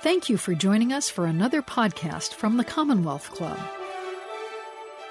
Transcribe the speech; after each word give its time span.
Thank 0.00 0.28
you 0.28 0.36
for 0.36 0.54
joining 0.54 0.92
us 0.92 1.10
for 1.10 1.26
another 1.26 1.60
podcast 1.60 2.34
from 2.34 2.56
the 2.56 2.62
Commonwealth 2.62 3.32
Club. 3.32 3.58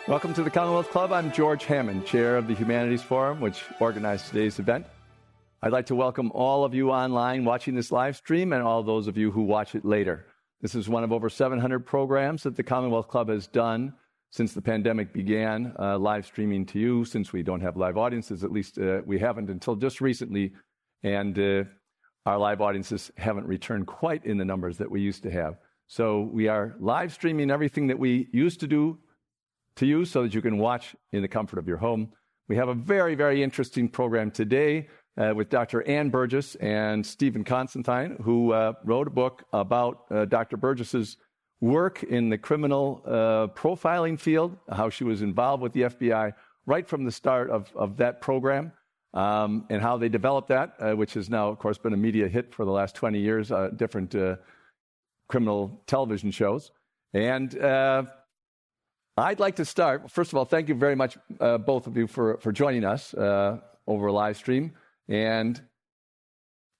Welcome 0.07 0.33
to 0.35 0.43
the 0.43 0.49
Commonwealth 0.49 0.91
Club. 0.91 1.11
I'm 1.11 1.29
George 1.33 1.65
Hammond, 1.65 2.05
chair 2.05 2.37
of 2.37 2.47
the 2.47 2.53
Humanities 2.53 3.03
Forum, 3.03 3.41
which 3.41 3.65
organized 3.81 4.27
today's 4.27 4.59
event. 4.59 4.85
I'd 5.61 5.73
like 5.73 5.87
to 5.87 5.95
welcome 5.95 6.31
all 6.33 6.63
of 6.63 6.73
you 6.73 6.89
online 6.91 7.43
watching 7.43 7.75
this 7.75 7.91
live 7.91 8.15
stream 8.15 8.53
and 8.53 8.63
all 8.63 8.81
those 8.81 9.07
of 9.07 9.17
you 9.17 9.29
who 9.29 9.41
watch 9.41 9.75
it 9.75 9.83
later. 9.83 10.25
This 10.61 10.73
is 10.73 10.87
one 10.87 11.03
of 11.03 11.11
over 11.11 11.29
700 11.29 11.85
programs 11.85 12.43
that 12.43 12.55
the 12.55 12.63
Commonwealth 12.63 13.09
Club 13.09 13.27
has 13.27 13.45
done 13.45 13.93
since 14.31 14.53
the 14.53 14.61
pandemic 14.61 15.11
began, 15.11 15.73
uh, 15.77 15.97
live 15.97 16.25
streaming 16.25 16.65
to 16.67 16.79
you. 16.79 17.03
Since 17.03 17.33
we 17.33 17.43
don't 17.43 17.59
have 17.59 17.75
live 17.75 17.97
audiences, 17.97 18.41
at 18.45 18.53
least 18.53 18.77
uh, 18.77 19.01
we 19.05 19.19
haven't 19.19 19.49
until 19.49 19.75
just 19.75 19.99
recently. 19.99 20.53
And 21.03 21.37
uh, 21.37 21.63
our 22.27 22.37
live 22.37 22.59
audiences 22.59 23.09
haven't 23.15 23.47
returned 23.47 23.87
quite 23.87 24.25
in 24.25 24.37
the 24.37 24.43
numbers 24.43 24.77
that 24.77 24.91
we 24.91 24.99
used 24.99 25.23
to 25.23 25.31
have. 25.31 25.57
So 25.87 26.29
we 26.33 26.49
are 26.49 26.75
live 26.77 27.13
streaming 27.13 27.49
everything 27.49 27.87
that 27.87 27.97
we 27.97 28.27
used 28.33 28.59
to 28.59 28.67
do 28.67 28.97
to 29.77 29.85
you 29.85 30.03
so 30.03 30.23
that 30.23 30.33
you 30.33 30.41
can 30.41 30.57
watch 30.57 30.93
in 31.13 31.21
the 31.21 31.29
comfort 31.29 31.57
of 31.57 31.69
your 31.69 31.77
home. 31.77 32.09
We 32.49 32.57
have 32.57 32.67
a 32.67 32.73
very, 32.73 33.15
very 33.15 33.41
interesting 33.41 33.87
program 33.87 34.29
today 34.29 34.89
uh, 35.17 35.31
with 35.37 35.49
Dr. 35.49 35.87
Ann 35.87 36.09
Burgess 36.09 36.55
and 36.55 37.05
Stephen 37.05 37.45
Constantine, 37.45 38.17
who 38.21 38.51
uh, 38.51 38.73
wrote 38.83 39.07
a 39.07 39.11
book 39.11 39.45
about 39.53 40.03
uh, 40.11 40.25
Dr. 40.25 40.57
Burgess's 40.57 41.15
work 41.61 42.03
in 42.03 42.27
the 42.27 42.37
criminal 42.37 43.03
uh, 43.05 43.47
profiling 43.55 44.19
field, 44.19 44.57
how 44.69 44.89
she 44.89 45.05
was 45.05 45.21
involved 45.21 45.63
with 45.63 45.71
the 45.71 45.83
FBI 45.83 46.33
right 46.65 46.85
from 46.89 47.05
the 47.05 47.11
start 47.11 47.49
of, 47.49 47.71
of 47.73 47.95
that 47.97 48.19
program 48.19 48.73
um, 49.13 49.65
and 49.69 49.81
how 49.81 49.97
they 49.97 50.09
developed 50.09 50.49
that, 50.49 50.75
uh, 50.79 50.93
which 50.93 51.13
has 51.13 51.29
now, 51.29 51.49
of 51.49 51.59
course, 51.59 51.77
been 51.77 51.93
a 51.93 51.97
media 51.97 52.27
hit 52.27 52.53
for 52.53 52.65
the 52.65 52.71
last 52.71 52.95
20 52.95 53.19
years, 53.19 53.51
uh, 53.51 53.69
different 53.75 54.13
uh, 54.15 54.35
criminal 55.27 55.81
television 55.87 56.31
shows. 56.31 56.71
And 57.13 57.57
uh, 57.59 58.03
I'd 59.17 59.39
like 59.39 59.55
to 59.57 59.65
start. 59.65 60.11
First 60.11 60.33
of 60.33 60.37
all, 60.37 60.45
thank 60.45 60.69
you 60.69 60.75
very 60.75 60.95
much, 60.95 61.17
uh, 61.39 61.57
both 61.57 61.87
of 61.87 61.97
you, 61.97 62.07
for, 62.07 62.37
for 62.37 62.51
joining 62.51 62.83
us 62.83 63.13
uh, 63.13 63.57
over 63.87 64.07
a 64.07 64.13
live 64.13 64.37
stream. 64.37 64.73
And 65.07 65.61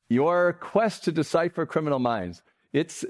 your 0.10 0.54
quest 0.54 1.06
to 1.06 1.12
decipher 1.12 1.66
criminal 1.66 2.00
minds. 2.00 2.42
It's, 2.74 3.04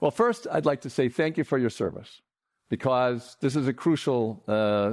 well, 0.00 0.10
first, 0.10 0.46
I'd 0.50 0.66
like 0.66 0.82
to 0.82 0.90
say 0.90 1.08
thank 1.08 1.36
you 1.36 1.44
for 1.44 1.58
your 1.58 1.70
service 1.70 2.20
because 2.68 3.36
this 3.40 3.56
is 3.56 3.66
a 3.66 3.72
crucial 3.72 4.42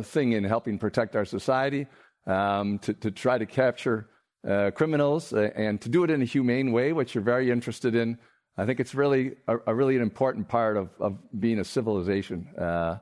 thing 0.03 0.31
in 0.31 0.43
helping 0.43 0.79
protect 0.79 1.15
our 1.15 1.25
society 1.25 1.85
um, 2.27 2.79
to, 2.79 2.93
to, 2.93 3.11
try 3.11 3.37
to 3.37 3.45
capture 3.45 4.09
uh, 4.47 4.71
criminals 4.71 5.33
uh, 5.33 5.49
and 5.55 5.81
to 5.81 5.89
do 5.89 6.03
it 6.03 6.09
in 6.09 6.21
a 6.21 6.25
humane 6.25 6.71
way, 6.71 6.93
which 6.93 7.15
you're 7.15 7.23
very 7.23 7.49
interested 7.49 7.95
in. 7.95 8.17
I 8.57 8.65
think 8.65 8.79
it's 8.79 8.93
really 8.93 9.33
a, 9.47 9.57
a 9.67 9.75
really 9.75 9.95
an 9.95 10.01
important 10.01 10.47
part 10.49 10.77
of, 10.77 10.89
of 10.99 11.17
being 11.39 11.59
a 11.59 11.63
civilization. 11.63 12.47
Uh, 12.57 12.97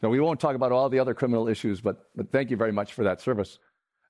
so 0.00 0.08
we 0.08 0.20
won't 0.20 0.40
talk 0.40 0.54
about 0.54 0.72
all 0.72 0.88
the 0.88 0.98
other 0.98 1.14
criminal 1.14 1.48
issues, 1.48 1.80
but, 1.80 2.06
but 2.14 2.30
thank 2.32 2.50
you 2.50 2.56
very 2.56 2.72
much 2.72 2.92
for 2.92 3.04
that 3.04 3.20
service. 3.20 3.58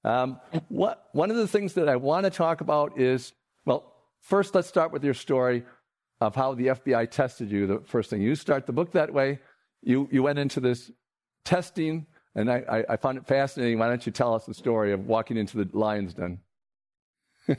Um, 0.05 0.41
what, 0.69 1.09
one 1.13 1.31
of 1.31 1.37
the 1.37 1.49
things 1.49 1.75
that 1.75 1.89
I 1.89 1.97
want 1.97 2.25
to 2.25 2.31
talk 2.31 2.61
about 2.61 2.99
is, 2.99 3.33
well, 3.65 3.93
first 4.21 4.55
let's 4.55 4.69
start 4.69 4.93
with 4.93 5.05
your 5.05 5.15
story 5.15 5.65
of 6.21 6.35
how 6.35 6.55
the 6.55 6.69
FBI 6.69 7.11
tested 7.11 7.51
you. 7.51 7.67
The 7.67 7.81
first 7.87 8.11
thing 8.11 8.21
you 8.21 8.35
start 8.35 8.67
the 8.67 8.73
book 8.73 8.93
that 8.93 9.13
way. 9.13 9.41
You 9.83 10.09
you 10.13 10.23
went 10.23 10.39
into 10.39 10.61
this 10.61 10.91
testing 11.45 12.07
and 12.35 12.51
I, 12.51 12.85
I, 12.89 12.97
found 12.97 13.19
it 13.19 13.27
fascinating. 13.27 13.79
Why 13.79 13.89
don't 13.89 14.05
you 14.05 14.13
tell 14.13 14.35
us 14.35 14.47
the 14.47 14.55
story 14.55 14.93
of 14.93 15.07
walking 15.07 15.37
into 15.37 15.57
the 15.63 15.69
lion's 15.77 16.15
den? 16.15 16.39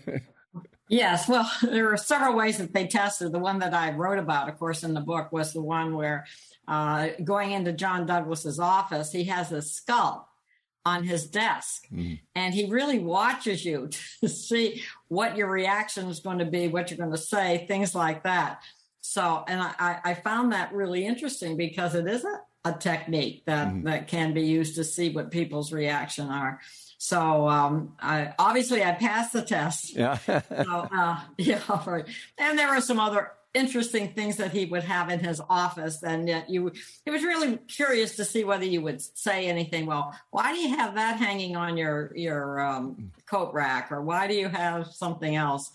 yes, 0.89 1.27
well, 1.27 1.49
there 1.61 1.85
were 1.85 1.97
several 1.97 2.35
ways 2.35 2.57
that 2.57 2.73
they 2.73 2.87
tested. 2.87 3.31
The 3.31 3.39
one 3.39 3.59
that 3.59 3.73
I 3.73 3.91
wrote 3.91 4.19
about, 4.19 4.49
of 4.49 4.57
course, 4.57 4.83
in 4.83 4.93
the 4.93 5.01
book 5.01 5.31
was 5.31 5.53
the 5.53 5.61
one 5.61 5.95
where 5.95 6.25
uh, 6.67 7.09
going 7.23 7.51
into 7.51 7.73
John 7.73 8.05
Douglas's 8.05 8.59
office, 8.59 9.11
he 9.11 9.25
has 9.25 9.51
a 9.51 9.61
skull 9.61 10.27
on 10.83 11.03
his 11.03 11.27
desk 11.27 11.85
mm. 11.93 12.19
and 12.33 12.55
he 12.55 12.67
really 12.67 12.97
watches 12.97 13.63
you 13.63 13.89
to 14.21 14.29
see 14.29 14.81
what 15.09 15.37
your 15.37 15.49
reaction 15.49 16.07
is 16.07 16.19
going 16.19 16.39
to 16.39 16.45
be, 16.45 16.67
what 16.67 16.89
you're 16.89 16.97
going 16.97 17.11
to 17.11 17.17
say, 17.17 17.65
things 17.67 17.93
like 17.93 18.23
that. 18.23 18.61
So, 19.01 19.43
and 19.47 19.61
I, 19.61 19.99
I 20.03 20.13
found 20.13 20.51
that 20.53 20.73
really 20.73 21.05
interesting 21.05 21.57
because 21.57 21.95
it 21.95 22.07
isn't 22.07 22.33
a 22.33 22.41
technique 22.69 23.43
that 23.45 23.67
mm-hmm. 23.69 23.83
that 23.83 24.07
can 24.07 24.33
be 24.33 24.43
used 24.43 24.75
to 24.75 24.83
see 24.83 25.09
what 25.09 25.31
people's 25.31 25.73
reaction 25.73 26.27
are. 26.27 26.59
So 26.99 27.49
um, 27.49 27.93
I, 27.99 28.33
obviously, 28.37 28.83
I 28.83 28.91
passed 28.91 29.33
the 29.33 29.41
test. 29.41 29.95
Yeah, 29.95 30.17
so, 30.27 30.87
uh, 30.95 31.19
yeah, 31.37 31.61
right. 31.87 32.05
And 32.37 32.59
there 32.59 32.69
were 32.69 32.81
some 32.81 32.99
other 32.99 33.31
interesting 33.55 34.13
things 34.13 34.37
that 34.37 34.51
he 34.51 34.65
would 34.65 34.83
have 34.83 35.09
in 35.09 35.19
his 35.19 35.41
office, 35.49 36.03
and 36.03 36.27
yet 36.27 36.49
you, 36.49 36.71
he 37.03 37.09
was 37.09 37.23
really 37.23 37.57
curious 37.57 38.17
to 38.17 38.23
see 38.23 38.43
whether 38.43 38.65
you 38.65 38.81
would 38.81 39.01
say 39.01 39.47
anything. 39.47 39.87
Well, 39.87 40.15
why 40.29 40.53
do 40.53 40.59
you 40.59 40.75
have 40.77 40.93
that 40.93 41.17
hanging 41.17 41.55
on 41.55 41.75
your 41.75 42.11
your 42.15 42.59
um, 42.59 43.11
coat 43.25 43.51
rack, 43.53 43.91
or 43.91 44.03
why 44.03 44.27
do 44.27 44.35
you 44.35 44.47
have 44.47 44.85
something 44.87 45.35
else? 45.35 45.71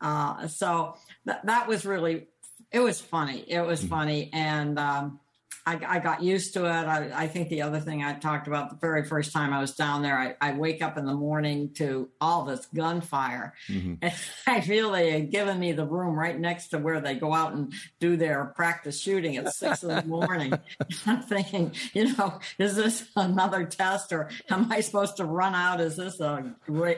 Uh, 0.00 0.48
so 0.48 0.96
th- 1.26 1.40
that 1.44 1.68
was 1.68 1.84
really, 1.84 2.28
it 2.72 2.80
was 2.80 2.98
funny. 3.02 3.44
It 3.46 3.60
was 3.60 3.80
mm-hmm. 3.80 3.90
funny, 3.90 4.30
and. 4.32 4.78
Um, 4.78 5.20
I, 5.66 5.80
I, 5.86 5.98
got 5.98 6.22
used 6.22 6.54
to 6.54 6.64
it. 6.64 6.68
I, 6.68 7.10
I, 7.14 7.26
think 7.26 7.48
the 7.48 7.62
other 7.62 7.80
thing 7.80 8.02
I 8.02 8.14
talked 8.14 8.46
about 8.46 8.70
the 8.70 8.76
very 8.76 9.04
first 9.04 9.32
time 9.32 9.52
I 9.52 9.60
was 9.60 9.74
down 9.74 10.02
there, 10.02 10.18
I, 10.18 10.34
I 10.40 10.52
wake 10.52 10.82
up 10.82 10.96
in 10.96 11.04
the 11.04 11.14
morning 11.14 11.72
to 11.74 12.08
all 12.20 12.44
this 12.44 12.66
gunfire. 12.74 13.54
Mm-hmm. 13.68 13.94
And 14.02 14.14
I 14.46 14.60
feel 14.60 14.90
they 14.90 15.10
had 15.10 15.30
given 15.30 15.58
me 15.58 15.72
the 15.72 15.84
room 15.84 16.18
right 16.18 16.38
next 16.38 16.68
to 16.68 16.78
where 16.78 17.00
they 17.00 17.14
go 17.14 17.34
out 17.34 17.52
and 17.52 17.72
do 17.98 18.16
their 18.16 18.46
practice 18.56 19.00
shooting 19.00 19.36
at 19.36 19.52
six 19.54 19.82
in 19.82 19.88
the 19.88 20.04
morning. 20.04 20.52
I'm 21.06 21.22
thinking, 21.22 21.72
you 21.92 22.16
know, 22.16 22.40
is 22.58 22.76
this 22.76 23.08
another 23.16 23.64
test 23.64 24.12
or 24.12 24.30
am 24.50 24.70
I 24.72 24.80
supposed 24.80 25.16
to 25.18 25.24
run 25.24 25.54
out? 25.54 25.80
Is 25.80 25.96
this 25.96 26.20
a 26.20 26.54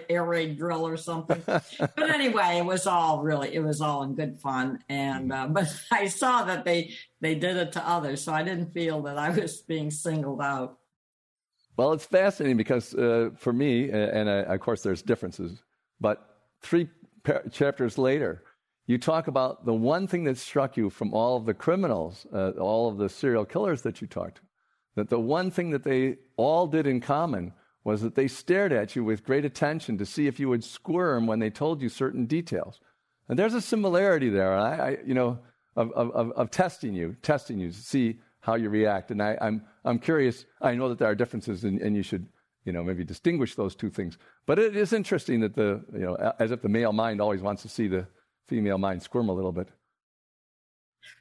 air 0.09 0.25
raid 0.25 0.56
drill 0.56 0.87
or 0.87 0.97
something? 0.97 1.43
but 1.47 2.11
anyway, 2.11 2.59
it 2.59 2.65
was 2.65 2.87
all 2.87 3.22
really, 3.22 3.55
it 3.55 3.61
was 3.61 3.81
all 3.81 4.03
in 4.03 4.15
good 4.15 4.41
fun. 4.41 4.78
And, 4.89 5.33
uh, 5.33 5.49
but 5.49 5.69
I 5.91 6.09
saw 6.09 6.45
that 6.45 6.65
they 6.65 6.95
they 7.22 7.37
did 7.37 7.56
it 7.56 7.72
to 7.72 7.88
others. 7.88 8.22
So 8.22 8.33
I 8.34 8.43
didn't 8.43 8.75
feel 8.75 9.00
that 9.03 9.16
I 9.16 9.31
was 9.31 9.62
being 9.62 9.91
singled 9.91 10.43
out. 10.43 10.78
Well, 11.78 11.93
it's 11.93 12.05
fascinating 12.05 12.59
because 12.59 12.94
uh, 12.94 13.31
for 13.37 13.53
me, 13.53 13.91
and 13.91 14.28
uh, 14.28 14.44
of 14.49 14.60
course 14.60 14.83
there's 14.83 15.00
differences, 15.00 15.62
but 16.00 16.37
three 16.60 16.91
chapters 17.50 17.97
later, 17.97 18.43
you 18.87 18.99
talk 18.99 19.28
about 19.28 19.65
the 19.65 19.72
one 19.72 20.06
thing 20.06 20.25
that 20.25 20.37
struck 20.37 20.77
you 20.77 20.91
from 20.91 21.15
all 21.15 21.37
of 21.37 21.47
the 21.47 21.55
criminals, 21.55 22.27
uh, 22.34 22.50
all 22.50 22.91
of 22.91 22.99
the 22.99 23.09
serial 23.09 23.47
killers 23.47 23.83
that 23.83 24.03
you 24.03 24.06
talked 24.06 24.37
to, 24.37 24.43
that 24.97 25.09
the 25.09 25.21
one 25.21 25.50
thing 25.50 25.71
that 25.71 25.84
they 25.84 26.16
all 26.37 26.66
did 26.66 26.87
in 26.87 27.00
common 27.00 27.54
was 27.84 28.03
that 28.03 28.16
they 28.16 28.28
stared 28.28 28.72
at 28.72 28.94
you 28.94 29.03
with 29.03 29.25
great 29.25 29.44
attention 29.44 29.97
to 29.99 30.04
see 30.04 30.27
if 30.27 30.39
you 30.39 30.49
would 30.49 30.65
squirm 30.65 31.27
when 31.27 31.39
they 31.39 31.50
told 31.50 31.81
you 31.81 31.89
certain 31.89 32.27
details. 32.27 32.81
And 33.28 33.39
there's 33.39 33.54
a 33.54 33.62
similarity 33.62 34.28
there. 34.28 34.54
I, 34.54 34.77
I 34.77 34.99
you 35.06 35.15
know, 35.15 35.39
of, 35.77 35.91
of, 35.93 36.33
of 36.33 36.50
testing 36.50 36.94
you, 36.94 37.16
testing 37.22 37.59
you 37.59 37.71
to 37.71 37.77
see 37.77 38.19
how 38.41 38.55
you 38.55 38.69
react. 38.69 39.10
And 39.10 39.22
I, 39.22 39.37
I'm, 39.41 39.62
I'm 39.84 39.99
curious. 39.99 40.44
I 40.60 40.75
know 40.75 40.88
that 40.88 40.99
there 40.99 41.09
are 41.09 41.15
differences, 41.15 41.65
and, 41.65 41.81
and 41.81 41.97
you 41.97 42.03
should 42.03 42.27
you 42.65 42.72
know 42.72 42.83
maybe 42.84 43.05
distinguish 43.05 43.55
those 43.55 43.75
two 43.75 43.91
things. 43.91 44.19
But 44.47 44.59
it 44.59 44.77
is 44.77 44.93
interesting 44.93 45.41
that 45.41 45.55
the 45.55 45.84
you 45.93 46.00
know 46.00 46.34
as 46.38 46.50
if 46.50 46.62
the 46.62 46.69
male 46.69 46.93
mind 46.93 47.21
always 47.21 47.41
wants 47.41 47.62
to 47.62 47.69
see 47.69 47.88
the 47.88 48.06
female 48.49 48.78
mind 48.78 49.03
squirm 49.03 49.28
a 49.28 49.33
little 49.33 49.53
bit. 49.53 49.69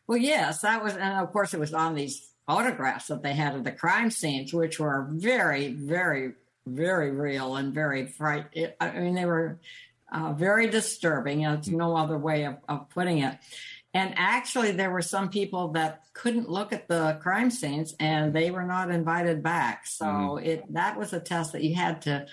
Well, 0.08 0.18
yes, 0.18 0.62
that 0.62 0.84
was, 0.84 0.96
and 0.96 1.20
of 1.20 1.32
course, 1.32 1.54
it 1.54 1.60
was 1.60 1.74
on 1.74 1.96
these 1.96 2.30
photographs 2.46 3.08
that 3.08 3.24
they 3.24 3.34
had 3.34 3.56
of 3.56 3.64
the 3.64 3.72
crime 3.72 4.12
scenes, 4.12 4.54
which 4.54 4.80
were 4.80 5.08
very, 5.12 5.74
very, 5.74 6.34
very 6.66 7.12
real 7.12 7.56
and 7.56 7.74
very 7.74 8.08
fright. 8.08 8.46
I 8.80 8.92
mean, 9.00 9.16
they 9.16 9.26
were 9.26 9.60
uh, 10.12 10.34
very 10.34 10.68
disturbing. 10.68 11.42
It's 11.42 11.70
no 11.70 11.96
other 11.96 12.18
way 12.18 12.46
of, 12.46 12.58
of 12.68 12.90
putting 12.90 13.20
it. 13.20 13.38
And 13.94 14.14
actually, 14.16 14.72
there 14.72 14.92
were 14.92 15.02
some 15.02 15.30
people 15.30 15.70
that 15.70 16.04
couldn't 16.14 16.50
look 16.50 16.72
at 16.72 16.88
the 16.88 17.18
crime 17.22 17.52
scenes, 17.52 17.94
and 18.00 18.34
they 18.34 18.50
were 18.50 18.64
not 18.64 18.90
invited 18.90 19.44
back. 19.44 19.86
So 19.86 20.06
mm-hmm. 20.06 20.46
it 20.46 20.74
that 20.74 20.98
was 20.98 21.12
a 21.14 21.20
test 21.20 21.52
that 21.52 21.64
you 21.64 21.76
had 21.76 22.02
to 22.04 22.26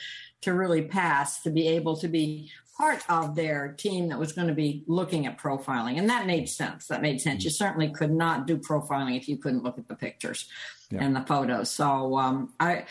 to 0.43 0.55
really 0.55 0.83
pass 0.83 1.43
to 1.43 1.51
be 1.51 1.67
able 1.69 1.97
to 1.97 2.09
be 2.09 2.53
part 2.77 3.03
of 3.09 3.35
their 3.35 3.75
team 3.77 4.09
that 4.09 4.21
was 4.21 4.33
going 4.33 4.47
to 4.47 4.55
be 4.55 4.85
looking 4.87 5.27
at 5.27 5.37
profiling, 5.37 5.99
and 5.99 6.11
that 6.11 6.27
made 6.27 6.49
sense. 6.49 6.87
That 6.87 7.03
made 7.03 7.21
sense. 7.21 7.41
Mm-hmm. 7.41 7.47
You 7.47 7.51
certainly 7.51 7.91
could 7.91 8.13
not 8.13 8.47
do 8.47 8.59
profiling 8.59 9.17
if 9.17 9.29
you 9.29 9.37
couldn't 9.37 9.65
look 9.65 9.79
at 9.79 9.89
the 9.89 9.97
pictures 9.97 10.49
yeah. 10.91 11.03
and 11.03 11.17
the 11.17 11.23
photos. 11.23 11.71
So 11.71 12.17
um, 12.19 12.53
I 12.61 12.85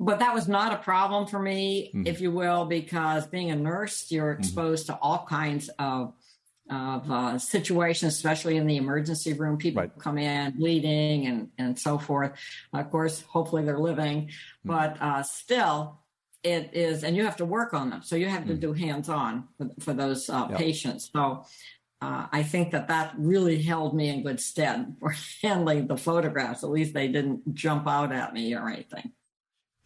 but 0.00 0.20
that 0.20 0.34
was 0.34 0.48
not 0.48 0.72
a 0.72 0.78
problem 0.78 1.26
for 1.26 1.38
me, 1.38 1.88
mm-hmm. 1.88 2.06
if 2.06 2.22
you 2.22 2.30
will, 2.30 2.64
because 2.64 3.26
being 3.26 3.50
a 3.50 3.56
nurse, 3.56 4.10
you're 4.10 4.32
mm-hmm. 4.32 4.40
exposed 4.40 4.86
mm-hmm. 4.86 4.94
to 4.94 5.02
all 5.02 5.26
kinds 5.28 5.68
of 5.78 6.14
of 6.70 7.10
uh, 7.10 7.38
situations, 7.38 8.14
especially 8.14 8.56
in 8.56 8.66
the 8.66 8.76
emergency 8.76 9.32
room. 9.32 9.56
People 9.56 9.82
right. 9.82 9.98
come 9.98 10.18
in 10.18 10.56
bleeding 10.56 11.26
and, 11.26 11.48
and 11.58 11.78
so 11.78 11.98
forth. 11.98 12.32
Of 12.72 12.90
course, 12.90 13.22
hopefully 13.22 13.64
they're 13.64 13.78
living, 13.78 14.26
mm. 14.26 14.30
but 14.64 14.96
uh, 15.00 15.22
still, 15.22 16.00
it 16.42 16.70
is, 16.72 17.04
and 17.04 17.16
you 17.16 17.24
have 17.24 17.36
to 17.36 17.44
work 17.44 17.74
on 17.74 17.90
them. 17.90 18.02
So 18.02 18.16
you 18.16 18.26
have 18.26 18.46
to 18.46 18.54
mm. 18.54 18.60
do 18.60 18.72
hands 18.72 19.08
on 19.08 19.48
for, 19.58 19.68
for, 19.80 19.92
those 19.92 20.30
uh, 20.30 20.46
yep. 20.50 20.58
patients. 20.58 21.10
So 21.12 21.44
uh, 22.00 22.26
I 22.32 22.42
think 22.42 22.70
that 22.72 22.88
that 22.88 23.14
really 23.18 23.60
held 23.60 23.94
me 23.94 24.08
in 24.08 24.22
good 24.22 24.40
stead 24.40 24.96
for 25.00 25.14
handling 25.42 25.86
the 25.86 25.96
photographs. 25.96 26.64
At 26.64 26.70
least 26.70 26.94
they 26.94 27.08
didn't 27.08 27.54
jump 27.54 27.86
out 27.86 28.12
at 28.12 28.32
me 28.32 28.54
or 28.54 28.68
anything. 28.68 29.12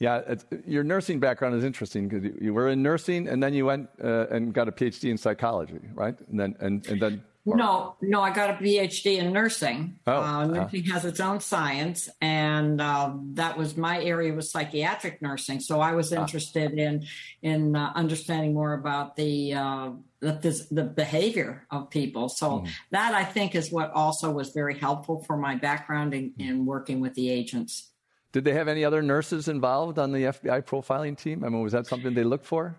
Yeah, 0.00 0.34
your 0.66 0.82
nursing 0.82 1.20
background 1.20 1.54
is 1.54 1.64
interesting 1.64 2.08
because 2.08 2.24
you, 2.24 2.36
you, 2.40 2.54
were 2.54 2.68
in 2.68 2.82
nursing 2.82 3.28
and 3.28 3.42
then 3.42 3.54
you 3.54 3.66
went 3.66 3.88
uh, 4.02 4.26
and 4.28 4.52
got 4.52 4.68
a 4.68 4.72
PhD 4.72 5.10
in 5.10 5.16
psychology, 5.16 5.78
right? 5.94 6.16
And 6.28 6.40
then 6.40 6.56
and, 6.58 6.86
and 6.88 7.00
then 7.00 7.24
or... 7.46 7.56
No, 7.56 7.96
no, 8.00 8.22
I 8.22 8.30
got 8.30 8.50
a 8.50 8.54
PhD 8.54 9.18
in 9.18 9.32
nursing. 9.32 9.98
Oh, 10.06 10.22
uh, 10.22 10.46
nursing 10.46 10.84
has 10.84 11.04
its 11.04 11.20
own 11.20 11.40
science, 11.40 12.08
and 12.22 12.80
uh, 12.80 13.12
that 13.34 13.58
was 13.58 13.76
my 13.76 14.02
area 14.02 14.32
was 14.32 14.50
psychiatric 14.50 15.20
nursing. 15.20 15.60
So 15.60 15.80
I 15.80 15.92
was 15.92 16.12
ah. 16.12 16.22
interested 16.22 16.72
in 16.72 17.06
in 17.42 17.76
uh, 17.76 17.92
understanding 17.94 18.54
more 18.54 18.72
about 18.72 19.16
the 19.16 19.54
uh, 19.54 19.90
the, 20.20 20.66
the 20.70 20.84
behavior 20.84 21.66
of 21.70 21.90
people. 21.90 22.30
So 22.30 22.60
mm. 22.60 22.70
that 22.92 23.14
I 23.14 23.24
think 23.24 23.54
is 23.54 23.70
what 23.70 23.92
also 23.92 24.30
was 24.30 24.50
very 24.50 24.78
helpful 24.78 25.22
for 25.24 25.36
my 25.36 25.54
background 25.54 26.14
in, 26.14 26.32
in 26.38 26.64
working 26.64 27.00
with 27.00 27.12
the 27.12 27.28
agents. 27.28 27.90
Did 28.34 28.42
they 28.42 28.54
have 28.54 28.66
any 28.66 28.84
other 28.84 29.00
nurses 29.00 29.46
involved 29.46 29.96
on 29.96 30.10
the 30.10 30.24
FBI 30.24 30.64
profiling 30.64 31.16
team? 31.16 31.44
I 31.44 31.48
mean, 31.48 31.62
was 31.62 31.70
that 31.72 31.86
something 31.86 32.14
they 32.14 32.24
looked 32.24 32.46
for? 32.46 32.74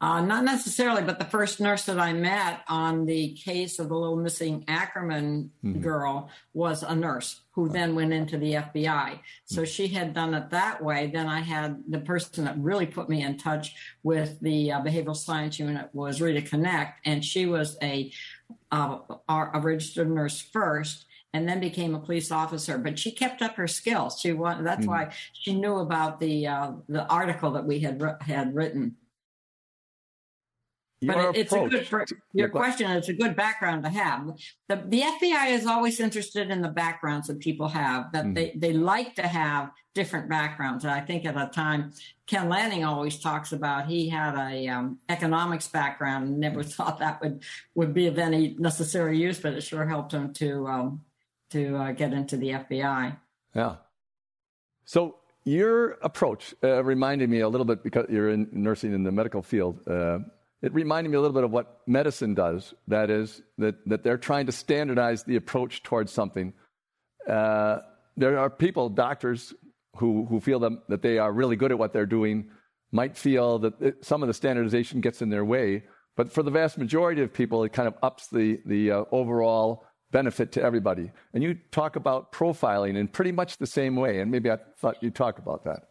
Uh, 0.00 0.20
not 0.22 0.42
necessarily, 0.42 1.02
but 1.02 1.20
the 1.20 1.24
first 1.24 1.60
nurse 1.60 1.84
that 1.84 2.00
I 2.00 2.12
met 2.14 2.62
on 2.66 3.06
the 3.06 3.34
case 3.34 3.78
of 3.78 3.88
the 3.88 3.94
little 3.94 4.16
missing 4.16 4.64
Ackerman 4.66 5.52
mm-hmm. 5.64 5.80
girl 5.80 6.30
was 6.52 6.82
a 6.82 6.96
nurse 6.96 7.42
who 7.52 7.68
then 7.68 7.94
went 7.94 8.12
into 8.12 8.38
the 8.38 8.54
FBI. 8.54 9.20
So 9.44 9.62
mm-hmm. 9.62 9.66
she 9.66 9.86
had 9.86 10.14
done 10.14 10.34
it 10.34 10.50
that 10.50 10.82
way. 10.82 11.12
Then 11.14 11.28
I 11.28 11.38
had 11.38 11.84
the 11.88 12.00
person 12.00 12.44
that 12.44 12.58
really 12.58 12.86
put 12.86 13.08
me 13.08 13.22
in 13.22 13.38
touch 13.38 13.76
with 14.02 14.40
the 14.40 14.72
uh, 14.72 14.80
behavioral 14.80 15.16
science 15.16 15.60
unit 15.60 15.90
was 15.92 16.20
Rita 16.20 16.42
Connect, 16.42 16.98
and 17.04 17.24
she 17.24 17.46
was 17.46 17.76
a 17.80 18.10
uh, 18.72 18.98
a 19.28 19.60
registered 19.60 20.10
nurse 20.10 20.40
first 20.40 21.04
and 21.34 21.48
then 21.48 21.60
became 21.60 21.94
a 21.94 22.00
police 22.00 22.30
officer. 22.30 22.78
But 22.78 22.98
she 22.98 23.10
kept 23.10 23.42
up 23.42 23.56
her 23.56 23.68
skills. 23.68 24.20
She 24.20 24.32
was, 24.32 24.62
that's 24.62 24.86
mm. 24.86 24.88
why 24.88 25.14
she 25.32 25.54
knew 25.54 25.76
about 25.76 26.20
the 26.20 26.46
uh, 26.46 26.72
the 26.88 27.06
article 27.06 27.50
that 27.52 27.66
we 27.66 27.80
had 27.80 28.02
had 28.20 28.54
written 28.54 28.96
but 31.02 31.36
it's 31.36 31.52
a 31.52 31.68
good 31.68 31.86
for 31.86 32.04
your 32.32 32.48
question. 32.48 32.90
It's 32.90 33.08
a 33.08 33.12
good 33.12 33.36
background 33.36 33.84
to 33.84 33.88
have. 33.88 34.26
The, 34.68 34.82
the 34.84 35.02
FBI 35.02 35.50
is 35.50 35.64
always 35.64 36.00
interested 36.00 36.50
in 36.50 36.60
the 36.60 36.68
backgrounds 36.68 37.28
that 37.28 37.38
people 37.38 37.68
have. 37.68 38.12
That 38.12 38.24
mm 38.24 38.34
they 38.34 38.52
they 38.56 38.72
like 38.72 39.14
to 39.16 39.26
have 39.26 39.70
different 39.94 40.28
backgrounds. 40.28 40.84
And 40.84 40.92
I 40.92 41.00
think 41.00 41.24
at 41.24 41.36
a 41.36 41.50
time, 41.52 41.92
Ken 42.26 42.48
Lanning 42.48 42.84
always 42.84 43.18
talks 43.18 43.52
about 43.52 43.86
he 43.86 44.08
had 44.08 44.34
a 44.34 44.68
um, 44.68 44.98
economics 45.08 45.66
background. 45.66 46.28
and 46.28 46.38
Never 46.38 46.62
thought 46.74 46.98
that 46.98 47.20
would 47.22 47.42
would 47.74 47.94
be 47.94 48.06
of 48.06 48.18
any 48.18 48.56
necessary 48.58 49.18
use, 49.18 49.40
but 49.40 49.54
it 49.54 49.62
sure 49.62 49.86
helped 49.86 50.12
him 50.12 50.32
to 50.34 50.66
um, 50.66 51.00
to 51.50 51.76
uh, 51.76 51.92
get 51.92 52.12
into 52.12 52.36
the 52.36 52.50
FBI. 52.50 53.16
Yeah. 53.54 53.76
So 54.84 55.16
your 55.44 55.92
approach 56.02 56.54
uh, 56.62 56.82
reminded 56.84 57.30
me 57.30 57.40
a 57.40 57.48
little 57.48 57.64
bit 57.64 57.82
because 57.82 58.06
you're 58.10 58.30
in 58.30 58.48
nursing 58.52 58.92
in 58.92 59.02
the 59.02 59.12
medical 59.12 59.42
field. 59.42 59.80
Uh, 59.88 60.18
it 60.60 60.74
reminded 60.74 61.10
me 61.10 61.16
a 61.16 61.20
little 61.20 61.34
bit 61.34 61.44
of 61.44 61.50
what 61.50 61.80
medicine 61.86 62.34
does. 62.34 62.74
That 62.88 63.10
is, 63.10 63.42
that, 63.58 63.76
that 63.88 64.02
they're 64.02 64.18
trying 64.18 64.46
to 64.46 64.52
standardize 64.52 65.24
the 65.24 65.36
approach 65.36 65.82
towards 65.82 66.12
something. 66.12 66.52
Uh, 67.28 67.78
there 68.16 68.38
are 68.38 68.50
people, 68.50 68.88
doctors, 68.88 69.54
who, 69.96 70.26
who 70.26 70.40
feel 70.40 70.58
that, 70.60 70.72
that 70.88 71.02
they 71.02 71.18
are 71.18 71.32
really 71.32 71.56
good 71.56 71.70
at 71.70 71.78
what 71.78 71.92
they're 71.92 72.06
doing, 72.06 72.50
might 72.90 73.16
feel 73.16 73.58
that 73.60 73.80
it, 73.80 74.04
some 74.04 74.22
of 74.22 74.26
the 74.26 74.34
standardization 74.34 75.00
gets 75.00 75.22
in 75.22 75.30
their 75.30 75.44
way. 75.44 75.84
But 76.16 76.32
for 76.32 76.42
the 76.42 76.50
vast 76.50 76.78
majority 76.78 77.22
of 77.22 77.32
people, 77.32 77.62
it 77.64 77.72
kind 77.72 77.86
of 77.86 77.94
ups 78.02 78.28
the, 78.28 78.60
the 78.66 78.90
uh, 78.90 79.04
overall 79.12 79.84
benefit 80.10 80.52
to 80.52 80.62
everybody. 80.62 81.10
And 81.34 81.42
you 81.42 81.58
talk 81.70 81.96
about 81.96 82.32
profiling 82.32 82.96
in 82.96 83.08
pretty 83.08 83.32
much 83.32 83.58
the 83.58 83.66
same 83.66 83.96
way. 83.96 84.20
And 84.20 84.30
maybe 84.30 84.50
I 84.50 84.58
thought 84.78 85.02
you'd 85.02 85.14
talk 85.14 85.38
about 85.38 85.64
that. 85.64 85.88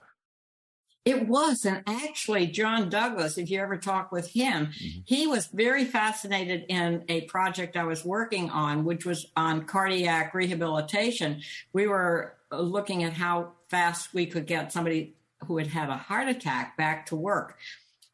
It 1.06 1.26
was. 1.26 1.64
And 1.64 1.84
actually, 1.88 2.48
John 2.48 2.90
Douglas, 2.90 3.38
if 3.38 3.50
you 3.50 3.62
ever 3.62 3.78
talk 3.78 4.12
with 4.12 4.28
him, 4.28 4.68
mm-hmm. 4.68 5.00
he 5.06 5.26
was 5.26 5.48
very 5.48 5.86
fascinated 5.86 6.66
in 6.68 7.06
a 7.08 7.22
project 7.22 7.78
I 7.78 7.86
was 7.86 8.04
working 8.04 8.50
on, 8.50 8.84
which 8.84 9.06
was 9.06 9.26
on 9.38 9.64
cardiac 9.64 10.34
rehabilitation. 10.34 11.42
We 11.72 11.88
were 11.88 12.34
looking 12.52 13.04
at 13.04 13.14
how 13.14 13.54
fast 13.70 14.14
we 14.14 14.26
could 14.26 14.48
get 14.48 14.74
somebody 14.74 15.16
who 15.46 15.58
had 15.58 15.68
had 15.68 15.90
a 15.90 15.96
heart 15.96 16.28
attack 16.28 16.76
back 16.76 17.06
to 17.06 17.16
work. 17.16 17.58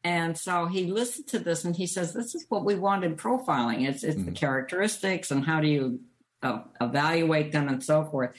And 0.04 0.36
so 0.36 0.66
he 0.66 0.86
listened 0.86 1.28
to 1.28 1.38
this 1.38 1.64
and 1.64 1.74
he 1.74 1.86
says, 1.86 2.12
This 2.12 2.34
is 2.34 2.44
what 2.50 2.64
we 2.64 2.74
want 2.74 3.04
in 3.04 3.16
profiling. 3.16 3.88
It's, 3.88 4.04
it's 4.04 4.16
mm-hmm. 4.16 4.26
the 4.26 4.32
characteristics 4.32 5.30
and 5.30 5.44
how 5.44 5.60
do 5.60 5.66
you 5.66 6.00
uh, 6.42 6.60
evaluate 6.80 7.52
them 7.52 7.68
and 7.68 7.82
so 7.82 8.04
forth. 8.04 8.36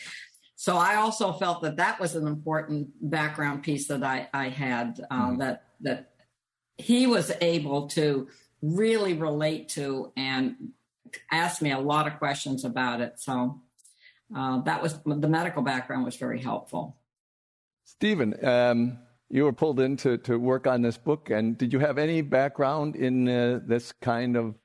So 0.55 0.77
I 0.77 0.95
also 0.95 1.33
felt 1.33 1.63
that 1.63 1.77
that 1.77 1.99
was 1.99 2.15
an 2.15 2.27
important 2.27 2.89
background 3.01 3.63
piece 3.63 3.87
that 3.87 4.03
I, 4.03 4.29
I 4.33 4.49
had 4.49 5.01
uh, 5.09 5.27
mm-hmm. 5.27 5.39
that 5.39 5.63
that 5.81 6.11
he 6.77 7.07
was 7.07 7.31
able 7.41 7.87
to 7.87 8.27
really 8.61 9.13
relate 9.13 9.69
to 9.69 10.11
and 10.15 10.55
ask 11.31 11.61
me 11.61 11.71
a 11.71 11.79
lot 11.79 12.07
of 12.07 12.17
questions 12.19 12.63
about 12.63 13.01
it. 13.01 13.19
So 13.19 13.61
uh, 14.35 14.61
that 14.61 14.81
was 14.81 14.97
the 15.05 15.27
medical 15.27 15.61
background 15.61 16.05
was 16.05 16.15
very 16.15 16.41
helpful. 16.41 16.97
Stephen, 17.85 18.33
um, 18.45 18.97
you 19.29 19.43
were 19.43 19.53
pulled 19.53 19.79
in 19.79 19.97
to, 19.97 20.17
to 20.19 20.37
work 20.37 20.67
on 20.67 20.81
this 20.81 20.97
book, 20.97 21.29
and 21.29 21.57
did 21.57 21.73
you 21.73 21.79
have 21.79 21.97
any 21.97 22.21
background 22.21 22.95
in 22.95 23.27
uh, 23.27 23.59
this 23.65 23.91
kind 23.91 24.37
of 24.37 24.55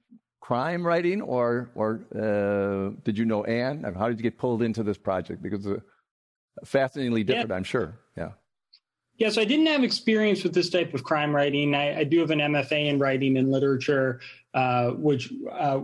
crime 0.41 0.87
writing, 0.87 1.23
or 1.23 1.71
or 1.75 2.01
uh, 2.15 2.95
did 3.05 3.17
you 3.17 3.25
know 3.25 3.45
Ann? 3.45 3.85
How 3.97 4.09
did 4.09 4.19
you 4.19 4.23
get 4.23 4.39
pulled 4.39 4.63
into 4.63 4.83
this 4.83 4.99
project? 4.99 5.43
Because 5.43 5.67
it's 5.67 5.83
fascinatingly 6.65 7.25
different, 7.25 7.51
yeah. 7.51 7.57
I'm 7.57 7.65
sure. 7.65 7.99
Yeah. 8.17 8.31
Yeah, 9.17 9.29
so 9.29 9.43
I 9.43 9.45
didn't 9.45 9.67
have 9.67 9.85
experience 9.85 10.43
with 10.43 10.55
this 10.55 10.71
type 10.71 10.95
of 10.95 11.05
crime 11.05 11.37
writing. 11.37 11.75
I, 11.75 12.01
I 12.01 12.05
do 12.05 12.21
have 12.21 12.31
an 12.31 12.39
MFA 12.39 12.87
in 12.87 12.99
writing 12.99 13.37
and 13.37 13.51
literature, 13.51 14.21
uh, 14.55 14.93
which 14.93 15.31
uh, 15.53 15.81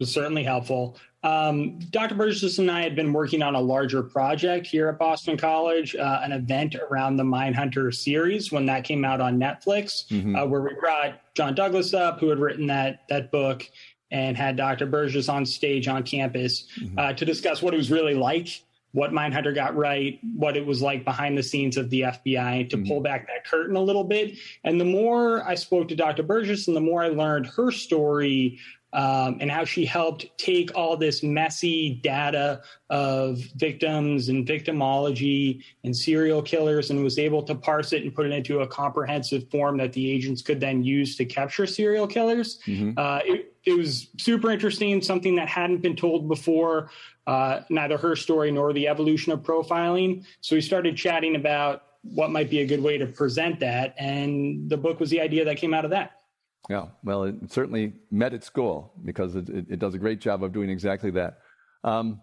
was 0.00 0.12
certainly 0.12 0.42
helpful. 0.42 0.96
Um, 1.22 1.78
Dr. 1.90 2.14
Burgess 2.14 2.58
and 2.58 2.70
I 2.70 2.82
had 2.82 2.96
been 2.96 3.12
working 3.12 3.42
on 3.42 3.54
a 3.54 3.60
larger 3.60 4.02
project 4.02 4.66
here 4.66 4.88
at 4.88 4.98
Boston 4.98 5.36
College, 5.36 5.94
uh, 5.94 6.20
an 6.22 6.32
event 6.32 6.74
around 6.74 7.18
the 7.18 7.22
Mindhunter 7.22 7.94
series 7.94 8.50
when 8.50 8.66
that 8.66 8.84
came 8.84 9.04
out 9.04 9.20
on 9.20 9.38
Netflix, 9.38 10.06
mm-hmm. 10.08 10.34
uh, 10.34 10.46
where 10.46 10.62
we 10.62 10.74
brought 10.80 11.20
John 11.34 11.54
Douglas 11.54 11.92
up, 11.92 12.18
who 12.18 12.30
had 12.30 12.38
written 12.38 12.66
that 12.68 13.06
that 13.10 13.30
book, 13.30 13.68
and 14.10 14.36
had 14.36 14.56
Dr. 14.56 14.86
Burgess 14.86 15.28
on 15.28 15.44
stage 15.44 15.86
on 15.88 16.02
campus 16.02 16.66
mm-hmm. 16.80 16.98
uh, 16.98 17.12
to 17.12 17.24
discuss 17.26 17.60
what 17.60 17.74
it 17.74 17.76
was 17.76 17.90
really 17.90 18.14
like 18.14 18.62
what 18.92 19.12
Mindhunter 19.12 19.54
got 19.54 19.76
right, 19.76 20.18
what 20.34 20.56
it 20.56 20.66
was 20.66 20.82
like 20.82 21.04
behind 21.04 21.38
the 21.38 21.42
scenes 21.42 21.76
of 21.76 21.90
the 21.90 22.02
FBI 22.02 22.68
to 22.70 22.76
mm-hmm. 22.76 22.88
pull 22.88 23.00
back 23.00 23.26
that 23.28 23.46
curtain 23.46 23.76
a 23.76 23.80
little 23.80 24.04
bit. 24.04 24.36
And 24.64 24.80
the 24.80 24.84
more 24.84 25.46
I 25.46 25.54
spoke 25.54 25.88
to 25.88 25.96
Dr. 25.96 26.22
Burgess 26.22 26.66
and 26.66 26.76
the 26.76 26.80
more 26.80 27.02
I 27.02 27.08
learned 27.08 27.46
her 27.46 27.70
story 27.70 28.58
um, 28.92 29.38
and 29.40 29.50
how 29.50 29.64
she 29.64 29.84
helped 29.84 30.26
take 30.36 30.74
all 30.74 30.96
this 30.96 31.22
messy 31.22 32.00
data 32.02 32.62
of 32.88 33.38
victims 33.56 34.28
and 34.28 34.46
victimology 34.46 35.62
and 35.84 35.96
serial 35.96 36.42
killers 36.42 36.90
and 36.90 37.02
was 37.04 37.18
able 37.18 37.42
to 37.42 37.54
parse 37.54 37.92
it 37.92 38.02
and 38.02 38.14
put 38.14 38.26
it 38.26 38.32
into 38.32 38.60
a 38.60 38.66
comprehensive 38.66 39.48
form 39.50 39.76
that 39.76 39.92
the 39.92 40.10
agents 40.10 40.42
could 40.42 40.58
then 40.58 40.82
use 40.82 41.16
to 41.16 41.24
capture 41.24 41.66
serial 41.66 42.06
killers. 42.06 42.58
Mm-hmm. 42.66 42.98
Uh, 42.98 43.20
it, 43.24 43.54
it 43.64 43.74
was 43.74 44.08
super 44.18 44.50
interesting, 44.50 45.00
something 45.02 45.36
that 45.36 45.48
hadn't 45.48 45.82
been 45.82 45.96
told 45.96 46.28
before 46.28 46.90
uh, 47.26 47.60
neither 47.70 47.96
her 47.96 48.16
story 48.16 48.50
nor 48.50 48.72
the 48.72 48.88
evolution 48.88 49.32
of 49.32 49.40
profiling. 49.40 50.24
So 50.40 50.56
we 50.56 50.60
started 50.60 50.96
chatting 50.96 51.36
about 51.36 51.82
what 52.02 52.30
might 52.30 52.48
be 52.50 52.60
a 52.60 52.66
good 52.66 52.82
way 52.82 52.98
to 52.98 53.06
present 53.06 53.60
that. 53.60 53.94
And 53.98 54.68
the 54.68 54.76
book 54.76 54.98
was 54.98 55.10
the 55.10 55.20
idea 55.20 55.44
that 55.44 55.58
came 55.58 55.74
out 55.74 55.84
of 55.84 55.90
that. 55.90 56.19
Yeah, 56.68 56.86
well, 57.02 57.24
it 57.24 57.34
certainly 57.50 57.94
met 58.10 58.34
its 58.34 58.48
goal 58.48 58.92
because 59.04 59.34
it, 59.34 59.48
it, 59.48 59.66
it 59.70 59.78
does 59.78 59.94
a 59.94 59.98
great 59.98 60.20
job 60.20 60.44
of 60.44 60.52
doing 60.52 60.70
exactly 60.70 61.10
that. 61.12 61.38
Um, 61.82 62.20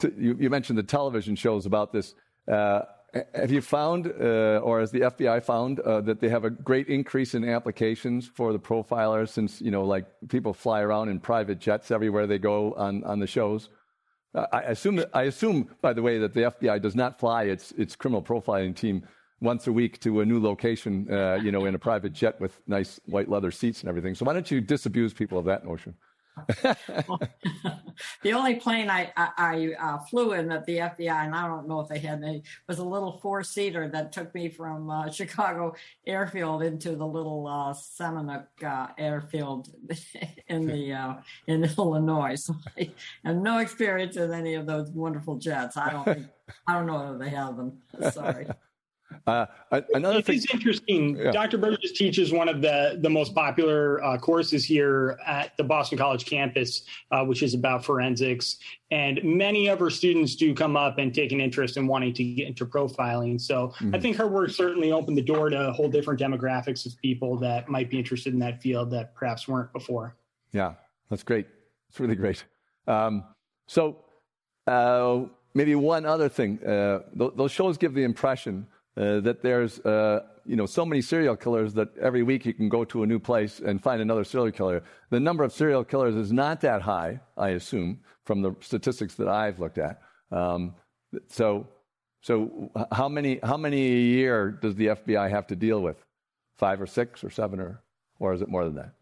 to, 0.00 0.12
you, 0.18 0.36
you, 0.38 0.50
mentioned 0.50 0.78
the 0.78 0.82
television 0.82 1.36
shows 1.36 1.64
about 1.64 1.92
this. 1.92 2.14
Uh, 2.50 2.82
have 3.34 3.50
you 3.50 3.62
found, 3.62 4.08
uh, 4.08 4.60
or 4.62 4.80
has 4.80 4.90
the 4.90 5.00
FBI 5.00 5.42
found, 5.42 5.80
uh, 5.80 6.00
that 6.02 6.20
they 6.20 6.28
have 6.28 6.44
a 6.44 6.50
great 6.50 6.88
increase 6.88 7.34
in 7.34 7.48
applications 7.48 8.26
for 8.26 8.52
the 8.52 8.58
profiler 8.58 9.26
since, 9.26 9.62
you 9.62 9.70
know, 9.70 9.84
like 9.84 10.04
people 10.28 10.52
fly 10.52 10.82
around 10.82 11.08
in 11.08 11.20
private 11.20 11.58
jets 11.58 11.90
everywhere 11.90 12.26
they 12.26 12.38
go 12.38 12.74
on, 12.74 13.04
on 13.04 13.20
the 13.20 13.26
shows? 13.26 13.70
I 14.52 14.62
assume, 14.62 15.02
I 15.14 15.22
assume, 15.22 15.70
by 15.80 15.94
the 15.94 16.02
way, 16.02 16.18
that 16.18 16.34
the 16.34 16.42
FBI 16.42 16.82
does 16.82 16.94
not 16.94 17.18
fly 17.18 17.44
its, 17.44 17.72
its 17.72 17.96
criminal 17.96 18.22
profiling 18.22 18.76
team 18.76 19.06
once 19.40 19.66
a 19.66 19.72
week 19.72 20.00
to 20.00 20.20
a 20.20 20.24
new 20.24 20.40
location, 20.40 21.12
uh, 21.12 21.34
you 21.34 21.52
know, 21.52 21.66
in 21.66 21.74
a 21.74 21.78
private 21.78 22.12
jet 22.12 22.40
with 22.40 22.60
nice 22.66 23.00
white 23.06 23.28
leather 23.28 23.50
seats 23.50 23.80
and 23.80 23.88
everything. 23.88 24.14
So 24.14 24.24
why 24.24 24.32
don't 24.32 24.50
you 24.50 24.60
disabuse 24.60 25.12
people 25.12 25.38
of 25.38 25.44
that 25.46 25.64
notion? 25.64 25.94
the 28.22 28.32
only 28.32 28.56
plane 28.56 28.90
I, 28.90 29.10
I, 29.16 29.30
I 29.38 29.74
uh, 29.80 29.98
flew 30.00 30.32
in 30.32 30.52
at 30.52 30.66
the 30.66 30.78
FBI, 30.78 31.24
and 31.24 31.34
I 31.34 31.46
don't 31.46 31.66
know 31.66 31.80
if 31.80 31.88
they 31.88 31.98
had 31.98 32.22
any, 32.22 32.42
was 32.68 32.78
a 32.78 32.84
little 32.84 33.18
four 33.22 33.42
seater 33.42 33.88
that 33.88 34.12
took 34.12 34.34
me 34.34 34.50
from 34.50 34.90
uh, 34.90 35.10
Chicago 35.10 35.74
Airfield 36.06 36.62
into 36.62 36.94
the 36.94 37.06
little 37.06 37.46
uh, 37.46 37.74
uh, 38.62 38.86
Airfield 38.98 39.74
in 40.48 40.66
the 40.66 40.92
uh, 40.92 41.14
in 41.46 41.64
Illinois. 41.64 42.34
So 42.34 42.54
I 42.76 42.90
have 43.24 43.36
no 43.36 43.58
experience 43.58 44.16
with 44.16 44.32
any 44.32 44.54
of 44.54 44.66
those 44.66 44.90
wonderful 44.90 45.36
jets. 45.36 45.78
I 45.78 45.90
don't 45.90 46.04
think, 46.04 46.26
I 46.66 46.74
don't 46.74 46.86
know 46.86 46.98
whether 46.98 47.18
they 47.18 47.30
have 47.30 47.56
them. 47.56 47.78
Sorry. 48.12 48.46
Uh, 49.26 49.46
another 49.94 50.18
it 50.18 50.26
thing 50.26 50.36
is 50.36 50.46
interesting. 50.52 51.16
Yeah. 51.16 51.32
Dr. 51.32 51.58
Burgess 51.58 51.92
teaches 51.92 52.32
one 52.32 52.48
of 52.48 52.60
the 52.60 52.98
the 53.02 53.10
most 53.10 53.34
popular 53.34 54.02
uh, 54.04 54.18
courses 54.18 54.64
here 54.64 55.18
at 55.26 55.56
the 55.56 55.64
Boston 55.64 55.98
College 55.98 56.26
campus, 56.26 56.82
uh, 57.10 57.24
which 57.24 57.42
is 57.42 57.54
about 57.54 57.84
forensics. 57.84 58.58
And 58.90 59.20
many 59.24 59.66
of 59.68 59.80
her 59.80 59.90
students 59.90 60.36
do 60.36 60.54
come 60.54 60.76
up 60.76 60.98
and 60.98 61.12
take 61.12 61.32
an 61.32 61.40
interest 61.40 61.76
in 61.76 61.88
wanting 61.88 62.14
to 62.14 62.24
get 62.24 62.46
into 62.46 62.64
profiling. 62.64 63.40
So 63.40 63.72
I 63.92 63.98
think 63.98 64.16
her 64.16 64.28
work 64.28 64.50
certainly 64.50 64.92
opened 64.92 65.18
the 65.18 65.22
door 65.22 65.50
to 65.50 65.68
a 65.68 65.72
whole 65.72 65.88
different 65.88 66.20
demographics 66.20 66.86
of 66.86 66.96
people 67.02 67.36
that 67.38 67.68
might 67.68 67.90
be 67.90 67.98
interested 67.98 68.32
in 68.32 68.38
that 68.40 68.62
field 68.62 68.92
that 68.92 69.14
perhaps 69.14 69.48
weren't 69.48 69.72
before. 69.72 70.14
Yeah, 70.52 70.74
that's 71.10 71.24
great. 71.24 71.48
It's 71.88 71.98
really 71.98 72.14
great. 72.14 72.44
Um, 72.86 73.24
so, 73.66 74.04
uh, 74.68 75.22
maybe 75.54 75.74
one 75.74 76.06
other 76.06 76.28
thing. 76.28 76.64
Uh, 76.64 77.00
th- 77.18 77.32
those 77.34 77.50
shows 77.50 77.76
give 77.76 77.94
the 77.94 78.04
impression 78.04 78.68
uh, 78.96 79.20
that 79.20 79.42
there's, 79.42 79.78
uh, 79.80 80.20
you 80.44 80.56
know, 80.56 80.66
so 80.66 80.84
many 80.84 81.02
serial 81.02 81.36
killers 81.36 81.74
that 81.74 81.96
every 81.98 82.22
week 82.22 82.46
you 82.46 82.54
can 82.54 82.68
go 82.68 82.84
to 82.84 83.02
a 83.02 83.06
new 83.06 83.18
place 83.18 83.60
and 83.60 83.82
find 83.82 84.00
another 84.00 84.24
serial 84.24 84.50
killer. 84.50 84.82
The 85.10 85.20
number 85.20 85.44
of 85.44 85.52
serial 85.52 85.84
killers 85.84 86.14
is 86.14 86.32
not 86.32 86.60
that 86.62 86.82
high, 86.82 87.20
I 87.36 87.50
assume, 87.50 88.00
from 88.24 88.42
the 88.42 88.54
statistics 88.60 89.14
that 89.16 89.28
I've 89.28 89.58
looked 89.58 89.78
at. 89.78 90.00
Um, 90.32 90.74
so, 91.28 91.68
so 92.22 92.70
how 92.90 93.08
many 93.08 93.38
how 93.42 93.56
many 93.56 93.86
a 93.86 94.00
year 94.00 94.50
does 94.50 94.74
the 94.74 94.86
FBI 94.86 95.30
have 95.30 95.46
to 95.48 95.56
deal 95.56 95.80
with? 95.80 95.96
Five 96.56 96.80
or 96.80 96.86
six 96.86 97.22
or 97.22 97.30
seven 97.30 97.60
or 97.60 97.82
or 98.18 98.32
is 98.32 98.42
it 98.42 98.48
more 98.48 98.64
than 98.64 98.76
that? 98.76 98.94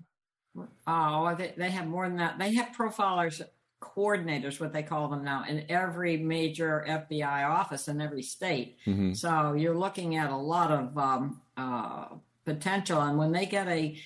Oh, 0.87 1.35
they, 1.37 1.55
they 1.57 1.71
have 1.71 1.87
more 1.87 2.09
than 2.09 2.19
that. 2.19 2.39
They 2.39 2.55
have 2.55 2.69
profilers, 2.77 3.41
coordinators, 3.85 4.61
what 4.61 4.73
they 4.73 4.83
call 4.83 5.09
them 5.09 5.25
now, 5.25 5.45
in 5.49 5.65
every 5.69 6.17
major 6.17 6.85
FBI 6.89 7.49
office 7.49 7.89
in 7.89 8.01
every 8.01 8.23
state. 8.23 8.79
Mm-hmm. 8.87 9.13
So 9.13 9.53
you're 9.53 9.77
looking 9.77 10.17
at 10.17 10.31
a 10.31 10.37
lot 10.37 10.71
of 10.71 10.97
um, 10.97 11.41
uh, 11.57 12.07
potential. 12.45 13.01
And 13.01 13.19
when 13.19 13.33
they 13.33 13.47
get 13.47 13.69
a, 13.69 13.97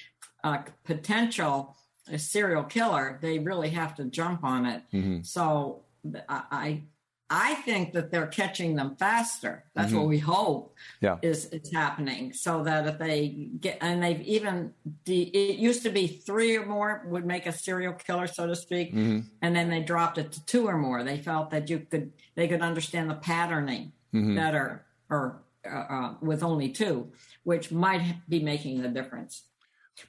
a 0.42 0.64
potential 0.84 1.76
a 2.10 2.18
serial 2.18 2.64
killer, 2.64 3.18
they 3.20 3.38
really 3.38 3.70
have 3.70 3.94
to 3.96 4.04
jump 4.04 4.44
on 4.44 4.66
it. 4.66 4.82
Mm-hmm. 4.92 5.22
So 5.22 5.82
I, 6.28 6.42
I 6.50 6.82
I 7.30 7.54
think 7.56 7.92
that 7.92 8.10
they're 8.10 8.26
catching 8.26 8.74
them 8.76 8.96
faster. 8.96 9.64
That's 9.74 9.90
Mm-hmm. 9.90 9.98
what 9.98 10.08
we 10.08 10.18
hope 10.18 10.74
Yeah. 11.00 11.18
is 11.22 11.46
is 11.46 11.70
happening. 11.72 12.32
So 12.32 12.62
that 12.64 12.86
if 12.86 12.98
they 12.98 13.28
get 13.60 13.78
and 13.82 14.02
they've 14.02 14.20
even 14.22 14.72
de, 15.04 15.22
it 15.24 15.58
used 15.58 15.82
to 15.82 15.90
be 15.90 16.06
three 16.06 16.56
or 16.56 16.64
more 16.66 17.04
would 17.06 17.26
make 17.26 17.46
a 17.46 17.52
serial 17.52 17.92
killer, 17.92 18.26
so 18.26 18.46
to 18.46 18.56
speak, 18.56 18.94
Mm-hmm. 18.94 19.20
and 19.42 19.54
then 19.54 19.68
they 19.68 19.82
dropped 19.82 20.16
it 20.18 20.32
to 20.32 20.44
two 20.46 20.66
or 20.66 20.78
more. 20.78 21.04
They 21.04 21.18
felt 21.18 21.50
that 21.50 21.68
you 21.68 21.80
could 21.80 22.12
they 22.34 22.48
could 22.48 22.62
understand 22.62 23.10
the 23.10 23.14
patterning 23.16 23.92
better, 24.12 24.86
or 25.10 25.42
uh, 25.70 25.76
uh, 25.76 26.14
with 26.22 26.42
only 26.42 26.70
two, 26.70 27.12
which 27.44 27.70
might 27.70 28.16
be 28.28 28.40
making 28.40 28.80
the 28.80 28.88
difference. 28.88 29.42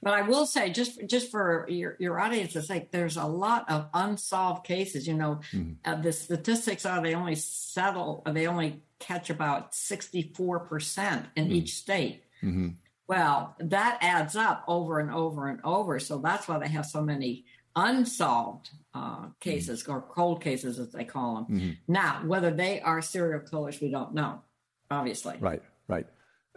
But 0.02 0.14
I 0.14 0.22
will 0.22 0.46
say, 0.46 0.70
just 0.70 1.06
just 1.06 1.30
for 1.30 1.66
your, 1.68 1.96
your 1.98 2.20
audience's 2.20 2.66
sake, 2.66 2.90
there's 2.90 3.16
a 3.16 3.24
lot 3.24 3.70
of 3.70 3.88
unsolved 3.94 4.64
cases. 4.64 5.06
You 5.06 5.14
know, 5.14 5.40
mm-hmm. 5.52 5.72
uh, 5.84 5.96
the 5.96 6.12
statistics 6.12 6.86
are 6.86 7.02
they 7.02 7.14
only 7.14 7.34
settle, 7.34 8.22
they 8.26 8.46
only 8.46 8.82
catch 8.98 9.30
about 9.30 9.72
64% 9.72 11.26
in 11.34 11.44
mm-hmm. 11.44 11.52
each 11.52 11.74
state. 11.74 12.22
Mm-hmm. 12.42 12.68
Well, 13.08 13.56
that 13.58 13.98
adds 14.02 14.36
up 14.36 14.64
over 14.68 15.00
and 15.00 15.10
over 15.10 15.48
and 15.48 15.60
over. 15.64 15.98
So 15.98 16.18
that's 16.18 16.46
why 16.46 16.58
they 16.58 16.68
have 16.68 16.86
so 16.86 17.02
many 17.02 17.44
unsolved 17.74 18.70
uh, 18.94 19.26
cases 19.40 19.86
or 19.88 20.00
cold 20.00 20.42
cases, 20.42 20.78
as 20.78 20.92
they 20.92 21.04
call 21.04 21.46
them. 21.48 21.78
Now, 21.88 22.22
whether 22.24 22.50
they 22.50 22.80
are 22.80 23.02
serial 23.02 23.40
killers, 23.40 23.80
we 23.80 23.90
don't 23.90 24.14
know, 24.14 24.42
obviously. 24.90 25.36
Right, 25.40 25.62
right. 25.88 26.06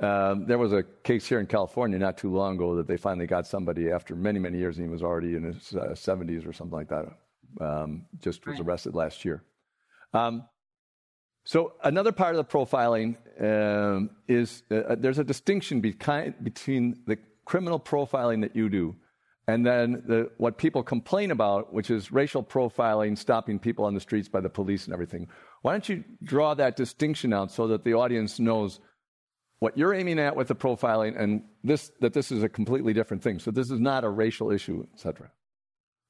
Um, 0.02 0.46
there 0.48 0.58
was 0.58 0.74
a 0.74 0.84
case 1.04 1.28
here 1.28 1.40
in 1.40 1.46
California 1.46 2.00
not 2.00 2.18
too 2.18 2.34
long 2.34 2.56
ago 2.56 2.76
that 2.76 2.88
they 2.88 2.98
finally 2.98 3.28
got 3.28 3.46
somebody 3.46 3.92
after 3.92 4.16
many, 4.16 4.40
many 4.40 4.58
years, 4.58 4.78
and 4.78 4.86
he 4.88 4.92
was 4.92 5.04
already 5.04 5.36
in 5.36 5.44
his 5.44 5.76
uh, 5.76 5.90
70s 5.94 6.48
or 6.48 6.54
something 6.54 6.78
like 6.78 6.90
that. 6.90 7.06
Um, 7.62 8.06
just 8.20 8.46
was 8.48 8.60
arrested 8.60 8.96
last 8.96 9.24
year. 9.24 9.44
Um, 10.14 10.46
so 11.46 11.74
another 11.84 12.12
part 12.12 12.36
of 12.36 12.38
the 12.38 12.52
profiling 12.52 13.18
um, 13.40 14.10
is 14.28 14.64
uh, 14.72 14.96
there's 14.98 15.20
a 15.20 15.24
distinction 15.24 15.82
between 15.82 17.04
the 17.06 17.18
criminal 17.46 17.80
profiling 17.80 18.42
that 18.42 18.56
you 18.56 18.70
do 18.70 18.96
and 19.48 19.66
then 19.66 20.04
the, 20.08 20.32
what 20.38 20.58
people 20.58 20.84
complain 20.84 21.32
about, 21.32 21.74
which 21.74 21.90
is 21.90 22.12
racial 22.12 22.44
profiling, 22.44 23.18
stopping 23.18 23.60
people 23.60 23.84
on 23.84 23.94
the 23.94 24.00
streets 24.00 24.30
by 24.30 24.40
the 24.40 24.50
police 24.50 24.86
and 24.86 24.94
everything. 24.94 25.28
Why 25.64 25.74
don't 25.74 25.90
you 25.90 26.04
draw 26.24 26.54
that 26.54 26.78
distinction 26.78 27.34
out 27.34 27.52
so 27.52 27.68
that 27.68 27.84
the 27.84 27.94
audience 27.94 28.40
knows 28.40 28.80
what 29.64 29.78
you're 29.78 29.94
aiming 29.94 30.20
at 30.20 30.36
with 30.36 30.50
the 30.50 30.56
profiling 30.56 31.18
and 31.18 31.42
this 31.64 31.90
that 32.02 32.12
this 32.12 32.34
is 32.34 32.44
a 32.44 32.50
completely 32.50 32.92
different 32.92 33.24
thing. 33.24 33.40
So 33.40 33.50
this 33.50 33.72
is 33.72 33.80
not 33.80 34.04
a 34.04 34.10
racial 34.10 34.52
issue, 34.52 34.86
etc. 34.94 35.32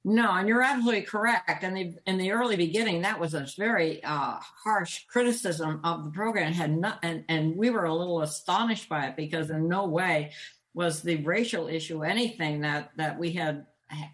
No, 0.03 0.31
and 0.31 0.47
you're 0.47 0.63
absolutely 0.63 1.03
correct. 1.03 1.63
And 1.63 1.77
the, 1.77 1.95
in 2.07 2.17
the 2.17 2.31
early 2.31 2.55
beginning, 2.55 3.03
that 3.03 3.19
was 3.19 3.35
a 3.35 3.45
very 3.55 4.03
uh, 4.03 4.39
harsh 4.63 5.05
criticism 5.05 5.81
of 5.83 6.03
the 6.03 6.09
program. 6.09 6.49
It 6.49 6.55
had 6.55 6.75
not, 6.75 6.97
and, 7.03 7.25
and 7.29 7.55
we 7.55 7.69
were 7.69 7.85
a 7.85 7.93
little 7.93 8.21
astonished 8.23 8.89
by 8.89 9.05
it 9.05 9.15
because 9.15 9.51
in 9.51 9.69
no 9.69 9.85
way 9.85 10.31
was 10.73 11.03
the 11.03 11.17
racial 11.17 11.67
issue 11.67 12.03
anything 12.03 12.61
that 12.61 12.89
that 12.97 13.19
we 13.19 13.33
had 13.33 13.67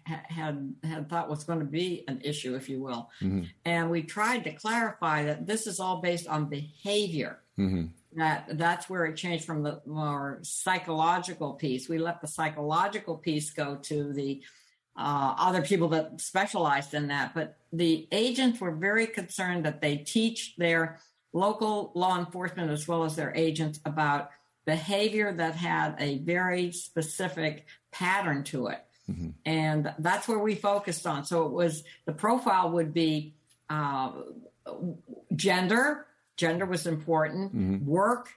had 0.04 0.74
had 0.84 1.08
thought 1.08 1.30
was 1.30 1.44
going 1.44 1.60
to 1.60 1.64
be 1.64 2.04
an 2.08 2.20
issue, 2.22 2.54
if 2.56 2.68
you 2.68 2.82
will. 2.82 3.08
And 3.64 3.90
we 3.90 4.02
tried 4.02 4.44
to 4.44 4.52
clarify 4.52 5.24
that 5.24 5.46
this 5.46 5.66
is 5.66 5.80
all 5.80 6.02
based 6.02 6.28
on 6.28 6.50
behavior 6.50 7.40
that 8.16 8.58
that's 8.58 8.90
where 8.90 9.04
it 9.06 9.16
changed 9.16 9.44
from 9.44 9.62
the 9.62 9.80
more 9.86 10.40
psychological 10.42 11.54
piece. 11.54 11.88
We 11.88 11.98
let 11.98 12.20
the 12.20 12.26
psychological 12.26 13.16
piece 13.16 13.50
go 13.50 13.76
to 13.76 14.12
the 14.12 14.42
uh, 14.96 15.34
other 15.38 15.62
people 15.62 15.88
that 15.88 16.20
specialized 16.20 16.94
in 16.94 17.08
that, 17.08 17.34
but 17.34 17.56
the 17.72 18.08
agents 18.10 18.60
were 18.60 18.72
very 18.72 19.06
concerned 19.06 19.64
that 19.64 19.80
they 19.80 19.96
teach 19.96 20.56
their 20.56 20.98
local 21.32 21.92
law 21.94 22.18
enforcement 22.18 22.70
as 22.70 22.88
well 22.88 23.04
as 23.04 23.14
their 23.14 23.32
agents 23.34 23.80
about 23.84 24.30
behavior 24.66 25.32
that 25.32 25.54
had 25.54 25.94
a 25.98 26.18
very 26.18 26.72
specific 26.72 27.66
pattern 27.92 28.42
to 28.44 28.66
it. 28.66 28.84
And 29.44 29.94
that's 29.98 30.28
where 30.28 30.38
we 30.38 30.54
focused 30.54 31.06
on. 31.06 31.24
So 31.24 31.46
it 31.46 31.52
was 31.52 31.84
the 32.04 32.12
profile 32.12 32.70
would 32.72 32.92
be 32.92 33.34
uh, 33.68 34.12
gender. 35.34 36.06
Gender 36.40 36.64
was 36.64 36.86
important. 36.86 37.52
Work, 37.82 38.30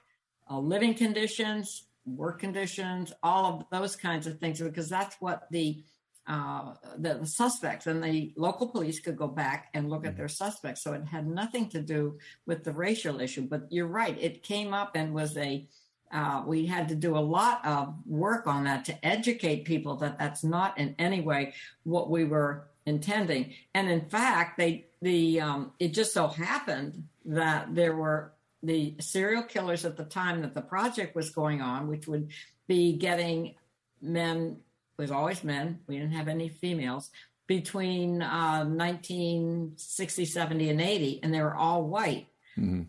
uh, 0.50 0.58
living 0.58 0.92
conditions, 0.92 1.86
work 2.04 2.38
conditions, 2.38 3.14
all 3.22 3.46
of 3.46 3.64
those 3.72 3.96
kinds 3.96 4.26
of 4.26 4.38
things, 4.38 4.60
because 4.60 4.90
that's 4.90 5.16
what 5.20 5.50
the 5.50 5.82
uh, 6.26 6.74
the, 6.96 7.14
the 7.14 7.26
suspects 7.26 7.86
and 7.86 8.02
the 8.02 8.32
local 8.36 8.66
police 8.68 8.98
could 8.98 9.16
go 9.16 9.26
back 9.26 9.68
and 9.74 9.90
look 9.90 10.06
at 10.06 10.16
their 10.16 10.28
suspects. 10.28 10.82
So 10.82 10.94
it 10.94 11.04
had 11.04 11.26
nothing 11.26 11.68
to 11.70 11.82
do 11.82 12.18
with 12.46 12.64
the 12.64 12.72
racial 12.72 13.20
issue. 13.20 13.42
But 13.42 13.68
you're 13.70 13.86
right; 13.86 14.16
it 14.20 14.42
came 14.42 14.74
up 14.74 14.96
and 14.96 15.14
was 15.14 15.36
a 15.38 15.66
uh, 16.12 16.42
we 16.46 16.66
had 16.66 16.88
to 16.88 16.94
do 16.94 17.16
a 17.16 17.26
lot 17.38 17.64
of 17.66 17.94
work 18.06 18.46
on 18.46 18.64
that 18.64 18.84
to 18.84 19.06
educate 19.06 19.64
people 19.64 19.96
that 19.96 20.18
that's 20.18 20.44
not 20.44 20.78
in 20.78 20.94
any 20.98 21.20
way 21.20 21.54
what 21.82 22.10
we 22.10 22.24
were 22.24 22.68
intending. 22.86 23.54
And 23.74 23.88
in 23.88 24.02
fact, 24.02 24.58
they 24.58 24.86
the 25.00 25.40
um, 25.40 25.72
it 25.78 25.88
just 25.88 26.12
so 26.12 26.28
happened 26.28 27.08
that 27.26 27.74
there 27.74 27.94
were 27.96 28.32
the 28.62 28.94
serial 29.00 29.42
killers 29.42 29.84
at 29.84 29.96
the 29.96 30.04
time 30.04 30.40
that 30.42 30.54
the 30.54 30.62
project 30.62 31.14
was 31.14 31.30
going 31.30 31.60
on, 31.60 31.88
which 31.88 32.06
would 32.06 32.30
be 32.66 32.94
getting 32.94 33.54
men 34.00 34.58
it 34.98 35.02
was 35.02 35.10
always 35.10 35.42
men. 35.42 35.80
We 35.86 35.98
didn't 35.98 36.12
have 36.12 36.28
any 36.28 36.48
females 36.48 37.10
between 37.46 38.22
uh, 38.22 38.64
1960, 38.64 40.24
70, 40.24 40.70
and 40.70 40.80
80, 40.80 41.20
and 41.22 41.34
they 41.34 41.42
were 41.42 41.54
all 41.54 41.84
white. 41.84 42.28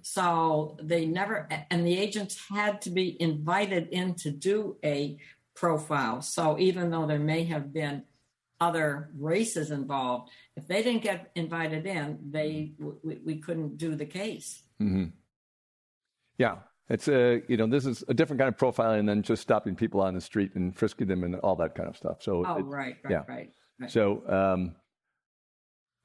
So 0.03 0.77
they 0.81 1.05
never, 1.07 1.47
and 1.71 1.85
the 1.85 1.97
agents 1.97 2.39
had 2.49 2.81
to 2.83 2.91
be 2.91 3.19
invited 3.19 3.89
in 3.89 4.13
to 4.15 4.29
do 4.29 4.77
a 4.83 5.17
profile. 5.55 6.21
So 6.21 6.59
even 6.59 6.91
though 6.91 7.07
there 7.07 7.19
may 7.19 7.45
have 7.45 7.73
been 7.73 8.03
other 8.59 9.09
races 9.17 9.71
involved, 9.71 10.31
if 10.55 10.67
they 10.67 10.81
didn't 10.83 11.03
get 11.03 11.31
invited 11.35 11.85
in, 11.85 12.19
they 12.31 12.73
we, 13.03 13.17
we 13.25 13.35
couldn't 13.37 13.77
do 13.77 13.95
the 13.95 14.05
case. 14.05 14.63
Yeah, 16.37 16.57
it's 16.89 17.07
a 17.07 17.41
you 17.47 17.57
know 17.57 17.67
this 17.67 17.85
is 17.85 18.03
a 18.07 18.13
different 18.13 18.39
kind 18.39 18.49
of 18.53 18.57
profiling 18.57 19.05
than 19.07 19.21
just 19.23 19.41
stopping 19.41 19.75
people 19.75 20.01
on 20.01 20.13
the 20.13 20.21
street 20.21 20.51
and 20.55 20.75
frisking 20.75 21.07
them 21.07 21.23
and 21.23 21.35
all 21.37 21.55
that 21.57 21.75
kind 21.75 21.87
of 21.89 21.95
stuff. 21.97 22.21
So 22.21 22.43
Oh, 22.45 22.57
it- 22.57 22.63
right, 22.63 22.95
right, 23.03 23.11
yeah. 23.11 23.23
right, 23.27 23.49
right. 23.79 23.91
So, 23.91 24.21
um, 24.27 24.75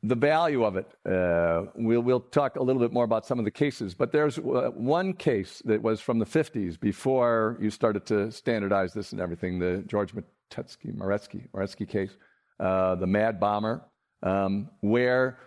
the 0.03 0.15
value 0.15 0.65
of 0.65 0.77
it. 0.77 0.89
Uh, 1.05 1.67
we'll, 1.75 2.01
we'll 2.01 2.21
talk 2.21 2.57
a 2.57 2.63
little 2.63 2.81
bit 2.81 2.91
more 2.91 3.05
about 3.05 3.27
some 3.27 3.39
of 3.39 3.45
the 3.45 3.51
cases, 3.51 3.93
but 3.95 4.13
there's 4.13 4.39
uh, 4.39 4.71
one 4.75 5.13
case 5.13 5.61
that 5.67 5.83
was 5.83 6.01
from 6.01 6.19
the 6.19 6.25
50s 6.25 6.81
before 6.81 7.59
you 7.61 7.69
started 7.69 8.07
to 8.07 8.33
standardize 8.33 8.95
this 8.95 9.13
and 9.13 9.21
everything 9.21 9.59
the 9.59 9.85
George 9.87 10.15
Matetsky, 10.15 10.95
Maretsky, 10.97 11.51
Maretsky 11.51 11.87
case, 11.87 12.17
uh, 12.61 12.95
the 12.97 13.07
Mad 13.07 13.41
Bomber, 13.41 13.83
um, 14.23 14.71
where, 14.81 15.39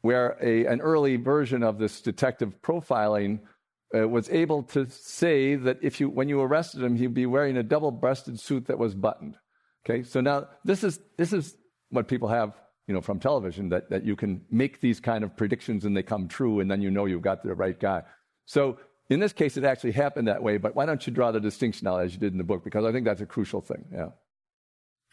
where 0.00 0.36
a, 0.42 0.66
an 0.66 0.80
early 0.80 1.16
version 1.16 1.62
of 1.62 1.78
this 1.78 2.00
detective 2.00 2.54
profiling 2.62 3.40
uh, 3.94 4.08
was 4.08 4.28
able 4.30 4.62
to 4.62 4.88
say 4.90 5.54
that 5.54 5.78
if 5.82 6.00
you, 6.00 6.08
when 6.08 6.28
you 6.28 6.40
arrested 6.40 6.82
him, 6.82 6.96
he'd 6.96 7.14
be 7.14 7.26
wearing 7.26 7.56
a 7.56 7.62
double 7.62 7.90
breasted 7.90 8.40
suit 8.40 8.66
that 8.66 8.78
was 8.78 8.94
buttoned. 8.94 9.36
Okay, 9.84 10.02
so 10.02 10.20
now 10.20 10.48
this 10.64 10.82
is, 10.82 10.98
this 11.18 11.32
is 11.32 11.56
what 11.90 12.08
people 12.08 12.28
have 12.28 12.54
you 12.86 12.94
know, 12.94 13.00
from 13.00 13.18
television 13.18 13.70
that, 13.70 13.88
that 13.90 14.04
you 14.04 14.14
can 14.16 14.42
make 14.50 14.80
these 14.80 15.00
kind 15.00 15.24
of 15.24 15.36
predictions 15.36 15.84
and 15.84 15.96
they 15.96 16.02
come 16.02 16.28
true, 16.28 16.60
and 16.60 16.70
then 16.70 16.82
you 16.82 16.90
know 16.90 17.06
you've 17.06 17.22
got 17.22 17.42
the 17.42 17.54
right 17.54 17.78
guy. 17.78 18.02
So 18.46 18.78
in 19.10 19.20
this 19.20 19.32
case, 19.32 19.56
it 19.56 19.64
actually 19.64 19.92
happened 19.92 20.28
that 20.28 20.42
way. 20.42 20.58
But 20.58 20.74
why 20.74 20.86
don't 20.86 21.06
you 21.06 21.12
draw 21.12 21.32
the 21.32 21.40
distinction 21.40 21.86
now, 21.86 21.96
as 21.96 22.12
you 22.12 22.20
did 22.20 22.32
in 22.32 22.38
the 22.38 22.44
book? 22.44 22.62
Because 22.64 22.84
I 22.84 22.92
think 22.92 23.06
that's 23.06 23.20
a 23.20 23.26
crucial 23.26 23.60
thing. 23.60 23.84
Yeah. 23.92 24.08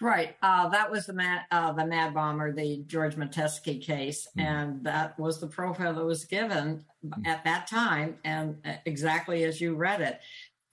Right. 0.01 0.36
Uh, 0.41 0.67
that 0.70 0.89
was 0.89 1.05
the 1.05 1.13
mad, 1.13 1.43
uh, 1.51 1.74
the 1.74 1.86
mad 1.86 2.15
bomber, 2.15 2.51
the 2.51 2.84
George 2.88 3.15
Metesky 3.15 3.79
case, 3.79 4.27
mm 4.38 4.41
and 4.41 4.84
that 4.84 5.17
was 5.20 5.39
the 5.39 5.48
profile 5.48 5.93
that 5.93 6.03
was 6.03 6.25
given 6.25 6.84
mm 7.05 7.27
at 7.27 7.43
that 7.46 7.67
time, 7.67 8.17
and 8.25 8.58
uh, 8.65 8.74
exactly 8.86 9.43
as 9.43 9.62
you 9.62 9.75
read 9.75 10.01
it. 10.01 10.20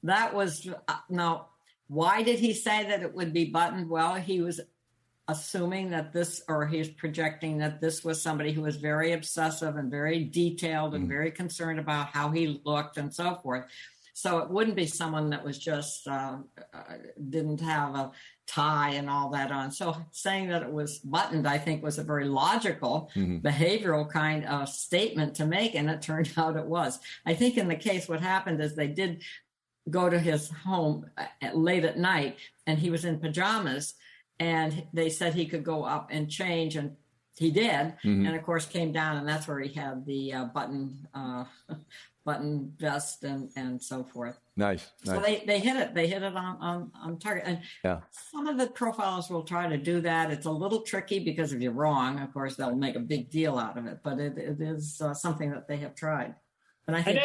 That 0.03 0.35
was 0.35 0.69
uh, 0.89 0.95
now. 1.11 1.49
Why 1.89 2.23
did 2.23 2.39
he 2.39 2.53
say 2.53 2.87
that 2.89 3.03
it 3.03 3.15
would 3.15 3.33
be 3.33 3.47
buttoned? 3.47 3.89
Well, 3.89 4.15
he 4.15 4.43
was 4.43 4.61
assuming 5.27 5.91
that 5.91 6.13
this, 6.13 6.43
or 6.49 6.67
he's 6.67 6.89
projecting 6.89 7.59
that 7.59 7.81
this 7.81 8.05
was 8.05 8.21
somebody 8.21 8.53
who 8.53 8.63
was 8.63 8.77
very 8.77 9.13
obsessive 9.13 9.77
and 9.77 9.91
very 9.91 10.25
detailed 10.25 10.95
and 10.95 11.05
mm. 11.05 11.09
very 11.09 11.31
concerned 11.31 11.79
about 11.79 12.09
how 12.09 12.31
he 12.31 12.61
looked 12.65 12.97
and 12.97 13.15
so 13.15 13.37
forth. 13.43 13.65
So 14.19 14.39
it 14.39 14.51
wouldn't 14.51 14.75
be 14.75 14.87
someone 14.87 15.31
that 15.31 15.45
was 15.45 15.57
just 15.59 16.09
uh, 16.09 16.39
uh, 16.75 16.83
didn't 17.31 17.61
have 17.61 17.95
a 17.95 18.11
tie 18.49 18.91
and 18.91 19.09
all 19.09 19.31
that 19.31 19.53
on. 19.53 19.71
So 19.71 19.97
saying 20.11 20.49
that 20.49 20.65
it 20.65 20.73
was 20.73 20.99
buttoned, 20.99 21.47
I 21.47 21.59
think, 21.59 21.85
was 21.85 21.99
a 21.99 22.03
very 22.03 22.25
logical 22.25 23.13
mm-hmm. 23.15 23.47
behavioral 23.47 24.11
kind 24.11 24.45
of 24.45 24.69
statement 24.69 25.37
to 25.37 25.47
make, 25.47 25.77
and 25.77 25.89
it 25.89 26.03
turned 26.11 26.33
out 26.37 26.57
it 26.57 26.67
was. 26.67 26.99
I 27.25 27.35
think 27.35 27.57
in 27.57 27.69
the 27.69 27.77
case, 27.77 28.09
what 28.09 28.21
happened 28.21 28.61
is 28.61 28.75
they 28.75 28.89
did 28.89 29.23
go 29.89 30.11
to 30.11 30.19
his 30.19 30.51
home 30.51 31.07
uh, 31.17 31.27
late 31.55 31.85
at 31.85 31.97
night, 31.97 32.39
and 32.67 32.77
he 32.77 32.91
was 32.91 33.05
in 33.05 33.21
pajamas 33.21 33.95
and 34.41 34.87
they 34.93 35.11
said 35.11 35.35
he 35.35 35.47
could 35.47 35.65
go 35.65 35.85
up 35.85 36.09
and 36.11 36.31
change 36.31 36.77
and 36.77 36.97
he 37.37 37.51
did 37.51 37.95
mm-hmm. 38.05 38.27
and 38.27 38.37
of 38.37 38.43
course 38.43 38.67
came 38.67 38.93
down 38.93 39.17
and 39.17 39.29
that's 39.29 39.47
where 39.47 39.61
he 39.61 39.73
had 39.73 40.05
the 40.07 40.33
uh, 40.33 40.45
button 40.47 41.07
uh, 41.15 41.45
button 42.29 42.71
vest 42.79 43.25
and 43.25 43.51
and 43.57 43.83
so 43.83 44.05
forth. 44.05 44.39
Nice, 44.57 44.85
nice, 45.07 45.17
so 45.17 45.23
they 45.23 45.43
they 45.47 45.59
hit 45.59 45.77
it 45.77 45.95
they 45.95 46.07
hit 46.07 46.23
it 46.23 46.37
on 46.37 46.57
on, 46.61 46.93
on 47.05 47.19
target. 47.19 47.45
And 47.47 47.61
yeah. 47.83 48.01
some 48.33 48.47
of 48.47 48.59
the 48.59 48.67
profiles 48.67 49.31
will 49.31 49.45
try 49.55 49.65
to 49.69 49.79
do 49.79 50.03
that. 50.03 50.31
It's 50.31 50.47
a 50.47 50.51
little 50.51 50.83
tricky 50.83 51.21
because 51.21 51.53
if 51.55 51.63
you're 51.63 51.73
wrong 51.73 52.19
of 52.19 52.33
course 52.35 52.57
they'll 52.57 52.77
make 52.77 52.97
a 52.97 53.05
big 53.15 53.31
deal 53.31 53.59
out 53.59 53.79
of 53.79 53.87
it 53.87 53.99
but 54.03 54.19
it, 54.19 54.37
it 54.37 54.61
is 54.61 55.01
uh, 55.01 55.15
something 55.15 55.51
that 55.51 55.67
they 55.69 55.79
have 55.79 55.95
tried. 55.95 56.35
And 56.87 56.97
i 56.97 57.03
think 57.03 57.21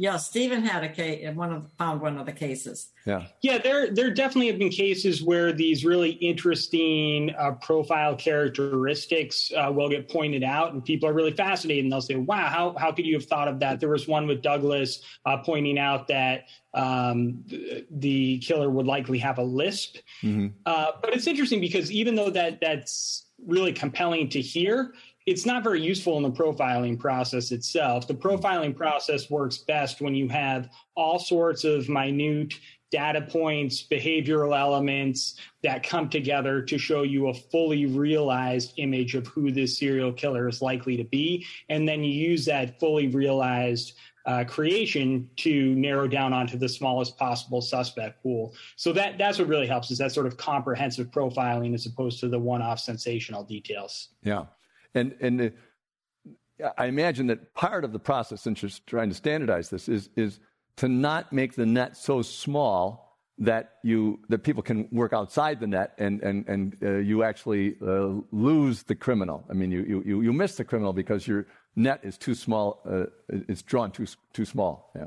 yeah, 0.00 0.16
Stephen 0.16 0.64
had 0.64 0.82
a 0.82 0.88
case. 0.88 1.30
One 1.34 1.52
of 1.52 1.70
found 1.76 2.00
one 2.00 2.16
of 2.16 2.24
the 2.24 2.32
cases. 2.32 2.88
Yeah, 3.04 3.26
yeah. 3.42 3.58
There, 3.58 3.90
there 3.90 4.10
definitely 4.10 4.46
have 4.46 4.58
been 4.58 4.70
cases 4.70 5.22
where 5.22 5.52
these 5.52 5.84
really 5.84 6.12
interesting 6.12 7.34
uh, 7.38 7.52
profile 7.60 8.16
characteristics 8.16 9.52
uh, 9.54 9.70
will 9.70 9.90
get 9.90 10.08
pointed 10.08 10.42
out, 10.42 10.72
and 10.72 10.82
people 10.82 11.06
are 11.06 11.12
really 11.12 11.34
fascinated, 11.34 11.84
and 11.84 11.92
they'll 11.92 12.00
say, 12.00 12.16
"Wow, 12.16 12.46
how 12.46 12.74
how 12.78 12.92
could 12.92 13.04
you 13.04 13.12
have 13.16 13.26
thought 13.26 13.46
of 13.46 13.60
that?" 13.60 13.78
There 13.78 13.90
was 13.90 14.08
one 14.08 14.26
with 14.26 14.40
Douglas 14.40 15.02
uh, 15.26 15.36
pointing 15.44 15.78
out 15.78 16.08
that 16.08 16.44
um, 16.72 17.44
the, 17.48 17.86
the, 17.90 18.38
killer 18.38 18.70
would 18.70 18.86
likely 18.86 19.18
have 19.18 19.36
a 19.36 19.42
lisp. 19.42 19.98
Mm-hmm. 20.22 20.46
Uh, 20.64 20.92
but 21.02 21.12
it's 21.12 21.26
interesting 21.26 21.60
because 21.60 21.92
even 21.92 22.14
though 22.14 22.30
that 22.30 22.58
that's 22.62 23.26
really 23.46 23.74
compelling 23.74 24.30
to 24.30 24.40
hear 24.40 24.94
it's 25.30 25.46
not 25.46 25.62
very 25.62 25.80
useful 25.80 26.16
in 26.16 26.24
the 26.24 26.30
profiling 26.30 26.98
process 26.98 27.52
itself. 27.52 28.08
The 28.08 28.14
profiling 28.14 28.74
process 28.74 29.30
works 29.30 29.58
best 29.58 30.00
when 30.00 30.12
you 30.12 30.26
have 30.28 30.68
all 30.96 31.20
sorts 31.20 31.62
of 31.62 31.88
minute 31.88 32.54
data 32.90 33.20
points, 33.20 33.86
behavioral 33.88 34.58
elements 34.58 35.36
that 35.62 35.84
come 35.84 36.08
together 36.08 36.60
to 36.62 36.76
show 36.76 37.02
you 37.02 37.28
a 37.28 37.34
fully 37.34 37.86
realized 37.86 38.72
image 38.78 39.14
of 39.14 39.24
who 39.28 39.52
this 39.52 39.78
serial 39.78 40.12
killer 40.12 40.48
is 40.48 40.60
likely 40.60 40.96
to 40.96 41.04
be. 41.04 41.46
And 41.68 41.88
then 41.88 42.02
you 42.02 42.10
use 42.10 42.44
that 42.46 42.80
fully 42.80 43.06
realized 43.06 43.92
uh, 44.26 44.42
creation 44.42 45.30
to 45.36 45.76
narrow 45.76 46.08
down 46.08 46.32
onto 46.32 46.58
the 46.58 46.68
smallest 46.68 47.16
possible 47.16 47.60
suspect 47.60 48.20
pool. 48.20 48.52
So 48.74 48.92
that 48.94 49.16
that's 49.16 49.38
what 49.38 49.46
really 49.46 49.68
helps 49.68 49.92
is 49.92 49.98
that 49.98 50.10
sort 50.10 50.26
of 50.26 50.36
comprehensive 50.36 51.12
profiling 51.12 51.72
as 51.72 51.86
opposed 51.86 52.18
to 52.18 52.28
the 52.28 52.38
one-off 52.38 52.80
sensational 52.80 53.44
details. 53.44 54.08
Yeah. 54.24 54.46
And, 54.94 55.14
and 55.20 55.40
the, 55.40 55.52
I 56.76 56.86
imagine 56.86 57.26
that 57.28 57.54
part 57.54 57.84
of 57.84 57.92
the 57.92 57.98
process, 57.98 58.42
since 58.42 58.62
you're 58.62 58.70
trying 58.86 59.08
to 59.08 59.14
standardize 59.14 59.70
this, 59.70 59.88
is, 59.88 60.10
is 60.16 60.40
to 60.76 60.88
not 60.88 61.32
make 61.32 61.54
the 61.54 61.66
net 61.66 61.96
so 61.96 62.22
small 62.22 63.10
that 63.40 63.76
you 63.82 64.20
that 64.28 64.40
people 64.40 64.62
can 64.62 64.86
work 64.92 65.14
outside 65.14 65.60
the 65.60 65.66
net 65.66 65.94
and 65.98 66.22
and 66.22 66.46
and 66.46 66.76
uh, 66.82 66.98
you 66.98 67.22
actually 67.22 67.76
uh, 67.80 68.20
lose 68.30 68.82
the 68.82 68.94
criminal. 68.94 69.44
I 69.50 69.54
mean, 69.54 69.70
you, 69.70 70.02
you 70.04 70.20
you 70.20 70.32
miss 70.32 70.56
the 70.56 70.64
criminal 70.64 70.92
because 70.92 71.26
your 71.26 71.46
net 71.74 72.00
is 72.02 72.18
too 72.18 72.34
small. 72.34 72.82
Uh, 72.88 73.06
it's 73.30 73.62
drawn 73.62 73.90
too 73.90 74.06
too 74.34 74.44
small. 74.44 74.92
Yeah. 74.94 75.06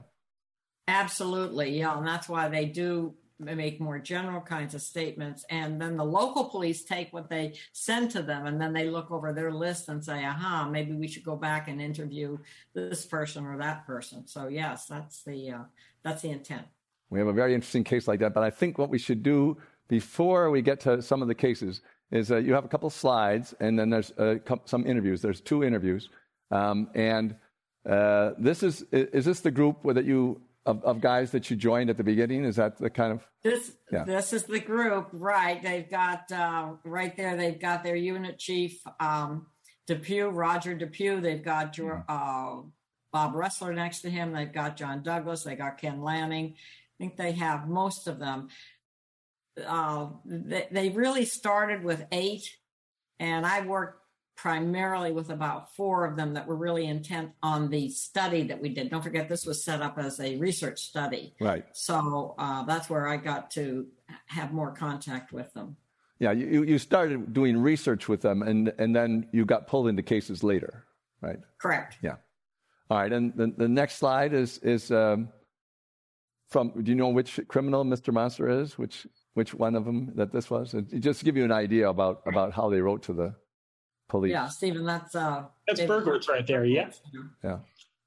Absolutely, 0.87 1.77
yeah, 1.77 1.97
and 1.97 2.05
that's 2.05 2.27
why 2.27 2.49
they 2.49 2.65
do 2.65 3.13
make 3.43 3.79
more 3.79 3.99
general 3.99 4.41
kinds 4.41 4.75
of 4.75 4.81
statements. 4.81 5.45
And 5.49 5.79
then 5.81 5.97
the 5.97 6.05
local 6.05 6.45
police 6.45 6.83
take 6.83 7.13
what 7.13 7.29
they 7.29 7.53
send 7.71 8.11
to 8.11 8.21
them 8.21 8.45
and 8.45 8.59
then 8.59 8.73
they 8.73 8.89
look 8.89 9.11
over 9.11 9.33
their 9.33 9.51
list 9.51 9.89
and 9.89 10.03
say, 10.03 10.25
aha, 10.25 10.67
maybe 10.69 10.93
we 10.93 11.07
should 11.07 11.23
go 11.23 11.35
back 11.35 11.67
and 11.67 11.81
interview 11.81 12.37
this 12.73 13.05
person 13.05 13.45
or 13.45 13.57
that 13.57 13.85
person. 13.85 14.27
So 14.27 14.47
yes, 14.47 14.85
that's 14.85 15.23
the, 15.23 15.51
uh, 15.51 15.63
that's 16.03 16.21
the 16.21 16.29
intent. 16.29 16.65
We 17.09 17.19
have 17.19 17.27
a 17.27 17.33
very 17.33 17.53
interesting 17.53 17.83
case 17.83 18.07
like 18.07 18.19
that. 18.21 18.33
But 18.33 18.43
I 18.43 18.49
think 18.49 18.77
what 18.77 18.89
we 18.89 18.97
should 18.97 19.23
do 19.23 19.57
before 19.87 20.49
we 20.49 20.61
get 20.61 20.79
to 20.81 21.01
some 21.01 21.21
of 21.21 21.27
the 21.27 21.35
cases 21.35 21.81
is 22.11 22.31
uh, 22.31 22.37
you 22.37 22.53
have 22.53 22.65
a 22.65 22.67
couple 22.67 22.89
slides 22.89 23.53
and 23.59 23.77
then 23.77 23.89
there's 23.89 24.11
uh, 24.11 24.35
some 24.65 24.85
interviews. 24.85 25.21
There's 25.21 25.41
two 25.41 25.63
interviews. 25.63 26.09
Um, 26.51 26.89
and 26.95 27.35
uh, 27.89 28.31
this 28.37 28.63
is, 28.63 28.83
is 28.91 29.25
this 29.25 29.41
the 29.41 29.51
group 29.51 29.77
that 29.83 30.05
you 30.05 30.41
of, 30.65 30.83
of 30.83 31.01
guys 31.01 31.31
that 31.31 31.49
you 31.49 31.55
joined 31.55 31.89
at 31.89 31.97
the 31.97 32.03
beginning? 32.03 32.45
Is 32.45 32.55
that 32.55 32.77
the 32.77 32.89
kind 32.89 33.11
of 33.11 33.21
this? 33.43 33.71
Yeah. 33.91 34.03
This 34.03 34.33
is 34.33 34.43
the 34.43 34.59
group, 34.59 35.09
right? 35.11 35.61
They've 35.61 35.89
got 35.89 36.31
uh, 36.31 36.73
right 36.83 37.15
there. 37.15 37.35
They've 37.35 37.59
got 37.59 37.83
their 37.83 37.95
unit 37.95 38.39
chief, 38.39 38.79
um, 38.99 39.47
Depue, 39.87 40.29
Roger 40.29 40.73
Depue. 40.73 41.19
They've 41.19 41.43
got 41.43 41.75
mm-hmm. 41.75 42.01
uh, 42.07 42.63
Bob 43.11 43.33
Ressler 43.33 43.75
next 43.75 44.01
to 44.01 44.09
him. 44.09 44.31
They've 44.31 44.51
got 44.51 44.77
John 44.77 45.03
Douglas. 45.03 45.43
They 45.43 45.55
got 45.55 45.77
Ken 45.77 46.01
Lanning. 46.01 46.55
I 46.55 46.95
think 46.97 47.17
they 47.17 47.33
have 47.33 47.67
most 47.67 48.07
of 48.07 48.19
them. 48.19 48.47
Uh, 49.63 50.07
they, 50.25 50.67
they 50.71 50.89
really 50.89 51.25
started 51.25 51.83
with 51.83 52.05
eight, 52.11 52.43
and 53.19 53.45
I 53.45 53.61
worked 53.61 54.02
primarily 54.35 55.11
with 55.11 55.29
about 55.29 55.75
four 55.75 56.05
of 56.05 56.15
them 56.15 56.33
that 56.33 56.47
were 56.47 56.55
really 56.55 56.85
intent 56.85 57.31
on 57.41 57.69
the 57.69 57.89
study 57.89 58.43
that 58.43 58.61
we 58.61 58.69
did. 58.69 58.89
Don't 58.89 59.03
forget, 59.03 59.29
this 59.29 59.45
was 59.45 59.63
set 59.63 59.81
up 59.81 59.97
as 59.97 60.19
a 60.19 60.35
research 60.37 60.79
study. 60.81 61.35
Right. 61.39 61.65
So 61.73 62.35
uh, 62.37 62.63
that's 62.63 62.89
where 62.89 63.07
I 63.07 63.17
got 63.17 63.51
to 63.51 63.87
have 64.27 64.51
more 64.51 64.71
contact 64.71 65.31
with 65.31 65.53
them. 65.53 65.77
Yeah, 66.19 66.31
you, 66.31 66.63
you 66.63 66.77
started 66.77 67.33
doing 67.33 67.57
research 67.57 68.07
with 68.07 68.21
them, 68.21 68.43
and, 68.43 68.71
and 68.77 68.95
then 68.95 69.27
you 69.31 69.45
got 69.45 69.67
pulled 69.67 69.87
into 69.87 70.03
cases 70.03 70.43
later, 70.43 70.85
right? 71.21 71.39
Correct. 71.57 71.97
Yeah. 72.01 72.15
All 72.89 72.99
right, 72.99 73.11
and 73.11 73.33
the, 73.35 73.53
the 73.57 73.67
next 73.67 73.95
slide 73.95 74.33
is 74.33 74.57
is 74.59 74.91
um, 74.91 75.29
from. 76.49 76.83
Do 76.83 76.91
you 76.91 76.95
know 76.95 77.09
which 77.09 77.39
criminal 77.47 77.83
Mr. 77.83 78.13
Monster 78.13 78.61
is? 78.61 78.77
Which 78.77 79.07
which 79.33 79.53
one 79.53 79.75
of 79.75 79.85
them 79.85 80.11
that 80.15 80.31
this 80.31 80.49
was? 80.51 80.75
just 80.99 81.19
to 81.19 81.25
give 81.25 81.35
you 81.35 81.45
an 81.45 81.51
idea 81.51 81.89
about 81.89 82.21
about 82.27 82.53
how 82.53 82.69
they 82.69 82.81
wrote 82.81 83.01
to 83.03 83.13
the 83.13 83.35
police. 84.13 84.31
Yeah, 84.31 84.47
Stephen, 84.47 84.85
that's 84.85 85.15
uh, 85.15 85.45
that's 85.67 85.81
Berkowitz 85.81 86.29
right 86.29 86.45
there. 86.45 86.65
Yeah, 86.65 86.91
yeah. 87.43 87.57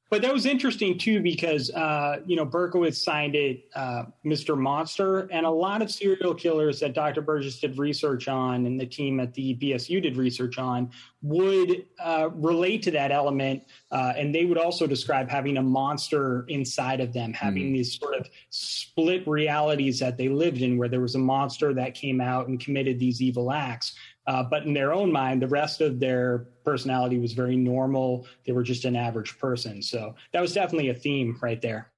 But 0.09 0.23
that 0.23 0.33
was 0.33 0.47
interesting 0.47 0.99
too 0.99 1.21
because 1.21 1.69
uh, 1.71 2.21
you 2.27 2.37
know 2.37 2.47
Berkowitz 2.47 2.95
signed 2.95 3.35
it 3.35 3.65
uh, 3.75 4.05
Mr. 4.25 4.57
Monster, 4.57 5.27
and 5.33 5.45
a 5.45 5.51
lot 5.51 5.83
of 5.83 5.91
serial 5.91 6.33
killers 6.33 6.79
that 6.79 6.95
Dr. 6.95 7.23
Burgess 7.23 7.59
did 7.59 7.77
research 7.77 8.29
on, 8.29 8.67
and 8.67 8.81
the 8.81 8.87
team 8.87 9.19
at 9.19 9.35
the 9.35 9.57
BSU 9.57 10.01
did 10.01 10.17
research 10.17 10.59
on, 10.59 10.91
would 11.23 11.87
uh, 11.99 12.29
relate 12.35 12.85
to 12.85 12.93
that 12.93 13.11
element, 13.11 13.65
uh, 13.91 14.13
and 14.17 14.33
they 14.33 14.45
would 14.45 14.59
also 14.59 14.87
describe 14.87 15.29
having 15.29 15.57
a 15.57 15.63
monster 15.63 16.45
inside 16.47 17.01
of 17.01 17.13
them, 17.13 17.33
having 17.33 17.71
mm. 17.71 17.73
these 17.73 17.99
sort 17.99 18.15
of 18.15 18.29
split 18.51 19.27
realities 19.27 19.99
that 19.99 20.17
they 20.17 20.29
lived 20.29 20.63
in, 20.63 20.79
where 20.79 20.89
there 20.89 21.01
was 21.01 21.17
a 21.17 21.19
monster 21.19 21.75
that 21.75 21.95
came 21.95 22.21
out 22.21 22.47
and 22.47 22.61
committed 22.61 23.01
these 23.01 23.21
evil 23.21 23.51
acts. 23.51 23.97
Uh, 24.27 24.43
but 24.43 24.65
in 24.65 24.75
their 24.75 24.93
own 24.93 25.13
mind, 25.13 25.41
the 25.41 25.47
rest 25.47 25.81
of 25.81 26.01
their 26.01 26.47
personality 26.65 27.19
was 27.19 27.33
very 27.33 27.57
normal. 27.57 28.27
They 28.45 28.53
were 28.53 28.65
just 28.65 28.85
an 28.85 28.97
average 28.97 29.39
person. 29.39 29.81
So 29.83 30.17
that 30.33 30.41
was 30.41 30.53
definitely 30.53 30.89
a 30.89 30.95
theme 30.95 31.39
right 31.41 31.63
there. 31.63 31.93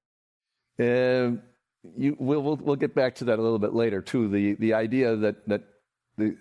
Uh, 0.79 1.37
you, 1.97 2.15
we'll, 2.19 2.41
we'll, 2.41 2.57
we'll 2.57 2.75
get 2.75 2.93
back 2.93 3.15
to 3.15 3.25
that 3.25 3.39
a 3.39 3.41
little 3.41 3.59
bit 3.59 3.73
later 3.73 4.01
too. 4.01 4.29
The 4.29 4.53
the 4.55 4.73
idea 4.73 5.15
that 5.15 5.47
that 5.47 5.63
the 6.17 6.37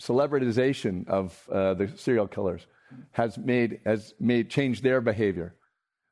celebritization 0.00 1.06
of 1.08 1.48
uh, 1.52 1.74
the 1.74 1.92
serial 1.96 2.26
killers 2.26 2.66
has 3.12 3.38
made 3.38 3.80
has 3.84 4.14
made 4.18 4.50
changed 4.50 4.82
their 4.82 5.00
behavior. 5.00 5.54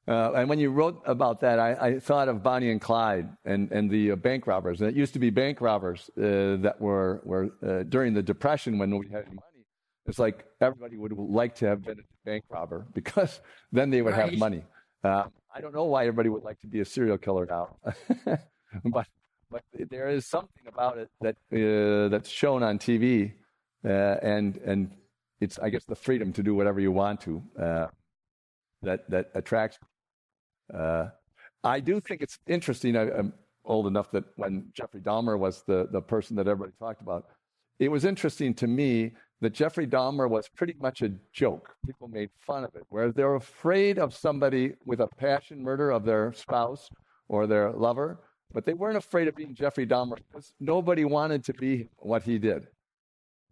Uh, 0.09 0.33
and 0.37 0.49
when 0.49 0.59
you 0.59 0.71
wrote 0.71 1.03
about 1.05 1.38
that, 1.40 1.59
I, 1.59 1.73
I, 1.75 2.01
thought 2.01 2.29
of 2.29 2.42
Bonnie 2.42 2.71
and 2.71 2.81
Clyde 2.81 3.29
and, 3.44 3.71
and 3.71 3.90
the 3.90 4.12
uh, 4.12 4.16
bank 4.16 4.47
robbers. 4.47 4.81
And 4.81 4.88
it 4.88 4.97
used 4.97 5.12
to 5.12 5.18
be 5.18 5.29
bank 5.29 5.61
robbers 5.61 6.09
uh, 6.16 6.57
that 6.62 6.77
were, 6.81 7.21
were 7.25 7.51
uh, 7.62 7.83
during 7.83 8.14
the 8.14 8.23
Depression 8.23 8.79
when 8.79 8.97
we 8.97 9.07
had 9.09 9.27
money. 9.27 9.66
It's 10.07 10.18
like 10.18 10.47
everybody 10.62 10.97
would 10.97 11.12
like 11.12 11.55
to 11.57 11.66
have 11.66 11.85
been 11.85 11.99
a 11.99 12.25
bank 12.25 12.44
robber 12.49 12.87
because 12.94 13.42
then 13.71 13.90
they 13.90 14.01
would 14.01 14.14
right. 14.14 14.31
have 14.31 14.38
money. 14.38 14.64
Uh, 15.05 15.25
I 15.55 15.61
don't 15.61 15.75
know 15.75 15.85
why 15.85 16.05
everybody 16.05 16.31
would 16.31 16.42
like 16.42 16.59
to 16.61 16.66
be 16.66 16.81
a 16.81 16.87
serial 16.87 17.18
killer 17.18 17.44
now, 17.44 17.77
but 18.85 19.07
but 19.51 19.62
there 19.90 20.09
is 20.09 20.27
something 20.27 20.64
about 20.66 20.99
it 20.99 21.11
that 21.21 21.37
uh, 21.53 22.09
that's 22.09 22.29
shown 22.29 22.62
on 22.62 22.79
TV, 22.79 23.33
and 23.85 24.57
and 24.59 24.90
it's 25.40 25.59
I 25.59 25.68
guess 25.71 25.85
the 25.85 25.94
freedom 25.94 26.33
to 26.33 26.42
do 26.42 26.55
whatever 26.55 26.81
you 26.81 26.92
want 26.92 27.21
to 27.23 27.42
that 28.83 29.09
that 29.11 29.31
attracts 29.35 29.79
uh, 30.74 31.07
I 31.64 31.81
do 31.81 32.00
think 32.00 32.22
it's 32.22 32.38
interesting. 32.46 32.96
I, 32.96 33.09
am 33.18 33.33
old 33.64 33.87
enough 33.87 34.11
that 34.12 34.24
when 34.37 34.68
Jeffrey 34.72 35.00
Dahmer 35.00 35.38
was 35.38 35.62
the, 35.66 35.88
the 35.90 36.00
person 36.00 36.37
that 36.37 36.48
everybody 36.48 36.72
talked 36.78 37.02
about, 37.02 37.26
it 37.78 37.88
was 37.88 38.04
interesting 38.04 38.54
to 38.54 38.66
me 38.66 39.12
that 39.40 39.52
Jeffrey 39.52 39.87
Dahmer 39.87 40.28
was 40.28 40.48
pretty 40.48 40.74
much 40.81 41.02
a 41.02 41.12
joke. 41.33 41.74
People 41.87 42.09
made 42.09 42.31
fun 42.40 42.64
of 42.64 42.74
it, 42.74 42.83
where 42.88 43.12
they're 43.12 43.37
afraid 43.37 43.98
of 43.98 44.14
somebody 44.14 44.74
with 44.85 45.00
a 45.00 45.07
passion 45.07 45.62
murder 45.62 45.90
of 45.90 46.04
their 46.04 46.33
spouse 46.33 46.88
or 47.28 47.46
their 47.46 47.70
lover, 47.70 48.18
but 48.52 48.64
they 48.64 48.74
weren't 48.74 48.96
afraid 48.96 49.28
of 49.28 49.37
being 49.37 49.54
Jeffrey 49.54 49.87
Dahmer 49.87 50.16
because 50.16 50.52
nobody 50.59 51.04
wanted 51.04 51.44
to 51.44 51.52
be 51.54 51.88
what 51.98 52.22
he 52.22 52.38
did. 52.38 52.66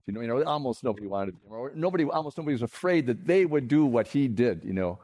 You 0.07 0.14
know, 0.14 0.20
you 0.20 0.29
know, 0.29 0.42
almost 0.44 0.85
nobody 0.85 1.07
wanted 1.07 1.33
to 1.33 1.33
be, 1.33 1.48
or 1.48 1.72
nobody, 1.74 2.05
almost 2.05 2.38
nobody 2.38 2.55
was 2.55 2.62
afraid 2.62 3.07
that 3.07 3.26
they 3.26 3.44
would 3.44 3.68
do 3.68 3.85
what 3.85 4.07
he 4.07 4.29
did. 4.29 4.62
You 4.64 4.72
know, 4.72 5.00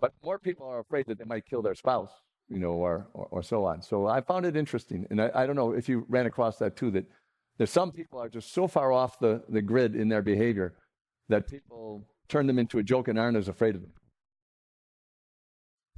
but 0.00 0.12
more 0.22 0.38
people 0.38 0.66
are 0.66 0.80
afraid 0.80 1.06
that 1.06 1.18
they 1.18 1.24
might 1.24 1.46
kill 1.46 1.62
their 1.62 1.74
spouse, 1.74 2.10
you 2.48 2.58
know, 2.58 2.72
or, 2.72 3.08
or, 3.14 3.26
or 3.30 3.42
so 3.42 3.64
on. 3.64 3.82
So 3.82 4.06
I 4.06 4.20
found 4.20 4.46
it 4.46 4.56
interesting. 4.56 5.06
And 5.10 5.20
I, 5.20 5.30
I, 5.34 5.46
don't 5.46 5.56
know 5.56 5.72
if 5.72 5.88
you 5.88 6.04
ran 6.08 6.26
across 6.26 6.58
that 6.58 6.76
too, 6.76 6.90
that 6.92 7.06
there's 7.58 7.70
some 7.70 7.92
people 7.92 8.20
are 8.20 8.28
just 8.28 8.52
so 8.52 8.66
far 8.68 8.92
off 8.92 9.18
the, 9.18 9.42
the 9.48 9.62
grid 9.62 9.96
in 9.96 10.08
their 10.08 10.22
behavior 10.22 10.74
that 11.28 11.48
people 11.48 12.06
turn 12.28 12.46
them 12.46 12.58
into 12.58 12.78
a 12.78 12.82
joke 12.82 13.08
and 13.08 13.18
aren't 13.18 13.36
as 13.36 13.48
afraid 13.48 13.74
of 13.74 13.82
them. 13.82 13.92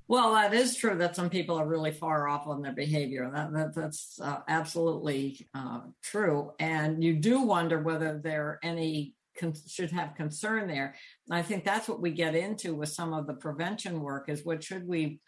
Well, 0.07 0.33
that 0.33 0.55
is 0.55 0.75
true 0.75 0.97
that 0.97 1.15
some 1.15 1.29
people 1.29 1.57
are 1.57 1.67
really 1.67 1.91
far 1.91 2.29
off 2.29 2.47
on 2.47 2.63
their 2.63 2.73
behavior. 2.73 3.31
That, 3.31 3.53
that 3.53 3.75
that's 3.75 4.19
uh, 4.19 4.39
absolutely 4.49 5.47
uh, 5.53 5.81
true. 6.03 6.53
And 6.59 7.05
you 7.05 7.15
do 7.15 7.43
wonder 7.43 7.79
whether 7.79 8.19
there 8.19 8.47
are 8.47 8.59
any 8.63 9.15
con- 9.39 9.55
should 9.67 9.91
have 9.91 10.15
concern 10.15 10.69
there. 10.69 10.95
And 11.29 11.39
I 11.39 11.43
think 11.43 11.65
that's 11.65 11.89
what 11.89 12.01
we 12.01 12.11
get 12.11 12.35
into 12.35 12.75
with 12.75 12.91
some 12.91 13.13
of 13.13 13.27
the 13.27 13.35
prevention 13.35 14.01
work 14.01 14.29
is 14.29 14.45
what 14.45 14.63
should 14.63 14.87
we 14.87 15.21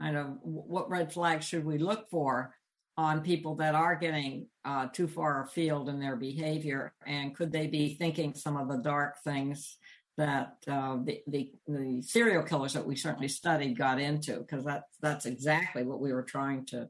kind 0.00 0.16
of 0.16 0.36
what 0.42 0.90
red 0.90 1.12
flags 1.12 1.46
should 1.46 1.64
we 1.64 1.78
look 1.78 2.08
for 2.10 2.54
on 2.98 3.20
people 3.20 3.54
that 3.56 3.74
are 3.74 3.94
getting 3.94 4.46
uh, 4.64 4.86
too 4.88 5.06
far 5.06 5.44
afield 5.44 5.88
in 5.88 6.00
their 6.00 6.16
behavior? 6.16 6.92
And 7.06 7.34
could 7.34 7.52
they 7.52 7.66
be 7.66 7.94
thinking 7.94 8.34
some 8.34 8.56
of 8.56 8.68
the 8.68 8.78
dark 8.78 9.22
things 9.22 9.76
that 10.16 10.56
uh, 10.66 10.98
the, 11.04 11.20
the, 11.26 11.52
the 11.66 12.02
serial 12.02 12.42
killers 12.42 12.72
that 12.72 12.86
we 12.86 12.96
certainly 12.96 13.28
studied 13.28 13.78
got 13.78 14.00
into? 14.00 14.38
Because 14.38 14.64
that's 14.64 14.96
that's 15.00 15.26
exactly 15.26 15.82
what 15.82 16.00
we 16.00 16.12
were 16.12 16.22
trying 16.22 16.64
to 16.66 16.88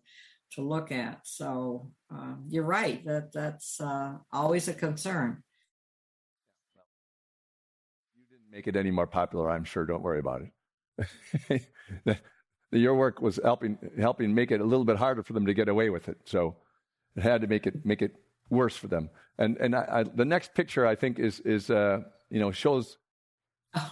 to 0.52 0.62
look 0.62 0.92
at. 0.92 1.20
So 1.24 1.90
uh, 2.14 2.34
you're 2.48 2.64
right 2.64 3.04
that 3.04 3.32
that's 3.32 3.80
uh, 3.80 4.14
always 4.32 4.68
a 4.68 4.74
concern 4.74 5.42
make 8.56 8.66
it 8.66 8.76
any 8.76 8.90
more 8.90 9.06
popular, 9.06 9.50
I'm 9.50 9.64
sure. 9.64 9.84
Don't 9.84 10.02
worry 10.02 10.18
about 10.18 10.42
it. 12.08 12.18
Your 12.72 12.94
work 12.94 13.20
was 13.20 13.38
helping 13.44 13.78
helping 14.00 14.34
make 14.34 14.50
it 14.50 14.60
a 14.60 14.64
little 14.64 14.84
bit 14.84 14.96
harder 14.96 15.22
for 15.22 15.34
them 15.34 15.46
to 15.46 15.54
get 15.54 15.68
away 15.68 15.90
with 15.90 16.08
it. 16.08 16.18
So 16.24 16.56
it 17.16 17.22
had 17.22 17.42
to 17.42 17.46
make 17.46 17.66
it 17.66 17.84
make 17.84 18.00
it 18.00 18.12
worse 18.48 18.76
for 18.76 18.88
them. 18.88 19.10
And 19.38 19.58
and 19.58 19.76
I, 19.76 19.84
I, 19.98 20.02
the 20.04 20.24
next 20.24 20.54
picture 20.54 20.86
I 20.86 20.94
think 20.94 21.18
is 21.18 21.40
is 21.40 21.70
uh, 21.70 22.00
you 22.30 22.40
know 22.40 22.50
shows 22.50 22.96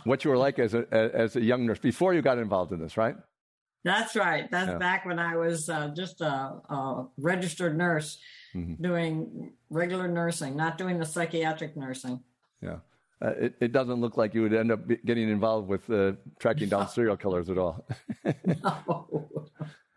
what 0.05 0.25
you 0.25 0.31
were 0.31 0.39
like 0.39 0.59
as 0.59 0.73
a 0.75 0.87
as 0.91 1.37
a 1.37 1.43
young 1.43 1.67
nurse 1.67 1.79
before 1.79 2.15
you 2.15 2.23
got 2.23 2.39
involved 2.39 2.73
in 2.73 2.81
this, 2.81 2.97
right? 2.97 3.17
That's 3.85 4.17
right. 4.17 4.51
That's 4.51 4.71
yeah. 4.71 4.79
back 4.79 5.05
when 5.05 5.19
I 5.19 5.37
was 5.37 5.69
uh, 5.69 5.89
just 5.95 6.23
a, 6.23 6.27
a, 6.71 7.07
registered 7.19 7.77
nurse 7.77 8.17
mm-hmm. 8.55 8.83
doing 8.83 9.53
regular 9.69 10.09
nursing, 10.09 10.57
not 10.57 10.79
doing 10.79 10.99
the 10.99 11.05
psychiatric 11.05 11.77
nursing. 11.77 12.21
Yeah 12.63 12.79
uh, 13.25 13.31
it, 13.39 13.55
it, 13.61 13.73
doesn't 13.73 14.01
look 14.01 14.17
like 14.17 14.35
you 14.35 14.43
would 14.43 14.53
end 14.53 14.71
up 14.71 14.81
getting 15.05 15.29
involved 15.29 15.69
with 15.69 15.89
uh, 15.91 16.13
tracking 16.39 16.69
down 16.69 16.89
serial 16.89 17.17
killers 17.17 17.49
at 17.49 17.57
all. 17.57 17.87
no. 18.45 19.29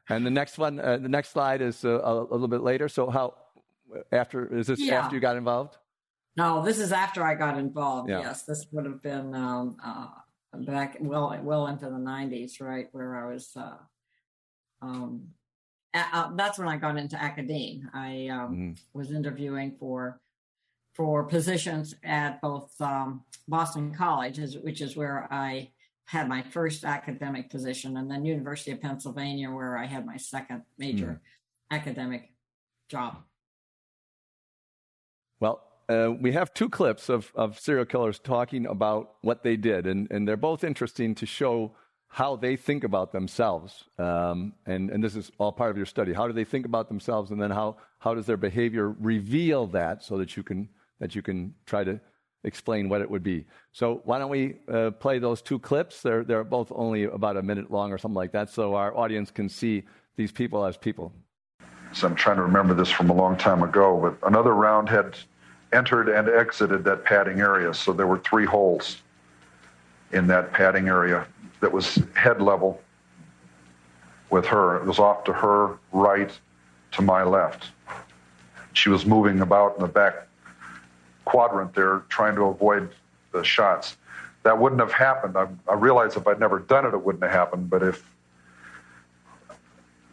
And 0.09 0.25
the 0.25 0.31
next 0.31 0.57
one, 0.57 0.79
uh, 0.79 0.97
the 0.97 1.09
next 1.09 1.29
slide 1.29 1.61
is 1.61 1.83
uh, 1.83 1.99
a, 1.99 2.21
a, 2.21 2.23
little 2.23 2.47
bit 2.47 2.61
later. 2.61 2.87
So 2.87 3.09
how 3.09 3.33
after 4.11 4.55
is 4.55 4.67
this 4.67 4.79
yeah. 4.79 5.01
after 5.01 5.15
you 5.15 5.21
got 5.21 5.35
involved? 5.35 5.77
No, 6.37 6.63
this 6.63 6.79
is 6.79 6.91
after 6.91 7.23
I 7.23 7.35
got 7.35 7.57
involved. 7.57 8.09
Yeah. 8.09 8.21
Yes, 8.21 8.43
this 8.43 8.65
would 8.71 8.85
have 8.85 9.01
been 9.01 9.35
um, 9.35 9.77
uh, 9.83 10.07
back 10.53 10.97
well 11.01 11.37
well 11.41 11.67
into 11.67 11.85
the 11.85 11.97
'90s, 11.97 12.61
right, 12.61 12.87
where 12.91 13.15
I 13.15 13.33
was. 13.33 13.51
Uh, 13.55 13.77
um, 14.81 15.29
that's 15.93 16.59
when 16.59 16.67
I 16.67 16.77
got 16.77 16.97
into 16.97 17.21
academe. 17.21 17.89
I 17.93 18.27
um, 18.27 18.55
mm. 18.55 18.79
was 18.93 19.11
interviewing 19.11 19.75
for 19.79 20.21
for 20.97 21.23
positions 21.23 21.95
at 22.03 22.41
both 22.41 22.73
um, 22.81 23.21
Boston 23.47 23.93
College, 23.93 24.39
which 24.63 24.81
is 24.81 24.97
where 24.97 25.27
I 25.31 25.69
had 26.05 26.27
my 26.27 26.41
first 26.41 26.83
academic 26.83 27.51
position, 27.51 27.97
and 27.97 28.09
then 28.09 28.25
University 28.25 28.71
of 28.71 28.81
Pennsylvania, 28.81 29.51
where 29.51 29.77
I 29.77 29.85
had 29.85 30.05
my 30.05 30.17
second 30.17 30.63
major 30.79 31.21
mm. 31.21 31.77
academic 31.77 32.33
job. 32.89 33.17
Well, 35.39 35.61
uh, 35.87 36.11
we 36.19 36.31
have 36.31 36.53
two 36.53 36.69
clips 36.69 37.09
of, 37.09 37.31
of 37.35 37.59
serial 37.59 37.85
killers 37.85 38.19
talking 38.19 38.65
about 38.65 39.15
what 39.21 39.43
they 39.43 39.55
did, 39.55 39.85
and, 39.85 40.09
and 40.09 40.27
they're 40.27 40.35
both 40.35 40.63
interesting 40.63 41.13
to 41.15 41.25
show 41.25 41.75
how 42.07 42.37
they 42.37 42.55
think 42.55 42.85
about 42.85 43.11
themselves. 43.11 43.83
Um, 43.99 44.53
and, 44.65 44.89
and 44.89 45.03
this 45.03 45.15
is 45.15 45.29
all 45.37 45.51
part 45.51 45.71
of 45.71 45.77
your 45.77 45.85
study. 45.85 46.13
How 46.13 46.25
do 46.25 46.33
they 46.33 46.45
think 46.45 46.65
about 46.65 46.87
themselves, 46.87 47.31
and 47.31 47.39
then 47.39 47.51
how, 47.51 47.77
how 47.99 48.15
does 48.15 48.25
their 48.25 48.37
behavior 48.37 48.95
reveal 48.99 49.67
that 49.67 50.03
so 50.03 50.17
that 50.17 50.35
you 50.35 50.41
can 50.41 50.69
that 50.99 51.15
you 51.15 51.21
can 51.21 51.53
try 51.65 51.83
to 51.83 51.99
explain 52.43 52.87
what 52.87 53.01
it 53.01 53.09
would 53.09 53.23
be. 53.23 53.45
So 53.71 54.01
why 54.05 54.19
don't 54.19 54.29
we 54.29 54.55
uh, 54.71 54.91
play 54.91 55.19
those 55.19 55.41
two 55.41 55.59
clips? 55.59 56.01
They're, 56.01 56.23
they're 56.23 56.43
both 56.43 56.71
only 56.73 57.05
about 57.05 57.37
a 57.37 57.41
minute 57.41 57.71
long 57.71 57.91
or 57.91 57.97
something 57.97 58.15
like 58.15 58.31
that, 58.31 58.49
so 58.49 58.75
our 58.75 58.95
audience 58.95 59.31
can 59.31 59.49
see 59.49 59.83
these 60.15 60.31
people 60.31 60.65
as 60.65 60.77
people. 60.77 61.11
So 61.93 62.07
I'm 62.07 62.15
trying 62.15 62.37
to 62.37 62.43
remember 62.43 62.73
this 62.73 62.89
from 62.89 63.09
a 63.09 63.13
long 63.13 63.37
time 63.37 63.63
ago, 63.63 63.99
but 63.99 64.27
another 64.27 64.53
round 64.53 64.89
had 64.89 65.17
entered 65.73 66.09
and 66.09 66.29
exited 66.29 66.83
that 66.83 67.03
padding 67.03 67.39
area. 67.39 67.73
So 67.73 67.93
there 67.93 68.07
were 68.07 68.19
three 68.19 68.45
holes 68.45 68.97
in 70.11 70.27
that 70.27 70.53
padding 70.53 70.87
area 70.87 71.25
that 71.59 71.71
was 71.71 71.99
head 72.15 72.41
level 72.41 72.81
with 74.29 74.45
her. 74.45 74.77
It 74.77 74.85
was 74.85 74.99
off 74.99 75.23
to 75.25 75.33
her 75.33 75.77
right, 75.91 76.31
to 76.91 77.01
my 77.01 77.23
left. 77.23 77.65
She 78.73 78.89
was 78.89 79.05
moving 79.05 79.41
about 79.41 79.75
in 79.75 79.81
the 79.81 79.87
back 79.87 80.27
quadrant 81.27 81.73
there 81.73 82.03
trying 82.07 82.35
to 82.35 82.43
avoid 82.43 82.89
the 83.33 83.43
shots. 83.43 83.97
That 84.43 84.57
wouldn't 84.57 84.79
have 84.79 84.93
happened. 84.93 85.35
I, 85.35 85.47
I 85.69 85.73
realize 85.73 86.15
if 86.15 86.25
I'd 86.25 86.39
never 86.39 86.59
done 86.59 86.85
it, 86.85 86.93
it 86.93 87.03
wouldn't 87.03 87.23
have 87.23 87.33
happened. 87.33 87.69
But 87.69 87.83
if 87.83 88.09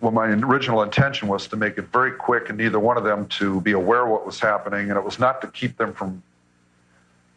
well, 0.01 0.11
my 0.11 0.27
original 0.27 0.83
intention 0.83 1.29
was 1.29 1.47
to 1.47 1.57
make 1.57 1.79
it 1.79 1.87
very 1.93 2.13
quick 2.13 2.51
and 2.51 2.59
neither 2.59 2.79
one 2.79 2.99
of 2.99 3.05
them 3.05 3.27
to 3.29 3.61
be 3.61 3.73
aware 3.73 4.07
what 4.07 4.27
was 4.27 4.41
happening, 4.41 4.91
and 4.91 4.99
it 4.99 5.05
was 5.05 5.19
not 5.19 5.41
to 5.41 5.47
keep 5.47 5.79
them 5.79 5.95
from 5.95 6.23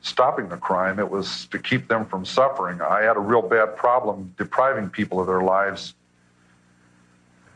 stopping 0.01 0.49
the 0.49 0.57
crime, 0.57 0.99
it 0.99 1.09
was 1.09 1.45
to 1.45 1.59
keep 1.59 1.87
them 1.87 2.05
from 2.05 2.25
suffering. 2.25 2.81
I 2.81 3.01
had 3.01 3.15
a 3.15 3.21
real 3.21 3.41
bad 3.41 3.75
problem 3.75 4.33
depriving 4.37 4.89
people 4.89 5.19
of 5.19 5.27
their 5.27 5.43
lives. 5.43 5.93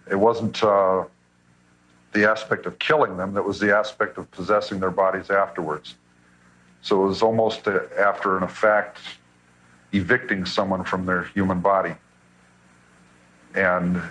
It 0.10 0.16
wasn't 0.16 0.64
uh, 0.64 1.06
the 2.14 2.30
aspect 2.30 2.66
of 2.66 2.80
killing 2.80 3.18
them, 3.18 3.34
that 3.34 3.44
was 3.44 3.60
the 3.60 3.76
aspect 3.76 4.18
of 4.18 4.30
possessing 4.32 4.80
their 4.80 4.92
bodies 4.92 5.30
afterwards. 5.30 5.96
So 6.82 7.04
it 7.04 7.08
was 7.08 7.22
almost 7.22 7.68
a, 7.68 7.88
after 8.00 8.38
an 8.38 8.44
effect 8.44 8.98
evicting 9.92 10.46
someone 10.46 10.84
from 10.84 11.06
their 11.06 11.24
human 11.24 11.60
body. 11.60 11.96
And 13.54 14.02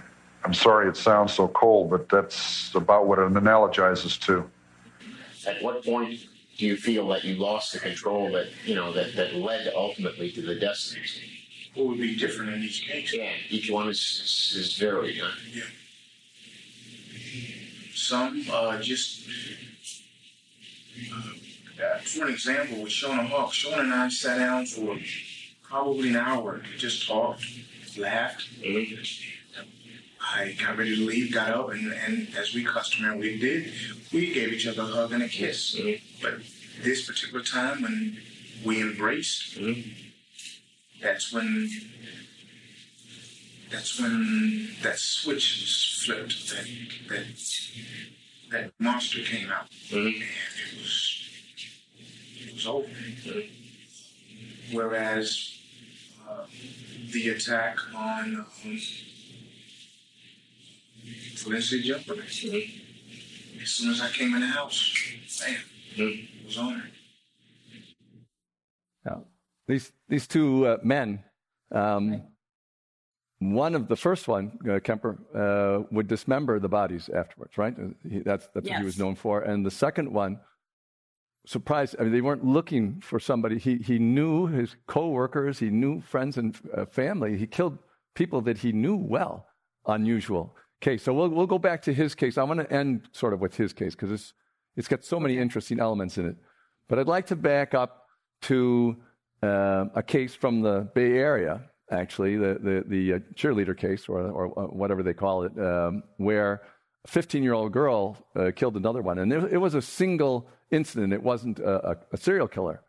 I'm 0.44 0.54
sorry 0.54 0.88
it 0.88 0.96
sounds 0.96 1.32
so 1.32 1.48
cold, 1.48 1.90
but 1.90 2.08
that's 2.08 2.74
about 2.74 3.06
what 3.06 3.18
it 3.18 3.22
analogizes 3.32 4.20
to. 4.26 4.48
At 5.46 5.62
what 5.62 5.84
point 5.84 6.20
do 6.58 6.66
you 6.66 6.76
feel 6.76 7.08
that 7.08 7.24
you 7.24 7.36
lost 7.36 7.72
the 7.72 7.78
control 7.78 8.30
that 8.32 8.48
you 8.66 8.74
know 8.74 8.92
that 8.92 9.16
that 9.16 9.34
led 9.34 9.72
ultimately 9.74 10.30
to 10.32 10.42
the 10.42 10.54
deaths? 10.54 10.94
What 11.74 11.88
would 11.88 11.98
be 11.98 12.16
different 12.16 12.52
in 12.52 12.62
each 12.62 12.86
case? 12.86 13.14
Yeah, 13.14 13.30
each 13.48 13.70
one 13.70 13.88
is 13.88 14.52
is 14.56 14.76
varied. 14.76 15.18
Huh? 15.18 15.30
Yeah. 15.50 15.62
Some 17.94 18.44
uh, 18.52 18.78
just. 18.80 19.26
Uh, 21.12 21.30
for 22.04 22.26
an 22.26 22.32
example, 22.32 22.82
with 22.82 22.92
Shona 22.92 23.26
Hawk, 23.26 23.52
Shona 23.52 23.80
and 23.80 23.92
I 23.92 24.08
sat 24.08 24.38
down 24.38 24.66
for 24.66 24.98
probably 25.62 26.10
an 26.10 26.16
hour, 26.16 26.62
just 26.76 27.06
talked, 27.06 27.44
laughed. 27.96 28.46
Mm-hmm. 28.60 29.02
I 30.22 30.52
got 30.60 30.76
ready 30.76 30.96
to 30.96 31.06
leave, 31.06 31.32
got 31.32 31.50
up, 31.50 31.70
and, 31.70 31.92
and 31.92 32.28
as 32.36 32.54
we 32.54 32.62
customarily 32.62 33.38
did, 33.38 33.72
we 34.12 34.32
gave 34.32 34.52
each 34.52 34.66
other 34.66 34.82
a 34.82 34.86
hug 34.86 35.12
and 35.12 35.22
a 35.22 35.28
kiss. 35.28 35.76
Mm-hmm. 35.76 36.22
But 36.22 36.34
this 36.82 37.06
particular 37.06 37.42
time, 37.42 37.82
when 37.82 38.18
we 38.64 38.82
embraced, 38.82 39.58
mm-hmm. 39.58 39.90
that's 41.02 41.32
when 41.32 41.70
that's 43.70 44.00
when 44.00 44.68
that 44.82 44.98
switch 44.98 45.60
was 45.60 46.02
flipped. 46.04 46.50
That 46.50 46.66
that 47.08 47.26
that 48.50 48.72
monster 48.78 49.22
came 49.22 49.50
out, 49.50 49.68
and 49.92 50.08
it 50.08 50.78
was 50.78 51.09
was 52.60 52.66
over. 52.66 53.42
Whereas 54.72 55.58
uh, 56.28 56.44
the 57.12 57.30
attack 57.30 57.78
on 57.94 58.36
um, 58.36 58.78
Felicity 61.36 61.82
Jumper, 61.82 62.14
mm-hmm. 62.14 63.62
as 63.62 63.68
soon 63.68 63.90
as 63.90 64.00
I 64.00 64.08
came 64.10 64.34
in 64.34 64.40
the 64.40 64.46
house, 64.46 64.94
bam, 65.40 65.56
mm-hmm. 65.96 66.02
it 66.02 66.46
was 66.46 66.58
on 66.58 66.74
her. 66.74 66.88
Now, 69.04 69.24
these 69.66 69.92
these 70.08 70.26
two 70.26 70.66
uh, 70.66 70.76
men. 70.82 71.24
Um, 71.72 72.22
one 73.38 73.74
of 73.74 73.88
the 73.88 73.96
first 73.96 74.28
one, 74.28 74.58
uh, 74.68 74.80
Kemper, 74.80 75.16
uh, 75.34 75.84
would 75.90 76.08
dismember 76.08 76.58
the 76.58 76.68
bodies 76.68 77.08
afterwards, 77.08 77.56
right? 77.56 77.74
Uh, 77.78 77.88
he, 78.06 78.18
that's 78.18 78.48
that's 78.54 78.66
yes. 78.66 78.74
what 78.74 78.80
he 78.80 78.84
was 78.84 78.98
known 78.98 79.14
for. 79.14 79.40
And 79.40 79.64
the 79.64 79.70
second 79.70 80.12
one, 80.12 80.40
surprised, 81.46 81.96
I 81.98 82.04
mean, 82.04 82.12
they 82.12 82.20
weren't 82.20 82.44
looking 82.44 83.00
for 83.00 83.18
somebody. 83.18 83.58
He, 83.58 83.76
he 83.76 83.98
knew 83.98 84.46
his 84.46 84.76
coworkers, 84.86 85.58
he 85.58 85.70
knew 85.70 86.00
friends 86.00 86.36
and 86.36 86.58
uh, 86.76 86.84
family. 86.86 87.36
He 87.36 87.46
killed 87.46 87.78
people 88.14 88.40
that 88.42 88.58
he 88.58 88.72
knew 88.72 88.96
well. 88.96 89.46
Unusual 89.86 90.54
case. 90.80 91.02
So 91.02 91.12
we'll, 91.12 91.28
we'll 91.28 91.46
go 91.46 91.58
back 91.58 91.82
to 91.82 91.94
his 91.94 92.14
case. 92.14 92.38
I 92.38 92.42
want 92.44 92.60
to 92.60 92.72
end 92.72 93.08
sort 93.12 93.32
of 93.32 93.40
with 93.40 93.56
his 93.56 93.72
case 93.72 93.94
because 93.94 94.10
it's, 94.10 94.34
it's 94.76 94.88
got 94.88 95.04
so 95.04 95.18
many 95.18 95.38
interesting 95.38 95.80
elements 95.80 96.18
in 96.18 96.26
it. 96.26 96.36
But 96.88 96.98
I'd 96.98 97.08
like 97.08 97.26
to 97.26 97.36
back 97.36 97.74
up 97.74 98.06
to 98.42 98.96
uh, 99.42 99.86
a 99.94 100.02
case 100.02 100.34
from 100.34 100.60
the 100.60 100.90
Bay 100.94 101.12
Area 101.12 101.70
actually, 101.90 102.36
the, 102.36 102.58
the, 102.62 102.84
the 102.86 103.12
uh, 103.14 103.18
cheerleader 103.34 103.76
case, 103.76 104.08
or, 104.08 104.20
or 104.20 104.58
uh, 104.58 104.66
whatever 104.66 105.02
they 105.02 105.14
call 105.14 105.42
it, 105.42 105.58
um, 105.58 106.02
where 106.16 106.62
a 107.04 107.08
15 107.08 107.42
year 107.42 107.52
old 107.52 107.72
girl 107.72 108.16
uh, 108.36 108.50
killed 108.54 108.76
another 108.76 109.02
one. 109.02 109.18
And 109.18 109.32
it, 109.32 109.54
it, 109.54 109.56
was 109.58 109.74
a 109.74 109.82
single 109.82 110.48
incident, 110.70 111.12
it 111.12 111.22
wasn't 111.22 111.58
a, 111.58 111.98
a, 112.12 112.16
serial 112.16 112.48
killer. 112.48 112.82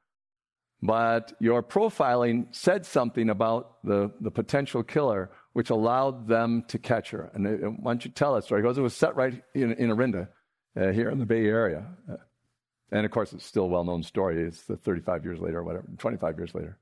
But 0.81 1.33
your 1.39 1.61
profiling 1.61 2.47
said 2.51 2.85
something 2.85 3.29
about 3.29 3.83
the, 3.83 4.11
the 4.19 4.31
potential 4.31 4.83
killer, 4.83 5.29
which 5.53 5.69
allowed 5.69 6.27
them 6.27 6.63
to 6.69 6.79
catch 6.79 7.11
her. 7.11 7.29
And 7.33 7.45
it, 7.45 7.59
why 7.61 7.91
don't 7.91 8.03
you 8.03 8.11
tell 8.11 8.33
that 8.35 8.45
story? 8.45 8.61
Because 8.61 8.77
it 8.77 8.81
was 8.81 8.95
set 8.95 9.15
right 9.15 9.41
in, 9.53 9.73
in 9.73 9.91
Orinda, 9.91 10.29
uh, 10.79 10.91
here 10.91 11.09
in 11.09 11.19
the 11.19 11.25
Bay 11.25 11.45
Area. 11.45 11.85
Uh, 12.11 12.15
and 12.91 13.05
of 13.05 13.11
course, 13.11 13.31
it's 13.33 13.45
still 13.45 13.65
a 13.65 13.67
well 13.67 13.83
known 13.83 14.03
story. 14.03 14.41
It's 14.41 14.63
the 14.63 14.75
35 14.75 15.23
years 15.23 15.39
later, 15.39 15.59
or 15.59 15.63
whatever, 15.63 15.85
25 15.97 16.37
years 16.37 16.55
later. 16.55 16.77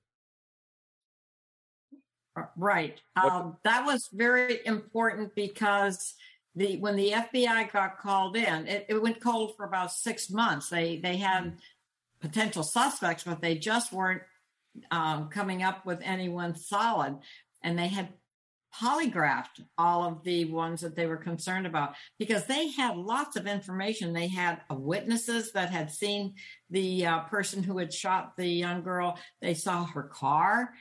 Right. 2.55 3.01
Um, 3.21 3.57
that 3.63 3.85
was 3.85 4.07
very 4.13 4.59
important 4.65 5.35
because 5.35 6.13
the 6.59 6.77
when 6.77 6.97
the 6.97 7.11
FBI 7.11 7.71
got 7.71 7.97
called 7.97 8.35
in, 8.35 8.67
it, 8.67 8.85
it, 8.89 9.01
went 9.01 9.21
cold 9.21 9.55
for 9.55 9.65
about 9.65 9.93
six 9.93 10.29
months. 10.29 10.69
They 10.69 10.97
they 10.97 11.15
had 11.17 11.45
mm-hmm. 11.45 11.55
potential 12.21 12.63
suspects, 12.63 13.23
but 13.23 13.41
they 13.41 13.57
just 13.57 13.93
weren't 13.93 14.21
um, 14.91 15.29
coming 15.29 15.63
up 15.63 15.85
with 15.85 16.01
anyone 16.03 16.55
solid, 16.55 17.17
and 17.63 17.79
they 17.79 17.87
had 17.87 18.09
polygraphed 18.77 19.65
all 19.77 20.03
of 20.03 20.23
the 20.23 20.45
ones 20.45 20.81
that 20.81 20.95
they 20.95 21.07
were 21.07 21.17
concerned 21.17 21.65
about 21.65 21.95
because 22.19 22.45
they 22.45 22.67
had 22.67 22.97
lots 22.97 23.35
of 23.35 23.47
information. 23.47 24.13
They 24.13 24.27
had 24.27 24.61
witnesses 24.69 25.53
that 25.53 25.71
had 25.71 25.89
seen 25.89 26.35
the 26.69 27.05
uh, 27.05 27.19
person 27.21 27.63
who 27.63 27.77
had 27.77 27.93
shot 27.93 28.35
the 28.37 28.47
young 28.47 28.83
girl. 28.83 29.17
They 29.41 29.53
saw 29.53 29.85
her 29.85 30.03
car. 30.03 30.73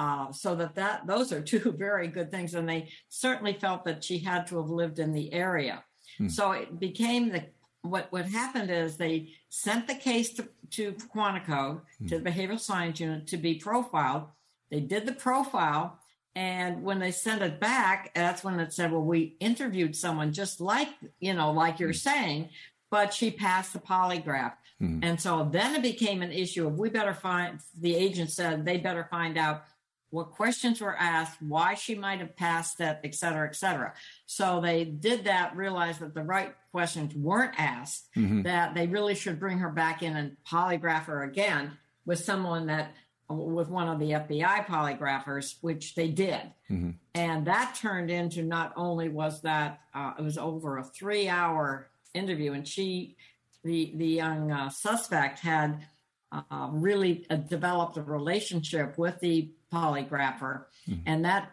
Uh, 0.00 0.32
so 0.32 0.54
that 0.54 0.74
that 0.76 1.06
those 1.06 1.30
are 1.30 1.42
two 1.52 1.74
very 1.76 2.08
good 2.08 2.30
things, 2.30 2.54
and 2.54 2.66
they 2.66 2.88
certainly 3.10 3.52
felt 3.52 3.84
that 3.84 4.02
she 4.02 4.18
had 4.18 4.46
to 4.46 4.56
have 4.56 4.70
lived 4.70 4.98
in 4.98 5.12
the 5.12 5.30
area. 5.30 5.84
Hmm. 6.16 6.28
So 6.28 6.52
it 6.52 6.80
became 6.80 7.28
the 7.28 7.44
what 7.82 8.10
what 8.10 8.24
happened 8.24 8.70
is 8.70 8.96
they 8.96 9.34
sent 9.50 9.86
the 9.86 9.94
case 9.94 10.32
to 10.34 10.48
to 10.70 10.92
Quantico 11.14 11.82
hmm. 11.98 12.06
to 12.06 12.18
the 12.18 12.30
behavioral 12.30 12.58
science 12.58 12.98
unit 12.98 13.26
to 13.26 13.36
be 13.36 13.56
profiled. 13.56 14.24
They 14.70 14.80
did 14.80 15.04
the 15.04 15.12
profile, 15.12 15.98
and 16.34 16.82
when 16.82 16.98
they 16.98 17.10
sent 17.10 17.42
it 17.42 17.60
back, 17.60 18.12
that's 18.14 18.42
when 18.42 18.58
it 18.58 18.72
said, 18.72 18.92
"Well, 18.92 19.02
we 19.02 19.36
interviewed 19.38 19.94
someone 19.94 20.32
just 20.32 20.62
like 20.62 20.88
you 21.18 21.34
know, 21.34 21.52
like 21.52 21.78
you're 21.78 21.90
hmm. 21.90 22.08
saying." 22.08 22.48
But 22.90 23.14
she 23.14 23.30
passed 23.30 23.72
the 23.72 23.78
polygraph. 23.78 24.54
And 24.82 25.20
so 25.20 25.48
then 25.52 25.76
it 25.76 25.82
became 25.82 26.22
an 26.22 26.32
issue 26.32 26.66
of 26.66 26.78
we 26.78 26.88
better 26.88 27.12
find, 27.12 27.60
the 27.78 27.94
agent 27.94 28.32
said 28.32 28.64
they 28.64 28.78
better 28.78 29.06
find 29.10 29.36
out 29.36 29.62
what 30.10 30.32
questions 30.32 30.80
were 30.80 30.96
asked, 30.96 31.40
why 31.40 31.74
she 31.74 31.94
might 31.94 32.18
have 32.18 32.36
passed 32.36 32.80
it, 32.80 32.98
et 33.04 33.14
cetera, 33.14 33.48
et 33.48 33.54
cetera. 33.54 33.92
So 34.26 34.60
they 34.60 34.84
did 34.84 35.24
that, 35.24 35.56
realized 35.56 36.00
that 36.00 36.14
the 36.14 36.22
right 36.22 36.54
questions 36.72 37.14
weren't 37.14 37.54
asked, 37.58 38.08
mm-hmm. 38.16 38.42
that 38.42 38.74
they 38.74 38.86
really 38.86 39.14
should 39.14 39.38
bring 39.38 39.58
her 39.58 39.70
back 39.70 40.02
in 40.02 40.16
and 40.16 40.36
polygraph 40.46 41.04
her 41.04 41.22
again 41.22 41.72
with 42.06 42.18
someone 42.18 42.66
that, 42.66 42.94
with 43.28 43.68
one 43.68 43.88
of 43.88 44.00
the 44.00 44.10
FBI 44.10 44.66
polygraphers, 44.66 45.54
which 45.60 45.94
they 45.94 46.08
did. 46.08 46.42
Mm-hmm. 46.68 46.90
And 47.14 47.46
that 47.46 47.76
turned 47.80 48.10
into 48.10 48.42
not 48.42 48.72
only 48.76 49.08
was 49.08 49.42
that, 49.42 49.80
uh, 49.94 50.14
it 50.18 50.22
was 50.22 50.38
over 50.38 50.78
a 50.78 50.84
three 50.84 51.28
hour 51.28 51.88
interview, 52.14 52.52
and 52.52 52.66
she, 52.66 53.16
the, 53.62 53.92
the 53.94 54.08
young 54.08 54.50
uh, 54.50 54.70
suspect 54.70 55.38
had 55.38 55.86
uh, 56.32 56.68
really 56.72 57.26
uh, 57.30 57.36
developed 57.36 57.96
a 57.96 58.02
relationship 58.02 58.98
with 58.98 59.18
the 59.20 59.50
polygrapher. 59.72 60.64
Mm-hmm. 60.88 61.02
And 61.06 61.24
that, 61.24 61.50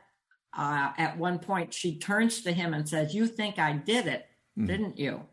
uh, 0.58 0.92
at 0.98 1.18
one 1.18 1.40
point, 1.40 1.74
she 1.74 1.98
turns 1.98 2.42
to 2.42 2.52
him 2.52 2.74
and 2.74 2.88
says, 2.88 3.14
You 3.14 3.28
think 3.28 3.60
I 3.60 3.74
did 3.74 4.08
it, 4.08 4.28
mm-hmm. 4.58 4.68
didn't 4.68 4.98
you? 4.98 5.24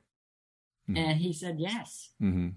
Mm-hmm. 0.89 0.97
And 0.97 1.21
he 1.21 1.33
said, 1.33 1.59
Yes. 1.59 2.11
Mm-hmm. 2.23 2.49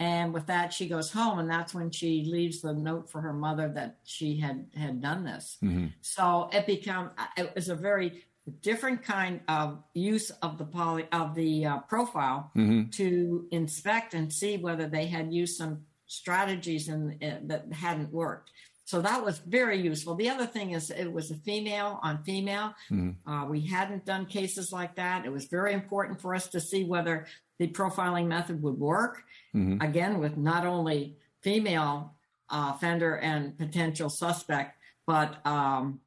And 0.00 0.34
with 0.34 0.46
that, 0.46 0.72
she 0.72 0.88
goes 0.88 1.12
home, 1.12 1.38
and 1.38 1.48
that's 1.48 1.72
when 1.72 1.90
she 1.90 2.24
leaves 2.24 2.60
the 2.60 2.74
note 2.74 3.08
for 3.08 3.20
her 3.20 3.32
mother 3.32 3.68
that 3.74 3.98
she 4.04 4.36
had 4.36 4.66
had 4.76 5.00
done 5.00 5.24
this. 5.24 5.56
Mm-hmm. 5.62 5.86
So 6.00 6.50
it 6.52 6.66
become 6.66 7.12
uh, 7.16 7.26
it 7.36 7.54
was 7.54 7.68
a 7.68 7.76
very 7.76 8.24
different 8.60 9.02
kind 9.02 9.40
of 9.48 9.82
use 9.94 10.30
of 10.42 10.58
the 10.58 10.64
poly 10.64 11.06
of 11.12 11.34
the 11.34 11.64
uh, 11.64 11.78
profile 11.80 12.50
mm-hmm. 12.56 12.90
to 12.90 13.46
inspect 13.52 14.14
and 14.14 14.32
see 14.32 14.56
whether 14.56 14.86
they 14.86 15.06
had 15.06 15.32
used 15.32 15.56
some 15.56 15.82
strategies 16.06 16.88
in, 16.88 17.16
in, 17.20 17.48
that 17.48 17.72
hadn't 17.72 18.12
worked. 18.12 18.50
So 18.94 19.00
that 19.00 19.24
was 19.24 19.40
very 19.40 19.80
useful. 19.80 20.14
The 20.14 20.30
other 20.30 20.46
thing 20.46 20.70
is 20.70 20.88
it 20.88 21.12
was 21.12 21.32
a 21.32 21.34
female 21.34 21.98
on 22.04 22.22
female. 22.22 22.76
Mm-hmm. 22.92 23.28
Uh, 23.28 23.44
we 23.46 23.60
hadn't 23.62 24.04
done 24.04 24.24
cases 24.24 24.70
like 24.70 24.94
that. 24.94 25.26
It 25.26 25.32
was 25.32 25.46
very 25.46 25.72
important 25.72 26.20
for 26.20 26.32
us 26.32 26.46
to 26.50 26.60
see 26.60 26.84
whether 26.84 27.26
the 27.58 27.66
profiling 27.66 28.28
method 28.28 28.62
would 28.62 28.78
work. 28.78 29.24
Mm-hmm. 29.52 29.82
Again, 29.82 30.20
with 30.20 30.36
not 30.36 30.64
only 30.64 31.16
female 31.42 32.14
uh, 32.48 32.74
offender 32.76 33.16
and 33.16 33.58
potential 33.58 34.08
suspect, 34.08 34.78
but 35.08 35.44
um, 35.44 35.98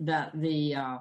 that 0.00 0.30
the 0.32 0.74
uh, 0.74 0.98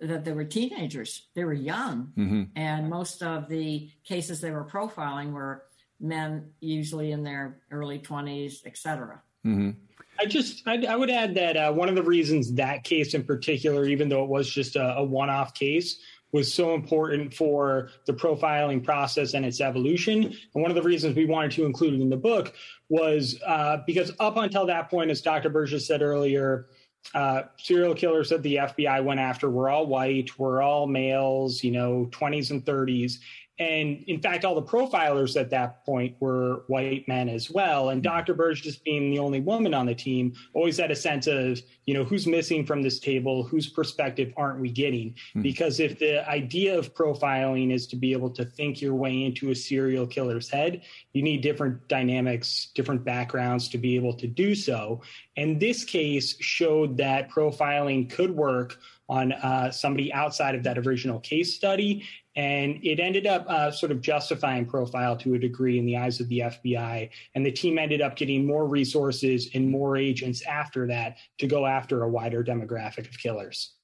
that 0.00 0.24
they 0.24 0.32
were 0.32 0.44
teenagers. 0.44 1.28
They 1.34 1.44
were 1.44 1.52
young, 1.52 2.14
mm-hmm. 2.16 2.42
and 2.56 2.88
most 2.88 3.22
of 3.22 3.50
the 3.50 3.90
cases 4.02 4.40
they 4.40 4.50
were 4.50 4.64
profiling 4.64 5.32
were 5.32 5.64
men, 6.00 6.52
usually 6.58 7.12
in 7.12 7.22
their 7.22 7.60
early 7.70 7.98
twenties, 7.98 8.62
etc. 8.64 9.20
Mm-hmm. 9.44 9.72
I 10.20 10.26
just 10.26 10.62
I, 10.66 10.84
I 10.86 10.96
would 10.96 11.10
add 11.10 11.34
that 11.36 11.56
uh, 11.56 11.72
one 11.72 11.88
of 11.88 11.94
the 11.94 12.02
reasons 12.02 12.52
that 12.54 12.84
case 12.84 13.14
in 13.14 13.24
particular, 13.24 13.86
even 13.86 14.08
though 14.08 14.22
it 14.22 14.28
was 14.28 14.50
just 14.50 14.76
a, 14.76 14.96
a 14.96 15.04
one-off 15.04 15.54
case, 15.54 15.98
was 16.32 16.52
so 16.52 16.74
important 16.74 17.32
for 17.34 17.88
the 18.06 18.12
profiling 18.12 18.84
process 18.84 19.34
and 19.34 19.44
its 19.44 19.60
evolution. 19.60 20.24
And 20.24 20.62
one 20.62 20.70
of 20.70 20.74
the 20.74 20.82
reasons 20.82 21.16
we 21.16 21.26
wanted 21.26 21.52
to 21.52 21.64
include 21.64 21.94
it 21.94 22.00
in 22.00 22.10
the 22.10 22.16
book 22.16 22.54
was 22.88 23.40
uh, 23.46 23.78
because 23.86 24.12
up 24.20 24.36
until 24.36 24.66
that 24.66 24.90
point, 24.90 25.10
as 25.10 25.22
Dr. 25.22 25.48
Burgess 25.48 25.86
said 25.86 26.02
earlier, 26.02 26.66
uh, 27.14 27.42
serial 27.56 27.94
killers 27.94 28.28
that 28.28 28.42
the 28.42 28.56
FBI 28.56 29.02
went 29.02 29.20
after 29.20 29.50
were 29.50 29.70
all 29.70 29.86
white, 29.86 30.38
were 30.38 30.60
all 30.60 30.86
males, 30.86 31.64
you 31.64 31.70
know, 31.70 32.08
20s 32.12 32.50
and 32.50 32.64
30s. 32.64 33.14
And 33.60 34.02
in 34.06 34.22
fact, 34.22 34.46
all 34.46 34.54
the 34.54 34.62
profilers 34.62 35.38
at 35.38 35.50
that 35.50 35.84
point 35.84 36.16
were 36.18 36.64
white 36.68 37.06
men 37.06 37.28
as 37.28 37.50
well. 37.50 37.90
And 37.90 38.02
Dr. 38.02 38.32
Burgess, 38.32 38.76
being 38.76 39.10
the 39.10 39.18
only 39.18 39.40
woman 39.40 39.74
on 39.74 39.84
the 39.84 39.94
team, 39.94 40.32
always 40.54 40.78
had 40.78 40.90
a 40.90 40.96
sense 40.96 41.26
of, 41.26 41.60
you 41.84 41.92
know, 41.92 42.02
who's 42.02 42.26
missing 42.26 42.64
from 42.64 42.80
this 42.80 42.98
table, 42.98 43.42
whose 43.42 43.68
perspective 43.68 44.32
aren't 44.38 44.60
we 44.60 44.70
getting? 44.70 45.14
Hmm. 45.34 45.42
Because 45.42 45.78
if 45.78 45.98
the 45.98 46.26
idea 46.26 46.78
of 46.78 46.94
profiling 46.94 47.70
is 47.70 47.86
to 47.88 47.96
be 47.96 48.12
able 48.12 48.30
to 48.30 48.46
think 48.46 48.80
your 48.80 48.94
way 48.94 49.24
into 49.24 49.50
a 49.50 49.54
serial 49.54 50.06
killer's 50.06 50.48
head, 50.48 50.80
you 51.12 51.22
need 51.22 51.42
different 51.42 51.86
dynamics, 51.86 52.70
different 52.74 53.04
backgrounds 53.04 53.68
to 53.68 53.78
be 53.78 53.94
able 53.94 54.14
to 54.14 54.26
do 54.26 54.54
so. 54.54 55.02
And 55.36 55.60
this 55.60 55.84
case 55.84 56.34
showed 56.40 56.96
that 56.96 57.30
profiling 57.30 58.08
could 58.08 58.30
work 58.30 58.78
on 59.10 59.32
uh, 59.32 59.70
somebody 59.72 60.12
outside 60.12 60.54
of 60.54 60.62
that 60.62 60.78
original 60.78 61.18
case 61.18 61.56
study. 61.56 62.04
And 62.40 62.80
it 62.82 63.00
ended 63.00 63.26
up 63.26 63.44
uh, 63.50 63.70
sort 63.70 63.92
of 63.92 64.00
justifying 64.00 64.64
profile 64.64 65.14
to 65.18 65.34
a 65.34 65.38
degree 65.38 65.78
in 65.78 65.84
the 65.84 65.98
eyes 65.98 66.20
of 66.20 66.28
the 66.30 66.38
FBI. 66.38 67.10
And 67.34 67.44
the 67.44 67.52
team 67.52 67.78
ended 67.78 68.00
up 68.00 68.16
getting 68.16 68.46
more 68.46 68.66
resources 68.66 69.50
and 69.52 69.68
more 69.68 69.98
agents 69.98 70.40
after 70.46 70.86
that 70.86 71.18
to 71.36 71.46
go 71.46 71.66
after 71.66 72.02
a 72.02 72.08
wider 72.08 72.42
demographic 72.42 73.06
of 73.06 73.18
killers. 73.18 73.74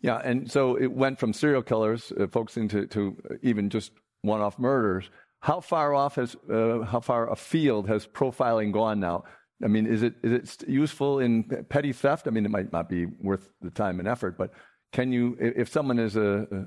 Yeah, 0.00 0.16
and 0.24 0.50
so 0.50 0.76
it 0.76 0.90
went 0.92 1.18
from 1.18 1.34
serial 1.34 1.60
killers 1.60 2.10
uh, 2.18 2.26
focusing 2.26 2.68
to, 2.68 2.86
to 2.86 3.18
even 3.42 3.68
just 3.68 3.92
one-off 4.22 4.58
murders. 4.58 5.10
How 5.40 5.60
far 5.60 5.92
off 5.92 6.14
has, 6.14 6.36
uh, 6.50 6.84
how 6.84 7.00
far 7.00 7.30
afield 7.30 7.86
has 7.88 8.06
profiling 8.06 8.72
gone 8.72 8.98
now? 8.98 9.24
I 9.62 9.66
mean, 9.68 9.86
is 9.86 10.02
it 10.02 10.14
is 10.22 10.32
it 10.32 10.66
useful 10.66 11.20
in 11.20 11.44
petty 11.68 11.92
theft? 11.92 12.26
I 12.26 12.30
mean, 12.30 12.46
it 12.46 12.50
might 12.50 12.72
not 12.72 12.88
be 12.88 13.04
worth 13.20 13.50
the 13.60 13.70
time 13.70 13.98
and 13.98 14.08
effort, 14.08 14.38
but 14.38 14.52
can 14.92 15.12
you, 15.12 15.36
if 15.38 15.68
someone 15.68 15.98
is 15.98 16.16
a 16.16 16.46
a, 16.50 16.64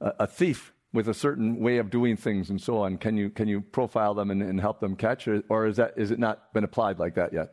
a 0.00 0.26
thief 0.26 0.72
with 0.92 1.08
a 1.08 1.14
certain 1.14 1.60
way 1.60 1.78
of 1.78 1.90
doing 1.90 2.16
things 2.16 2.50
and 2.50 2.60
so 2.60 2.78
on, 2.78 2.96
can 2.96 3.16
you 3.16 3.30
can 3.30 3.48
you 3.48 3.60
profile 3.60 4.14
them 4.14 4.30
and, 4.30 4.42
and 4.42 4.60
help 4.60 4.80
them 4.80 4.96
catch, 4.96 5.28
or, 5.28 5.42
or 5.48 5.66
is 5.66 5.76
that 5.76 5.94
is 5.96 6.10
it 6.10 6.18
not 6.18 6.52
been 6.52 6.64
applied 6.64 6.98
like 6.98 7.14
that 7.14 7.32
yet? 7.32 7.48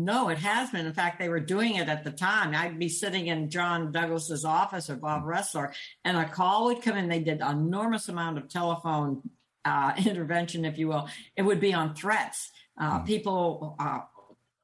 No, 0.00 0.28
it 0.28 0.38
has 0.38 0.70
been. 0.70 0.86
In 0.86 0.92
fact, 0.92 1.18
they 1.18 1.28
were 1.28 1.40
doing 1.40 1.74
it 1.74 1.88
at 1.88 2.04
the 2.04 2.12
time. 2.12 2.54
I'd 2.54 2.78
be 2.78 2.88
sitting 2.88 3.26
in 3.26 3.50
John 3.50 3.90
Douglas's 3.90 4.44
office 4.44 4.88
or 4.88 4.94
Bob 4.94 5.24
Ressler, 5.24 5.74
and 6.04 6.16
a 6.16 6.28
call 6.28 6.66
would 6.66 6.82
come 6.82 6.96
in. 6.96 7.08
They 7.08 7.18
did 7.18 7.40
an 7.40 7.58
enormous 7.58 8.08
amount 8.08 8.38
of 8.38 8.48
telephone 8.48 9.22
uh, 9.64 9.94
intervention, 10.06 10.64
if 10.64 10.78
you 10.78 10.86
will. 10.88 11.08
It 11.36 11.42
would 11.42 11.58
be 11.58 11.74
on 11.74 11.94
threats 11.96 12.52
uh, 12.80 13.00
mm. 13.00 13.06
people, 13.06 13.74
uh, 13.80 14.00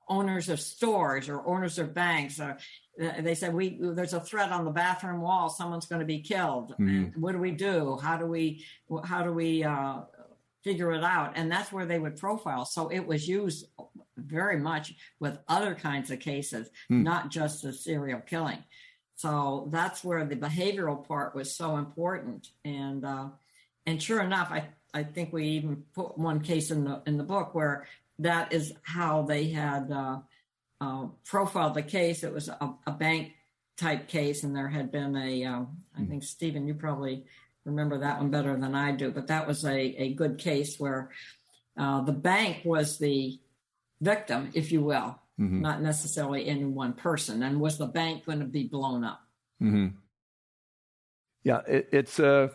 owners 0.09 0.49
of 0.49 0.61
stores 0.61 1.29
or 1.29 1.45
owners 1.47 1.81
of 1.81 1.95
banks, 1.95 2.39
they 2.97 3.35
said 3.35 3.55
we 3.55 3.79
there's 3.81 4.13
a 4.13 4.21
threat 4.21 4.53
on 4.53 4.65
the 4.65 4.71
bathroom 4.71 5.21
wall. 5.21 5.49
Someone's 5.49 5.87
going 5.87 6.01
to 6.01 6.07
be 6.07 6.21
killed. 6.21 6.75
Mm. 6.79 7.17
What 7.17 7.33
do 7.33 7.39
we 7.39 7.51
do? 7.51 7.99
How 8.03 8.17
do 8.17 8.27
we 8.27 8.65
how 9.05 9.25
do 9.25 9.33
we 9.33 9.65
uh, 9.65 10.01
figure 10.63 10.93
it 10.93 11.03
out? 11.03 11.33
And 11.37 11.51
that's 11.51 11.73
where 11.73 11.87
they 11.87 11.99
would 11.99 12.17
profile. 12.17 12.65
So 12.65 12.89
it 12.89 13.07
was 13.07 13.29
used 13.29 13.67
very 14.17 14.59
much 14.59 14.95
with 15.19 15.39
other 15.49 15.75
kinds 15.75 16.11
of 16.11 16.21
cases, 16.21 16.69
mm. 16.91 17.03
not 17.03 17.31
just 17.31 17.63
the 17.63 17.73
serial 17.73 18.21
killing. 18.21 18.63
So 19.17 19.69
that's 19.71 20.03
where 20.03 20.25
the 20.25 20.37
behavioral 20.37 21.07
part 21.07 21.35
was 21.35 21.55
so 21.55 21.77
important. 21.77 22.49
And 22.65 23.05
uh, 23.05 23.29
and 23.87 24.03
sure 24.03 24.23
enough, 24.23 24.51
I 24.51 24.69
I 24.93 25.03
think 25.03 25.33
we 25.33 25.49
even 25.49 25.85
put 25.95 26.17
one 26.17 26.41
case 26.41 26.71
in 26.71 26.85
the 26.85 27.03
in 27.07 27.17
the 27.17 27.25
book 27.25 27.55
where 27.55 27.87
that 28.21 28.53
is 28.53 28.73
how 28.83 29.23
they 29.23 29.49
had 29.49 29.91
uh, 29.91 30.19
uh, 30.81 31.07
profiled 31.25 31.75
the 31.75 31.83
case. 31.83 32.23
It 32.25 32.33
was 32.33 32.49
a, 32.49 32.75
a, 32.87 32.93
bank 32.93 33.33
type 33.77 34.09
case, 34.09 34.43
and 34.43 34.55
there 34.55 34.69
had 34.69 34.91
been 34.91 35.17
a. 35.17 35.45
Um, 35.45 35.79
I 35.97 36.01
hmm. 36.01 36.09
think 36.09 36.23
Stephen, 36.23 36.67
you 36.67 36.75
probably 36.75 37.25
remember 37.65 37.99
that 37.99 38.19
one 38.19 38.31
better 38.31 38.57
than 38.57 38.75
I 38.75 38.93
do, 38.93 39.11
but 39.11 39.29
that 39.29 39.47
was 39.47 39.65
a, 39.65 39.79
a 39.79 40.15
good 40.15 40.39
case 40.39 40.79
where 40.79 41.11
uh, 41.79 42.03
the 42.03 42.13
bank 42.13 42.63
was 42.65 42.99
the 42.99 43.39
victim, 44.01 44.51
if 44.55 44.71
you 44.71 44.83
will, 44.83 45.19
mm-hmm. 45.41 45.61
not 45.61 45.81
necessarily 45.81 46.47
any 46.47 46.65
one 46.65 46.93
person. 46.93 47.43
And 47.43 47.61
was 47.61 47.79
the 47.79 47.87
bank 47.87 48.27
going 48.27 48.41
to 48.41 48.45
be 48.45 48.65
blown 48.65 49.05
up? 49.05 49.23
Mm-hmm. 49.63 49.97
Yeah, 51.45 51.61
it, 51.67 51.89
it's 51.93 52.19
a. 52.19 52.29
Uh 52.29 52.49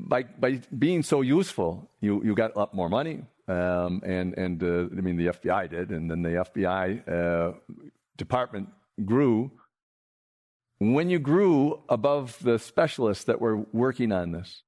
by 0.00 0.22
by 0.22 0.60
being 0.76 1.02
so 1.02 1.20
useful, 1.20 1.90
you 2.00 2.22
you 2.24 2.34
got 2.34 2.54
a 2.54 2.58
lot 2.58 2.74
more 2.74 2.88
money, 2.88 3.22
um, 3.48 4.02
and 4.04 4.34
and 4.36 4.62
uh, 4.62 4.96
I 4.96 5.00
mean 5.00 5.16
the 5.16 5.28
FBI 5.28 5.70
did, 5.70 5.90
and 5.90 6.10
then 6.10 6.22
the 6.22 6.44
FBI 6.46 7.08
uh, 7.08 7.52
department 8.16 8.68
grew. 9.04 9.50
When 10.78 11.08
you 11.08 11.18
grew 11.18 11.82
above 11.88 12.38
the 12.42 12.58
specialists 12.58 13.24
that 13.24 13.40
were 13.40 13.64
working 13.72 14.12
on 14.12 14.32
this, 14.32 14.62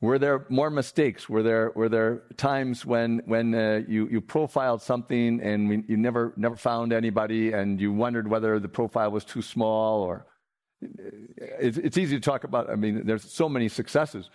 were 0.00 0.18
there 0.18 0.44
more 0.48 0.70
mistakes? 0.70 1.28
Were 1.28 1.42
there 1.42 1.72
were 1.74 1.88
there 1.88 2.22
times 2.36 2.84
when 2.84 3.22
when 3.26 3.54
uh, 3.54 3.82
you 3.86 4.08
you 4.08 4.20
profiled 4.20 4.82
something 4.82 5.40
and 5.40 5.68
we, 5.68 5.84
you 5.86 5.96
never 5.96 6.32
never 6.36 6.56
found 6.56 6.92
anybody, 6.92 7.52
and 7.52 7.80
you 7.80 7.92
wondered 7.92 8.28
whether 8.28 8.58
the 8.58 8.68
profile 8.68 9.10
was 9.10 9.24
too 9.24 9.42
small 9.42 10.02
or? 10.02 10.26
It's, 11.36 11.76
it's 11.76 11.98
easy 11.98 12.16
to 12.16 12.22
talk 12.22 12.44
about. 12.44 12.70
I 12.70 12.74
mean, 12.74 13.04
there's 13.04 13.30
so 13.30 13.50
many 13.50 13.68
successes, 13.68 14.30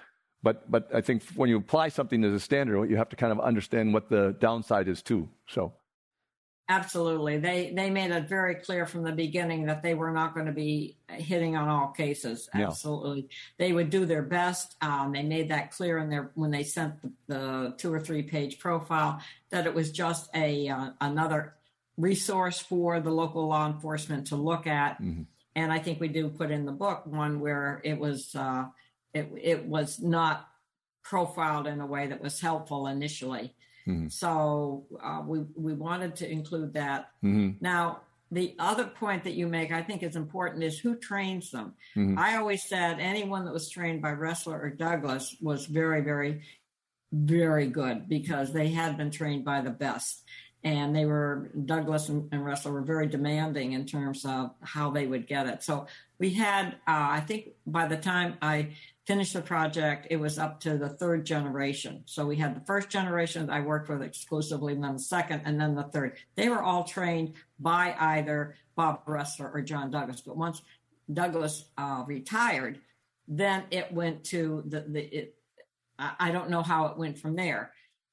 but, 0.45 0.69
but 0.69 0.93
I 0.93 1.01
think 1.01 1.23
when 1.35 1.49
you 1.49 1.57
apply 1.57 1.89
something 1.89 2.23
as 2.23 2.31
a 2.31 2.39
standard, 2.39 2.87
you 2.87 2.97
have 2.97 3.09
to 3.09 3.15
kind 3.15 3.31
of 3.31 3.39
understand 3.39 3.95
what 3.95 4.09
the 4.09 4.35
downside 4.39 4.87
is 4.87 5.01
too. 5.01 5.27
So. 5.47 5.73
Absolutely. 6.69 7.37
They 7.37 7.71
they 7.75 7.89
made 7.91 8.09
it 8.09 8.27
very 8.27 8.55
clear 8.55 8.85
from 8.87 9.03
the 9.03 9.11
beginning 9.11 9.65
that 9.67 9.83
they 9.83 9.93
were 9.93 10.11
not 10.11 10.33
going 10.33 10.47
to 10.47 10.51
be 10.51 10.97
hitting 11.09 11.55
on 11.55 11.67
all 11.67 11.89
cases. 11.89 12.49
Absolutely. 12.53 13.21
Yeah. 13.21 13.27
They 13.59 13.71
would 13.71 13.91
do 13.91 14.05
their 14.05 14.23
best. 14.23 14.75
Um, 14.81 15.13
they 15.13 15.21
made 15.21 15.49
that 15.49 15.71
clear 15.71 15.99
in 15.99 16.09
their 16.09 16.31
when 16.33 16.49
they 16.49 16.63
sent 16.63 17.01
the, 17.01 17.11
the, 17.27 17.75
two 17.77 17.93
or 17.93 17.99
three 17.99 18.23
page 18.23 18.57
profile 18.57 19.21
that 19.51 19.67
it 19.67 19.75
was 19.75 19.91
just 19.91 20.27
a 20.35 20.67
uh, 20.69 20.89
another 21.01 21.53
resource 21.97 22.59
for 22.59 22.99
the 22.99 23.11
local 23.11 23.47
law 23.47 23.67
enforcement 23.67 24.27
to 24.27 24.35
look 24.35 24.65
at. 24.65 24.99
Mm-hmm. 24.99 25.23
And 25.55 25.71
I 25.71 25.77
think 25.77 25.99
we 25.99 26.07
do 26.07 26.29
put 26.29 26.49
in 26.49 26.65
the 26.65 26.71
book 26.71 27.05
one 27.05 27.39
where 27.39 27.79
it 27.83 27.99
was 27.99 28.33
uh, 28.33 28.65
it, 29.15 29.31
it 29.41 29.65
was 29.65 29.99
not 29.99 30.47
profiled 31.03 31.67
in 31.67 31.81
a 31.81 31.85
way 31.85 32.07
that 32.07 32.21
was 32.21 32.39
helpful 32.39 32.87
initially. 32.87 33.55
Mm-hmm. 33.87 34.09
So 34.09 34.85
uh, 35.03 35.21
we 35.25 35.39
we 35.55 35.73
wanted 35.73 36.15
to 36.17 36.31
include 36.31 36.73
that. 36.73 37.11
Mm-hmm. 37.23 37.63
Now, 37.63 38.01
the 38.31 38.55
other 38.57 38.85
point 38.85 39.23
that 39.23 39.33
you 39.33 39.47
make, 39.47 39.71
I 39.71 39.83
think, 39.83 40.01
is 40.01 40.15
important 40.15 40.63
is 40.63 40.79
who 40.79 40.95
trains 40.95 41.51
them. 41.51 41.73
Mm-hmm. 41.95 42.17
I 42.17 42.37
always 42.37 42.63
said 42.63 42.99
anyone 42.99 43.45
that 43.45 43.53
was 43.53 43.69
trained 43.69 44.01
by 44.01 44.13
Ressler 44.13 44.59
or 44.63 44.69
Douglas 44.71 45.35
was 45.39 45.67
very, 45.67 46.01
very, 46.01 46.41
very 47.13 47.67
good 47.67 48.09
because 48.09 48.51
they 48.51 48.69
had 48.69 48.97
been 48.97 49.11
trained 49.11 49.45
by 49.45 49.61
the 49.61 49.69
best. 49.69 50.23
And 50.63 50.95
they 50.95 51.05
were, 51.05 51.51
Douglas 51.65 52.09
and, 52.09 52.27
and 52.31 52.41
Ressler 52.41 52.73
were 52.73 52.81
very 52.81 53.05
demanding 53.05 53.73
in 53.73 53.85
terms 53.85 54.25
of 54.25 54.49
how 54.61 54.89
they 54.89 55.05
would 55.05 55.27
get 55.27 55.45
it. 55.45 55.61
So 55.61 55.85
we 56.17 56.31
had, 56.31 56.69
uh, 56.87 57.07
I 57.17 57.19
think 57.19 57.49
by 57.67 57.87
the 57.87 57.97
time 57.97 58.37
I 58.41 58.69
finished 59.05 59.33
the 59.33 59.41
project, 59.41 60.07
it 60.09 60.17
was 60.17 60.39
up 60.39 60.59
to 60.61 60.77
the 60.77 60.89
third 60.89 61.25
generation. 61.25 62.03
So 62.05 62.25
we 62.25 62.37
had 62.37 62.55
the 62.55 62.65
first 62.65 62.89
generation 62.89 63.45
that 63.45 63.53
I 63.53 63.61
worked 63.61 63.89
with 63.89 64.01
exclusively, 64.01 64.73
and 64.73 64.83
then 64.83 64.93
the 64.93 64.99
second, 64.99 65.43
and 65.45 65.59
then 65.59 65.75
the 65.75 65.83
third. 65.83 66.17
They 66.35 66.49
were 66.49 66.61
all 66.61 66.83
trained 66.83 67.33
by 67.59 67.95
either 67.99 68.55
Bob 68.75 69.05
Ressler 69.05 69.53
or 69.53 69.61
John 69.61 69.91
Douglas. 69.91 70.21
But 70.21 70.37
once 70.37 70.61
Douglas 71.11 71.65
uh, 71.77 72.03
retired, 72.07 72.79
then 73.27 73.63
it 73.71 73.91
went 73.91 74.23
to 74.25 74.63
the, 74.65 74.81
the 74.81 75.01
it, 75.01 75.35
I 75.97 76.31
don't 76.31 76.49
know 76.49 76.61
how 76.61 76.87
it 76.87 76.97
went 76.97 77.17
from 77.17 77.35
there 77.35 77.71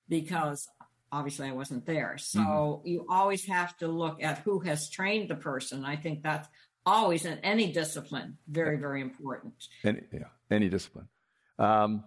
because 0.09 0.69
obviously 1.11 1.49
I 1.49 1.53
wasn't 1.53 1.85
there. 1.85 2.17
So 2.19 2.41
mm-hmm. 2.41 2.87
you 2.87 3.07
always 3.09 3.45
have 3.47 3.77
to 3.79 3.89
look 3.89 4.23
at 4.23 4.39
who 4.39 4.61
has 4.61 4.89
trained 4.89 5.29
the 5.29 5.35
person. 5.35 5.85
I 5.85 5.97
think 5.97 6.23
that's 6.23 6.49
always 6.85 7.25
in 7.25 7.39
any 7.39 7.73
discipline 7.73 8.37
very, 8.49 8.77
very 8.77 9.01
important. 9.01 9.55
Any, 9.85 10.01
yeah 10.13 10.29
any 10.53 10.69
discipline. 10.69 11.09
Um, 11.59 12.05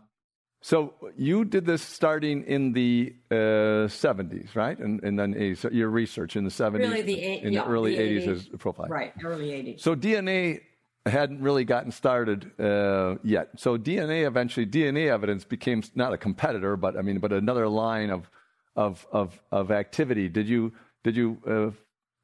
so 0.61 0.93
you 1.15 1.45
did 1.45 1.65
this 1.65 1.81
starting 1.83 2.43
in 2.45 2.73
the 2.73 3.13
uh, 3.29 3.87
70s, 3.87 4.55
right? 4.55 4.77
And, 4.77 5.03
and 5.03 5.19
then 5.19 5.33
80s. 5.35 5.57
So 5.57 5.69
your 5.69 5.89
research 5.89 6.35
in 6.35 6.43
the 6.43 6.49
70s, 6.49 6.79
really 6.79 7.01
the 7.03 7.21
eight, 7.21 7.43
in 7.43 7.53
yeah, 7.53 7.63
the 7.63 7.69
early 7.69 7.95
the 7.95 8.01
80s, 8.01 8.27
80s 8.27 8.31
as 8.31 8.47
profile. 8.57 8.87
Right, 8.87 9.13
early 9.23 9.49
80s. 9.49 9.81
So 9.81 9.95
DNA 9.95 10.61
hadn't 11.05 11.41
really 11.41 11.65
gotten 11.65 11.91
started 11.91 12.51
uh, 12.59 13.15
yet. 13.23 13.49
So 13.57 13.77
DNA 13.77 14.25
eventually, 14.25 14.65
DNA 14.65 15.11
evidence 15.11 15.43
became 15.43 15.83
not 15.93 16.13
a 16.13 16.17
competitor, 16.17 16.75
but 16.77 16.97
I 16.97 17.03
mean, 17.03 17.19
but 17.19 17.31
another 17.31 17.67
line 17.67 18.09
of 18.09 18.29
of 18.75 19.05
of, 19.11 19.39
of 19.51 19.69
activity. 19.71 20.29
Did 20.29 20.47
you 20.47 20.73
did 21.03 21.15
you 21.15 21.37
uh, 21.47 21.69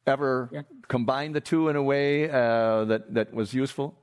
ever 0.08 0.49
yeah. 0.52 0.62
combine 0.88 1.32
the 1.34 1.41
two 1.41 1.70
in 1.70 1.76
a 1.76 1.84
way 1.84 2.30
uh, 2.30 2.86
that 2.86 3.14
that 3.14 3.34
was 3.34 3.54
useful? 3.54 3.97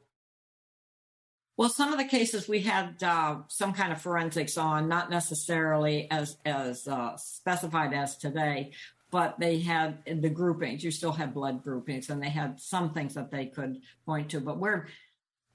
Well, 1.56 1.68
some 1.68 1.92
of 1.92 1.98
the 1.98 2.04
cases 2.04 2.48
we 2.48 2.60
had 2.60 3.02
uh, 3.02 3.38
some 3.48 3.72
kind 3.72 3.92
of 3.92 4.00
forensics 4.00 4.56
on, 4.56 4.88
not 4.88 5.10
necessarily 5.10 6.08
as 6.10 6.36
as 6.44 6.86
uh, 6.86 7.16
specified 7.16 7.92
as 7.92 8.16
today, 8.16 8.72
but 9.10 9.40
they 9.40 9.58
had 9.58 9.98
the 10.06 10.30
groupings. 10.30 10.84
You 10.84 10.90
still 10.90 11.12
had 11.12 11.34
blood 11.34 11.64
groupings, 11.64 12.10
and 12.10 12.22
they 12.22 12.28
had 12.28 12.60
some 12.60 12.94
things 12.94 13.14
that 13.14 13.30
they 13.30 13.46
could 13.46 13.78
point 14.06 14.30
to. 14.30 14.40
But 14.40 14.58
where 14.58 14.86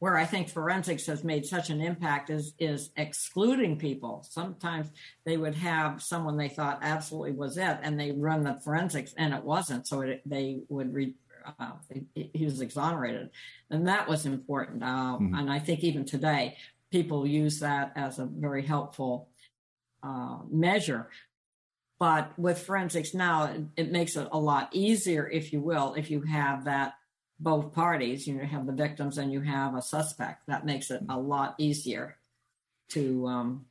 where 0.03 0.17
I 0.17 0.25
think 0.25 0.49
forensics 0.49 1.05
has 1.05 1.23
made 1.23 1.45
such 1.45 1.69
an 1.69 1.79
impact 1.79 2.29
is 2.29 2.53
is 2.59 2.89
excluding 2.97 3.79
people. 3.79 4.27
Sometimes 4.29 4.91
they 5.23 5.37
would 5.37 5.55
have 5.55 6.03
someone 6.03 6.35
they 6.35 6.49
thought 6.49 6.79
absolutely 6.81 7.31
was 7.31 7.57
it, 7.57 7.77
and 7.81 7.97
they 7.97 8.11
run 8.11 8.43
the 8.43 8.59
forensics, 8.65 9.13
and 9.17 9.33
it 9.33 9.41
wasn't. 9.45 9.87
So 9.87 10.01
it, 10.01 10.21
they 10.25 10.59
would 10.67 10.93
read. 10.93 11.13
Uh, 11.57 11.71
he 12.13 12.43
was 12.43 12.59
exonerated, 12.59 13.29
and 13.69 13.87
that 13.87 14.09
was 14.09 14.25
important. 14.25 14.83
Uh, 14.83 15.19
mm-hmm. 15.21 15.35
And 15.35 15.49
I 15.49 15.59
think 15.59 15.85
even 15.85 16.03
today, 16.03 16.57
people 16.91 17.25
use 17.25 17.61
that 17.61 17.93
as 17.95 18.19
a 18.19 18.25
very 18.25 18.63
helpful 18.65 19.29
uh, 20.03 20.39
measure. 20.51 21.11
But 21.97 22.37
with 22.37 22.59
forensics 22.59 23.13
now, 23.13 23.45
it, 23.45 23.61
it, 23.77 23.91
makes 23.93 24.17
it 24.17 24.27
a 24.33 24.37
lot 24.37 24.67
easier, 24.73 25.29
if 25.29 25.53
you 25.53 25.61
will, 25.61 25.93
if 25.93 26.11
you 26.11 26.23
have 26.23 26.65
that 26.65 26.95
both 27.43 27.73
parties. 27.73 28.27
You 28.27 28.39
have 28.39 28.65
the 28.65 28.73
victims 28.73 29.17
and 29.17 29.31
you 29.31 29.41
have 29.41 29.75
a 29.75 29.81
suspect. 29.81 30.47
That 30.47 30.65
makes 30.65 30.89
it 30.89 31.01
a 31.09 31.19
lot 31.19 31.55
easier 31.57 32.17
to 32.89 33.27
um, 33.27 33.65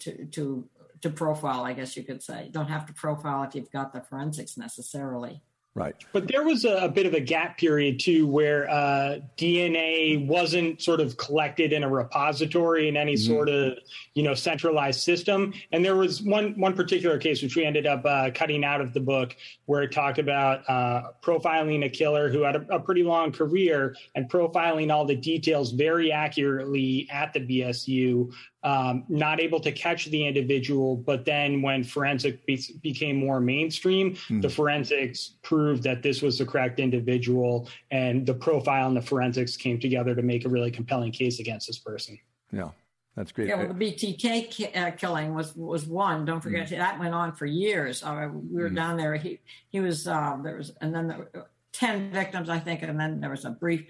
to 0.00 0.26
to 0.26 0.68
to 1.02 1.10
profile. 1.10 1.62
I 1.64 1.72
guess 1.72 1.96
you 1.96 2.04
could 2.04 2.22
say. 2.22 2.48
Don't 2.52 2.68
have 2.68 2.86
to 2.86 2.92
profile 2.92 3.42
if 3.42 3.54
you've 3.54 3.70
got 3.70 3.92
the 3.92 4.00
forensics 4.00 4.56
necessarily. 4.56 5.42
Right. 5.76 5.94
But 6.12 6.26
there 6.26 6.42
was 6.42 6.64
a, 6.64 6.78
a, 6.78 6.88
bit 6.88 7.06
of 7.06 7.14
a 7.14 7.20
gap 7.20 7.56
period 7.56 8.00
too, 8.00 8.26
where 8.26 8.68
uh, 8.68 9.20
DNA 9.38 10.26
wasn't 10.26 10.82
sort 10.82 11.00
of 11.00 11.16
collected 11.16 11.72
in 11.72 11.84
a 11.84 11.88
repository 11.88 12.88
in 12.88 12.96
any 12.96 13.14
mm-hmm. 13.14 13.32
sort 13.32 13.48
of 13.48 13.78
you 14.14 14.24
know 14.24 14.34
centralized 14.34 15.00
system. 15.00 15.54
And 15.70 15.84
there 15.84 15.94
was 15.94 16.22
one 16.22 16.58
one 16.58 16.74
particular 16.74 17.18
case 17.18 17.40
which 17.40 17.54
we 17.54 17.64
ended 17.64 17.86
up 17.86 18.04
uh, 18.04 18.32
cutting 18.34 18.64
out 18.64 18.80
of 18.80 18.92
the 18.92 19.00
book, 19.00 19.36
where 19.66 19.82
it 19.82 19.92
talked 19.92 20.18
about 20.18 20.68
uh, 20.68 21.12
profiling 21.22 21.84
a 21.84 21.88
killer 21.88 22.28
who 22.28 22.42
had 22.42 22.56
a, 22.56 22.74
a, 22.74 22.80
pretty 22.80 23.04
long 23.04 23.30
career 23.30 23.94
and 24.16 24.28
profiling 24.28 24.92
all 24.92 25.04
the 25.04 25.14
details 25.14 25.70
very 25.70 26.10
accurately 26.10 27.06
at 27.12 27.32
the 27.32 27.38
BSU 27.40 28.32
um, 28.62 29.04
not 29.08 29.40
able 29.40 29.60
to 29.60 29.72
catch 29.72 30.06
the 30.06 30.26
individual. 30.26 30.96
But 30.96 31.24
then 31.24 31.62
when 31.62 31.82
forensic 31.82 32.44
be- 32.46 32.78
became 32.82 33.16
more 33.16 33.40
mainstream, 33.40 34.14
mm. 34.14 34.42
the 34.42 34.48
forensics 34.48 35.34
proved 35.42 35.82
that 35.84 36.02
this 36.02 36.22
was 36.22 36.38
the 36.38 36.46
correct 36.46 36.78
individual, 36.78 37.68
and 37.90 38.26
the 38.26 38.34
profile 38.34 38.88
and 38.88 38.96
the 38.96 39.02
forensics 39.02 39.56
came 39.56 39.78
together 39.80 40.14
to 40.14 40.22
make 40.22 40.44
a 40.44 40.48
really 40.48 40.70
compelling 40.70 41.12
case 41.12 41.40
against 41.40 41.66
this 41.66 41.78
person. 41.78 42.18
Yeah. 42.52 42.70
That's 43.16 43.32
great. 43.32 43.48
Yeah, 43.48 43.56
well, 43.56 43.68
the 43.68 43.74
BTK 43.74 44.50
ki- 44.50 44.74
uh, 44.74 44.92
killing 44.92 45.34
was 45.34 45.54
was 45.56 45.84
one. 45.84 46.24
Don't 46.24 46.40
forget 46.40 46.68
mm. 46.68 46.78
that 46.78 46.98
went 46.98 47.12
on 47.12 47.32
for 47.32 47.44
years. 47.44 48.02
Uh, 48.02 48.30
we 48.32 48.62
were 48.62 48.70
mm. 48.70 48.76
down 48.76 48.96
there. 48.96 49.14
He 49.16 49.40
he 49.68 49.80
was 49.80 50.06
uh, 50.06 50.38
there 50.42 50.56
was, 50.56 50.72
and 50.80 50.94
then 50.94 51.08
there 51.08 51.18
were 51.18 51.48
ten 51.72 52.12
victims, 52.12 52.48
I 52.48 52.60
think, 52.60 52.82
and 52.82 52.98
then 52.98 53.20
there 53.20 53.30
was 53.30 53.44
a 53.44 53.50
brief 53.50 53.84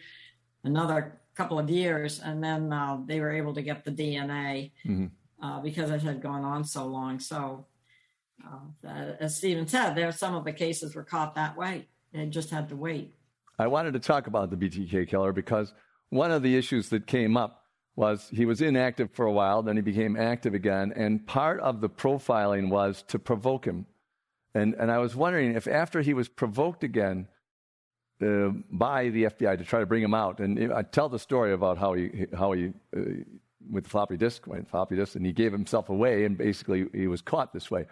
another 0.65 1.20
couple 1.41 1.59
of 1.59 1.71
years, 1.71 2.21
and 2.21 2.45
then 2.45 2.71
uh, 2.71 2.99
they 3.07 3.19
were 3.19 3.33
able 3.33 3.55
to 3.55 3.63
get 3.63 3.83
the 3.83 3.91
DNA 3.91 4.73
mm-hmm. 4.85 5.07
uh, 5.43 5.59
because 5.61 5.91
it 5.91 6.03
had 6.03 6.21
gone 6.21 6.45
on 6.45 6.63
so 6.65 6.85
long. 6.85 7.19
So, 7.19 7.65
uh, 8.47 9.13
as 9.19 9.37
Stephen 9.37 9.67
said, 9.67 9.95
there 9.95 10.13
some 10.13 10.35
of 10.35 10.45
the 10.45 10.53
cases 10.53 10.95
were 10.95 11.03
caught 11.03 11.35
that 11.37 11.57
way. 11.57 11.89
They 12.13 12.27
just 12.27 12.51
had 12.51 12.69
to 12.69 12.77
wait. 12.77 13.15
I 13.59 13.69
wanted 13.69 13.95
to 13.95 14.01
talk 14.01 14.27
about 14.27 14.51
the 14.51 14.57
BTK 14.57 15.09
killer 15.09 15.33
because 15.33 15.73
one 16.11 16.31
of 16.31 16.43
the 16.43 16.57
issues 16.59 16.91
that 16.91 17.07
came 17.07 17.39
up 17.39 17.65
was 17.97 18.29
he 18.31 18.45
was 18.45 18.61
inactive 18.61 19.11
for 19.13 19.25
a 19.25 19.33
while, 19.33 19.63
then 19.63 19.77
he 19.77 19.83
became 19.83 20.17
active 20.17 20.53
again, 20.53 20.93
and 20.95 21.27
part 21.27 21.59
of 21.61 21.81
the 21.81 21.89
profiling 21.89 22.69
was 22.69 23.03
to 23.09 23.19
provoke 23.19 23.65
him. 23.65 23.87
And, 24.55 24.75
and 24.75 24.91
I 24.91 24.99
was 24.99 25.17
wondering 25.17 25.55
if 25.55 25.67
after 25.67 26.03
he 26.03 26.13
was 26.13 26.29
provoked 26.29 26.85
again, 26.85 27.29
uh, 28.23 28.51
by 28.71 29.09
the 29.09 29.25
FBI 29.25 29.59
to 29.59 29.65
try 29.65 29.81
to 29.81 29.87
bring 29.87 30.03
him 30.03 30.15
out. 30.15 30.41
And 30.41 30.73
I 30.73 30.83
tell 30.83 31.09
the 31.09 31.19
story 31.19 31.53
about 31.53 31.79
how 31.79 31.95
he 31.95 32.27
how 32.37 32.53
he 32.53 32.73
uh, 32.97 33.01
with 33.71 33.85
the 33.85 33.91
floppy 33.91 34.17
disk 34.17 34.47
went 34.47 34.69
floppy 34.69 34.97
disk, 34.97 35.15
and 35.15 35.25
he 35.25 35.33
gave 35.33 35.53
himself 35.53 35.89
away, 35.89 36.25
and 36.25 36.37
basically 36.37 36.87
he 36.93 37.07
was 37.07 37.23
caught 37.23 37.53
this 37.53 37.71
way. 37.71 37.87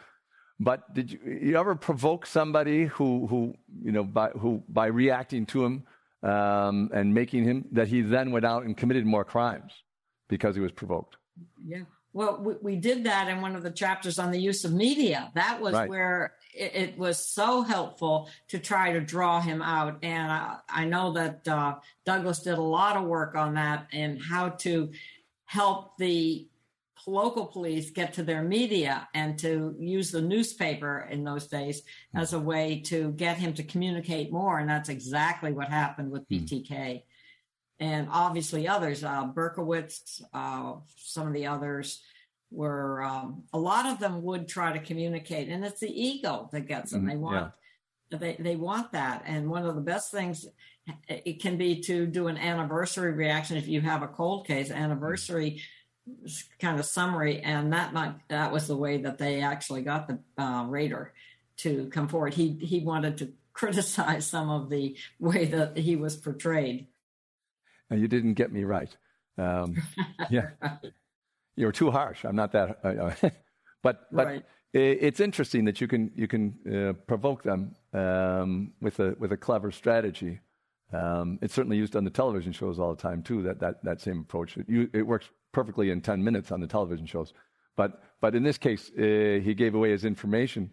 But 0.60 0.92
did 0.92 1.12
you, 1.12 1.20
you 1.24 1.56
ever 1.56 1.74
provoke 1.74 2.26
somebody 2.26 2.86
who 2.86 3.26
who 3.26 3.54
you 3.82 3.92
know 3.92 4.04
by 4.04 4.30
who 4.30 4.62
by 4.68 4.86
reacting 4.86 5.46
to 5.46 5.64
him 5.64 5.84
um, 6.22 6.90
and 6.92 7.14
making 7.14 7.44
him 7.44 7.66
that 7.72 7.88
he 7.88 8.02
then 8.02 8.32
went 8.32 8.44
out 8.44 8.64
and 8.64 8.76
committed 8.76 9.06
more 9.06 9.24
crimes 9.24 9.72
because 10.28 10.54
he 10.54 10.60
was 10.60 10.72
provoked? 10.72 11.16
Yeah. 11.64 11.82
Well, 12.12 12.40
we, 12.42 12.54
we 12.62 12.76
did 12.76 13.04
that 13.04 13.28
in 13.28 13.40
one 13.40 13.54
of 13.54 13.62
the 13.62 13.70
chapters 13.70 14.18
on 14.18 14.32
the 14.32 14.40
use 14.40 14.64
of 14.64 14.72
media. 14.72 15.30
That 15.34 15.60
was 15.60 15.74
right. 15.74 15.88
where 15.88 16.32
it, 16.54 16.74
it, 16.74 16.98
was 16.98 17.24
so 17.24 17.62
helpful 17.62 18.28
to 18.48 18.58
try 18.58 18.92
to 18.92 19.00
draw 19.00 19.40
him 19.40 19.62
out. 19.62 19.98
And 20.02 20.30
I, 20.30 20.56
I 20.68 20.84
know 20.84 21.12
that 21.12 21.46
uh, 21.46 21.76
Douglas 22.04 22.40
did 22.40 22.58
a 22.58 22.62
lot 22.62 22.96
of 22.96 23.04
work 23.04 23.34
on 23.34 23.54
that 23.54 23.86
and 23.92 24.20
how 24.20 24.50
to 24.50 24.90
help 25.44 25.96
the 25.98 26.48
local 27.06 27.46
police 27.46 27.90
get 27.90 28.12
to 28.14 28.22
their 28.22 28.42
media 28.42 29.08
and 29.14 29.38
to 29.38 29.74
use 29.78 30.10
the 30.10 30.20
newspaper 30.20 31.08
in 31.10 31.24
those 31.24 31.46
days 31.46 31.82
mm. 32.14 32.20
as 32.20 32.32
a 32.32 32.38
way 32.38 32.80
to 32.86 33.12
get 33.12 33.38
him 33.38 33.54
to 33.54 33.62
communicate 33.62 34.32
more. 34.32 34.58
And 34.58 34.68
that's 34.68 34.88
exactly 34.88 35.52
what 35.52 35.68
happened 35.68 36.10
with 36.10 36.28
mm. 36.28 36.46
BTK. 36.46 37.02
And 37.80 38.08
obviously 38.10 38.66
others, 38.66 39.04
uh, 39.04 39.26
Berkowitz, 39.26 40.20
uh, 40.34 40.74
some 40.96 41.28
of 41.28 41.32
the 41.32 41.46
others, 41.46 42.02
were 42.50 43.02
um, 43.02 43.44
a 43.52 43.58
lot 43.58 43.86
of 43.86 43.98
them 43.98 44.22
would 44.22 44.48
try 44.48 44.72
to 44.72 44.78
communicate 44.78 45.48
and 45.48 45.64
it's 45.64 45.80
the 45.80 46.02
ego 46.02 46.48
that 46.52 46.66
gets 46.66 46.92
them. 46.92 47.02
Mm-hmm. 47.02 47.10
they 47.10 47.16
want 47.16 47.52
yeah. 48.10 48.18
they, 48.18 48.36
they 48.38 48.56
want 48.56 48.92
that 48.92 49.22
and 49.26 49.50
one 49.50 49.66
of 49.66 49.74
the 49.74 49.80
best 49.80 50.10
things 50.10 50.46
it 51.08 51.40
can 51.42 51.58
be 51.58 51.80
to 51.82 52.06
do 52.06 52.28
an 52.28 52.38
anniversary 52.38 53.12
reaction 53.12 53.58
if 53.58 53.68
you 53.68 53.82
have 53.82 54.02
a 54.02 54.08
cold 54.08 54.46
case 54.46 54.70
anniversary 54.70 55.60
kind 56.58 56.78
of 56.78 56.86
summary 56.86 57.40
and 57.40 57.72
that 57.72 57.92
might 57.92 58.14
that 58.28 58.52
was 58.52 58.66
the 58.66 58.76
way 58.76 58.98
that 58.98 59.18
they 59.18 59.42
actually 59.42 59.82
got 59.82 60.08
the 60.08 60.18
uh, 60.42 60.64
Rader 60.64 61.12
to 61.58 61.88
come 61.90 62.08
forward. 62.08 62.34
He 62.34 62.52
he 62.60 62.80
wanted 62.80 63.18
to 63.18 63.32
criticize 63.52 64.26
some 64.26 64.50
of 64.50 64.70
the 64.70 64.96
way 65.18 65.46
that 65.46 65.76
he 65.76 65.96
was 65.96 66.16
portrayed. 66.16 66.86
Now 67.90 67.96
you 67.96 68.08
didn't 68.08 68.34
get 68.34 68.52
me 68.52 68.64
right. 68.64 68.94
Um, 69.36 69.76
yeah 70.30 70.50
you're 71.58 71.72
too 71.72 71.90
harsh. 71.90 72.24
I'm 72.24 72.36
not 72.36 72.52
that. 72.52 72.78
Uh, 72.84 72.88
uh 72.88 73.30
but 73.82 74.06
but 74.12 74.26
right. 74.26 74.44
it's 74.72 75.20
interesting 75.20 75.64
that 75.66 75.80
you 75.80 75.88
can 75.88 76.10
you 76.14 76.28
can 76.28 76.54
uh, 76.66 76.92
provoke 77.06 77.42
them 77.42 77.74
um, 77.92 78.72
with 78.80 79.00
a 79.00 79.16
with 79.18 79.32
a 79.32 79.36
clever 79.36 79.70
strategy. 79.70 80.40
Um, 80.92 81.38
it's 81.42 81.52
certainly 81.52 81.76
used 81.76 81.96
on 81.96 82.04
the 82.04 82.10
television 82.10 82.52
shows 82.52 82.78
all 82.78 82.94
the 82.94 83.02
time 83.02 83.22
too. 83.22 83.42
That 83.42 83.60
that 83.60 83.84
that 83.84 84.00
same 84.00 84.20
approach. 84.20 84.56
It, 84.56 84.66
you, 84.68 84.88
it 84.92 85.02
works 85.02 85.28
perfectly 85.52 85.90
in 85.90 86.00
ten 86.00 86.22
minutes 86.22 86.52
on 86.52 86.60
the 86.60 86.66
television 86.66 87.06
shows. 87.06 87.32
But 87.76 88.02
but 88.20 88.34
in 88.34 88.42
this 88.42 88.58
case, 88.58 88.90
uh, 88.98 89.40
he 89.42 89.54
gave 89.54 89.74
away 89.74 89.90
his 89.90 90.04
information 90.04 90.70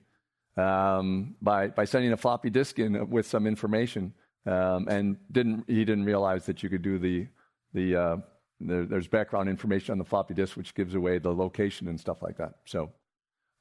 um, 0.58 1.36
by 1.42 1.68
by 1.68 1.86
sending 1.86 2.12
a 2.14 2.18
floppy 2.18 2.50
disk 2.50 2.80
in 2.80 3.10
with 3.10 3.26
some 3.28 3.46
information, 3.48 4.14
um, 4.46 4.88
and 4.88 5.18
didn't 5.32 5.66
he 5.68 5.84
didn't 5.86 6.06
realize 6.06 6.46
that 6.46 6.64
you 6.64 6.70
could 6.70 6.82
do 6.82 6.98
the 6.98 7.28
the 7.74 7.96
uh, 7.96 8.18
there, 8.60 8.86
there's 8.86 9.08
background 9.08 9.50
information 9.50 9.92
on 9.92 9.98
the 9.98 10.06
floppy 10.06 10.34
disk 10.34 10.56
which 10.58 10.74
gives 10.74 10.96
away 10.96 11.18
the 11.20 11.34
location 11.34 11.88
and 11.88 12.00
stuff 12.00 12.22
like 12.22 12.38
that. 12.38 12.56
So 12.66 12.92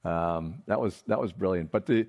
um, 0.05 0.63
that 0.67 0.81
was 0.81 1.03
that 1.07 1.21
was 1.21 1.33
brilliant. 1.33 1.71
But 1.71 1.87
the 1.87 2.07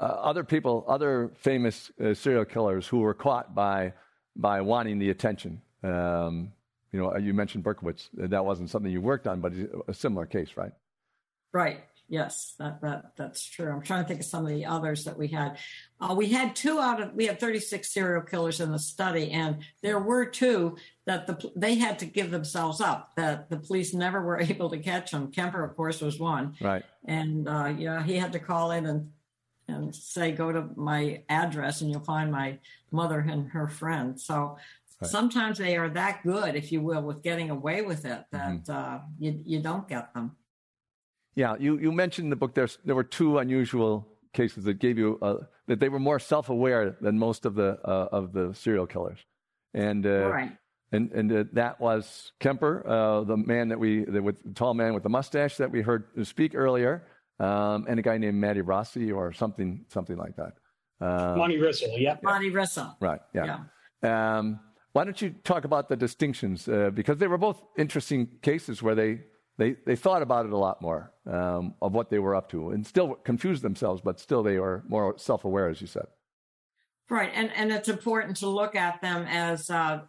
uh, 0.00 0.04
other 0.04 0.44
people, 0.44 0.84
other 0.88 1.30
famous 1.34 1.90
uh, 2.02 2.14
serial 2.14 2.44
killers 2.44 2.86
who 2.86 2.98
were 2.98 3.14
caught 3.14 3.54
by 3.54 3.92
by 4.36 4.60
wanting 4.60 4.98
the 4.98 5.10
attention. 5.10 5.60
Um, 5.82 6.52
you 6.92 7.00
know, 7.00 7.16
you 7.16 7.34
mentioned 7.34 7.64
Berkowitz. 7.64 8.08
That 8.14 8.44
wasn't 8.44 8.70
something 8.70 8.90
you 8.90 9.00
worked 9.00 9.26
on, 9.26 9.40
but 9.40 9.52
a 9.88 9.94
similar 9.94 10.24
case, 10.26 10.56
right? 10.56 10.72
Right. 11.52 11.80
Yes, 12.10 12.54
that, 12.58 12.80
that 12.80 13.12
that's 13.16 13.44
true. 13.44 13.70
I'm 13.70 13.82
trying 13.82 14.02
to 14.02 14.08
think 14.08 14.20
of 14.20 14.26
some 14.26 14.46
of 14.46 14.48
the 14.50 14.64
others 14.64 15.04
that 15.04 15.18
we 15.18 15.28
had. 15.28 15.58
Uh, 16.00 16.14
we 16.16 16.30
had 16.30 16.56
two 16.56 16.78
out 16.78 17.02
of 17.02 17.12
we 17.12 17.26
had 17.26 17.38
36 17.38 17.92
serial 17.92 18.22
killers 18.22 18.60
in 18.60 18.72
the 18.72 18.78
study, 18.78 19.30
and 19.30 19.58
there 19.82 19.98
were 19.98 20.24
two 20.24 20.78
that 21.04 21.26
the 21.26 21.52
they 21.54 21.74
had 21.74 21.98
to 21.98 22.06
give 22.06 22.30
themselves 22.30 22.80
up. 22.80 23.12
That 23.16 23.50
the 23.50 23.58
police 23.58 23.92
never 23.92 24.22
were 24.22 24.40
able 24.40 24.70
to 24.70 24.78
catch 24.78 25.10
them. 25.10 25.30
Kemper, 25.30 25.62
of 25.62 25.76
course, 25.76 26.00
was 26.00 26.18
one. 26.18 26.54
Right. 26.62 26.82
And 27.04 27.46
uh, 27.46 27.74
yeah, 27.76 28.02
he 28.02 28.16
had 28.16 28.32
to 28.32 28.38
call 28.38 28.70
in 28.70 28.86
and 28.86 29.10
and 29.68 29.94
say, 29.94 30.32
"Go 30.32 30.50
to 30.50 30.64
my 30.76 31.24
address, 31.28 31.82
and 31.82 31.90
you'll 31.90 32.00
find 32.00 32.32
my 32.32 32.58
mother 32.90 33.20
and 33.20 33.50
her 33.50 33.68
friend." 33.68 34.18
So. 34.18 34.56
Right. 35.00 35.08
Sometimes 35.12 35.58
they 35.58 35.76
are 35.76 35.88
that 35.90 36.24
good, 36.24 36.56
if 36.56 36.72
you 36.72 36.80
will, 36.80 37.02
with 37.02 37.22
getting 37.22 37.50
away 37.50 37.82
with 37.82 38.04
it 38.04 38.24
that 38.32 38.64
mm-hmm. 38.64 38.72
uh, 38.72 38.98
you 39.20 39.40
you 39.44 39.60
don't 39.60 39.86
get 39.86 40.12
them. 40.12 40.34
Yeah, 41.34 41.56
you, 41.58 41.78
you 41.78 41.92
mentioned 41.92 42.26
in 42.26 42.30
the 42.30 42.36
book 42.36 42.54
there's, 42.54 42.78
there 42.84 42.94
were 42.94 43.04
two 43.04 43.38
unusual 43.38 44.06
cases 44.32 44.64
that 44.64 44.78
gave 44.78 44.98
you 44.98 45.18
uh, 45.22 45.36
that 45.66 45.80
they 45.80 45.88
were 45.88 45.98
more 45.98 46.18
self-aware 46.18 46.96
than 47.00 47.18
most 47.18 47.46
of 47.46 47.54
the 47.54 47.78
uh, 47.84 48.08
of 48.12 48.32
the 48.32 48.52
serial 48.54 48.86
killers, 48.86 49.18
and 49.74 50.06
uh, 50.06 50.28
right. 50.30 50.52
and 50.92 51.12
and 51.12 51.32
uh, 51.32 51.44
that 51.52 51.80
was 51.80 52.32
Kemper, 52.40 52.86
uh, 52.86 53.24
the 53.24 53.36
man 53.36 53.68
that 53.68 53.78
we 53.78 54.04
the, 54.04 54.22
with 54.22 54.42
the 54.42 54.52
tall 54.54 54.74
man 54.74 54.94
with 54.94 55.02
the 55.02 55.08
mustache 55.08 55.56
that 55.56 55.70
we 55.70 55.80
heard 55.80 56.04
speak 56.24 56.54
earlier, 56.54 57.06
um, 57.38 57.86
and 57.88 57.98
a 57.98 58.02
guy 58.02 58.18
named 58.18 58.36
Matty 58.36 58.60
Rossi 58.60 59.12
or 59.12 59.32
something 59.32 59.84
something 59.88 60.16
like 60.16 60.36
that. 60.36 60.54
Uh, 61.00 61.36
Monte 61.36 61.56
Rissell, 61.56 61.98
yeah, 61.98 62.16
Monte 62.22 62.50
Rissell, 62.50 62.96
right, 63.00 63.20
yeah. 63.34 63.58
yeah. 64.02 64.38
Um, 64.38 64.60
why 64.92 65.04
don't 65.04 65.20
you 65.20 65.30
talk 65.44 65.64
about 65.64 65.88
the 65.88 65.96
distinctions? 65.96 66.66
Uh, 66.68 66.90
because 66.92 67.18
they 67.18 67.28
were 67.28 67.38
both 67.38 67.62
interesting 67.76 68.26
cases 68.42 68.82
where 68.82 68.94
they, 68.94 69.20
they, 69.58 69.76
they 69.84 69.96
thought 69.96 70.22
about 70.22 70.46
it 70.46 70.52
a 70.52 70.56
lot 70.56 70.80
more 70.80 71.12
um, 71.26 71.74
of 71.82 71.92
what 71.92 72.10
they 72.10 72.20
were 72.20 72.34
up 72.34 72.48
to 72.50 72.70
and 72.70 72.86
still 72.86 73.14
confused 73.14 73.62
themselves, 73.62 74.00
but 74.00 74.20
still 74.20 74.42
they 74.42 74.58
were 74.58 74.84
more 74.88 75.18
self 75.18 75.44
aware, 75.44 75.68
as 75.68 75.80
you 75.80 75.86
said. 75.86 76.06
Right, 77.10 77.30
and 77.34 77.50
and 77.54 77.72
it's 77.72 77.88
important 77.88 78.36
to 78.38 78.48
look 78.48 78.76
at 78.76 79.00
them 79.00 79.26
as 79.28 79.70
uh, 79.70 80.02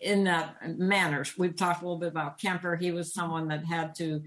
in 0.00 0.24
that 0.24 0.78
manner. 0.78 1.24
We've 1.38 1.56
talked 1.56 1.82
a 1.82 1.84
little 1.84 1.98
bit 1.98 2.08
about 2.08 2.38
Kemper. 2.38 2.76
He 2.76 2.92
was 2.92 3.12
someone 3.12 3.48
that 3.48 3.64
had 3.64 3.94
to 3.96 4.22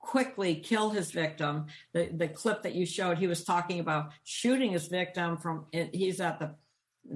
quickly 0.00 0.56
kill 0.56 0.90
his 0.90 1.12
victim. 1.12 1.66
The 1.92 2.10
the 2.12 2.28
clip 2.28 2.62
that 2.62 2.74
you 2.74 2.84
showed, 2.84 3.18
he 3.18 3.28
was 3.28 3.44
talking 3.44 3.80
about 3.80 4.10
shooting 4.24 4.72
his 4.72 4.88
victim 4.88 5.38
from. 5.38 5.66
He's 5.72 6.20
at 6.20 6.40
the 6.40 6.56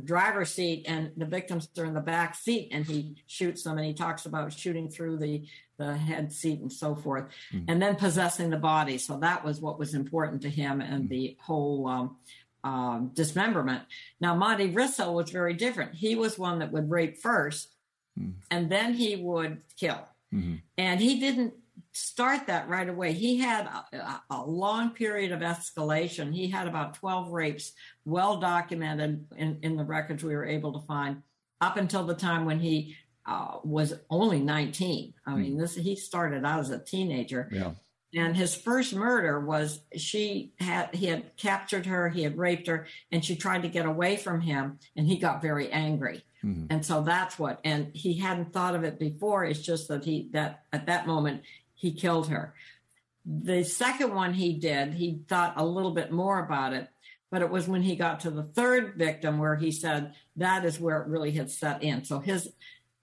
driver's 0.05 0.51
seat 0.51 0.85
and 0.89 1.13
the 1.17 1.27
victims 1.27 1.69
are 1.79 1.85
in 1.85 1.95
the 1.95 2.01
back 2.01 2.35
seat 2.35 2.69
and 2.73 2.85
he 2.85 3.17
shoots 3.27 3.63
them 3.63 3.79
and 3.79 3.87
he 3.87 3.95
talks 3.95 4.27
about 4.27 4.53
shooting 4.53 4.89
through 4.89 5.17
the 5.17 5.47
the 5.79 5.97
head 5.97 6.33
seat 6.33 6.61
and 6.61 6.73
so 6.73 6.95
forth 6.95 7.25
mm. 7.53 7.65
and 7.69 7.81
then 7.81 7.97
possessing 7.97 8.51
the 8.51 8.57
body 8.57 8.99
so 8.99 9.19
that 9.19 9.45
was 9.45 9.61
what 9.61 9.79
was 9.79 9.95
important 9.95 10.43
to 10.43 10.51
him 10.51 10.81
and 10.81 11.05
mm. 11.05 11.09
the 11.09 11.37
whole 11.41 11.87
um, 11.87 12.17
um, 12.67 13.13
dismemberment. 13.15 13.85
Now, 14.21 14.35
Monte 14.35 14.73
Rissell 14.73 15.15
was 15.15 15.31
very 15.31 15.55
different. 15.55 15.95
He 15.95 16.17
was 16.17 16.37
one 16.37 16.59
that 16.59 16.73
would 16.73 16.91
rape 16.91 17.19
first 17.19 17.69
mm. 18.19 18.33
and 18.51 18.69
then 18.69 18.95
he 18.95 19.15
would 19.15 19.63
kill. 19.79 20.01
Mm-hmm. 20.35 20.57
And 20.77 21.01
he 21.01 21.21
didn't 21.21 21.55
start 21.93 22.49
that 22.49 22.69
right 22.69 22.89
away. 22.89 23.13
He 23.13 23.39
had 23.39 23.67
a, 23.93 24.21
a, 24.31 24.45
long 24.45 24.91
period 24.91 25.31
of 25.31 25.41
escalation. 25.41 26.35
He 26.35 26.49
had 26.49 26.67
about 26.67 26.95
12 26.95 27.31
rapes, 27.31 27.73
well 28.05 28.39
documented 28.39 29.27
in, 29.37 29.59
in 29.63 29.77
the 29.77 29.85
records 29.85 30.25
we 30.25 30.35
were 30.35 30.45
able 30.45 30.73
to 30.73 30.87
find, 30.87 31.23
up 31.61 31.77
until 31.77 32.05
the 32.05 32.15
time 32.15 32.45
when 32.45 32.59
he 32.59 32.97
uh, 33.27 33.59
was 33.65 33.95
only 34.09 34.41
19. 34.41 35.15
I 35.27 35.31
mm. 35.31 35.37
mean, 35.37 35.59
this 35.59 35.75
he 35.75 35.97
started 35.97 36.45
out 36.45 36.61
as 36.61 36.71
a 36.71 36.79
teenager. 36.79 37.49
Yeah. 37.53 37.73
And 38.15 38.37
his 38.37 38.55
first 38.55 38.95
murder 38.95 39.41
was 39.41 39.81
she 39.97 40.53
had 40.59 40.95
he 40.95 41.07
had 41.07 41.37
captured 41.37 41.87
her, 41.87 42.09
he 42.09 42.23
had 42.23 42.39
raped 42.39 42.67
her, 42.69 42.87
and 43.13 43.23
she 43.25 43.37
tried 43.37 43.63
to 43.63 43.69
get 43.69 43.85
away 43.85 44.17
from 44.17 44.41
him, 44.41 44.79
and 44.97 45.07
he 45.07 45.19
got 45.19 45.43
very 45.43 45.71
angry. 45.71 46.23
Mm-hmm. 46.45 46.67
And 46.71 46.87
so 46.87 47.03
that's 47.03 47.39
what, 47.39 47.61
and 47.65 47.91
he 47.95 48.15
hadn't 48.15 48.53
thought 48.53 48.75
of 48.75 48.85
it 48.85 48.99
before. 48.99 49.45
It's 49.45 49.61
just 49.61 49.89
that 49.89 50.05
he 50.05 50.29
that 50.33 50.63
at 50.73 50.87
that 50.87 51.07
moment 51.07 51.43
he 51.75 51.93
killed 51.93 52.29
her. 52.29 52.55
The 53.27 53.65
second 53.65 54.15
one 54.15 54.33
he 54.35 54.55
did, 54.55 54.95
he 54.95 55.21
thought 55.29 55.55
a 55.57 55.67
little 55.67 55.91
bit 55.91 56.13
more 56.13 56.39
about 56.39 56.73
it, 56.73 56.89
but 57.31 57.43
it 57.43 57.51
was 57.51 57.67
when 57.67 57.83
he 57.83 57.97
got 57.97 58.21
to 58.21 58.31
the 58.31 58.45
third 58.45 58.95
victim 58.95 59.39
where 59.39 59.57
he 59.57 59.73
said 59.73 60.15
that 60.37 60.65
is 60.65 60.79
where 60.79 61.03
it 61.03 61.09
really 61.09 61.33
had 61.33 61.51
set 61.51 61.83
in. 61.83 62.05
So 62.05 62.21
his 62.21 62.49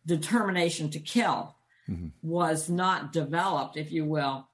determination 0.05 0.89
to 0.91 0.99
kill 0.99 1.55
mm-hmm. 1.89 2.07
was 2.21 2.69
not 2.69 3.13
developed, 3.13 3.77
if 3.77 3.91
you 3.91 4.05
will, 4.05 4.47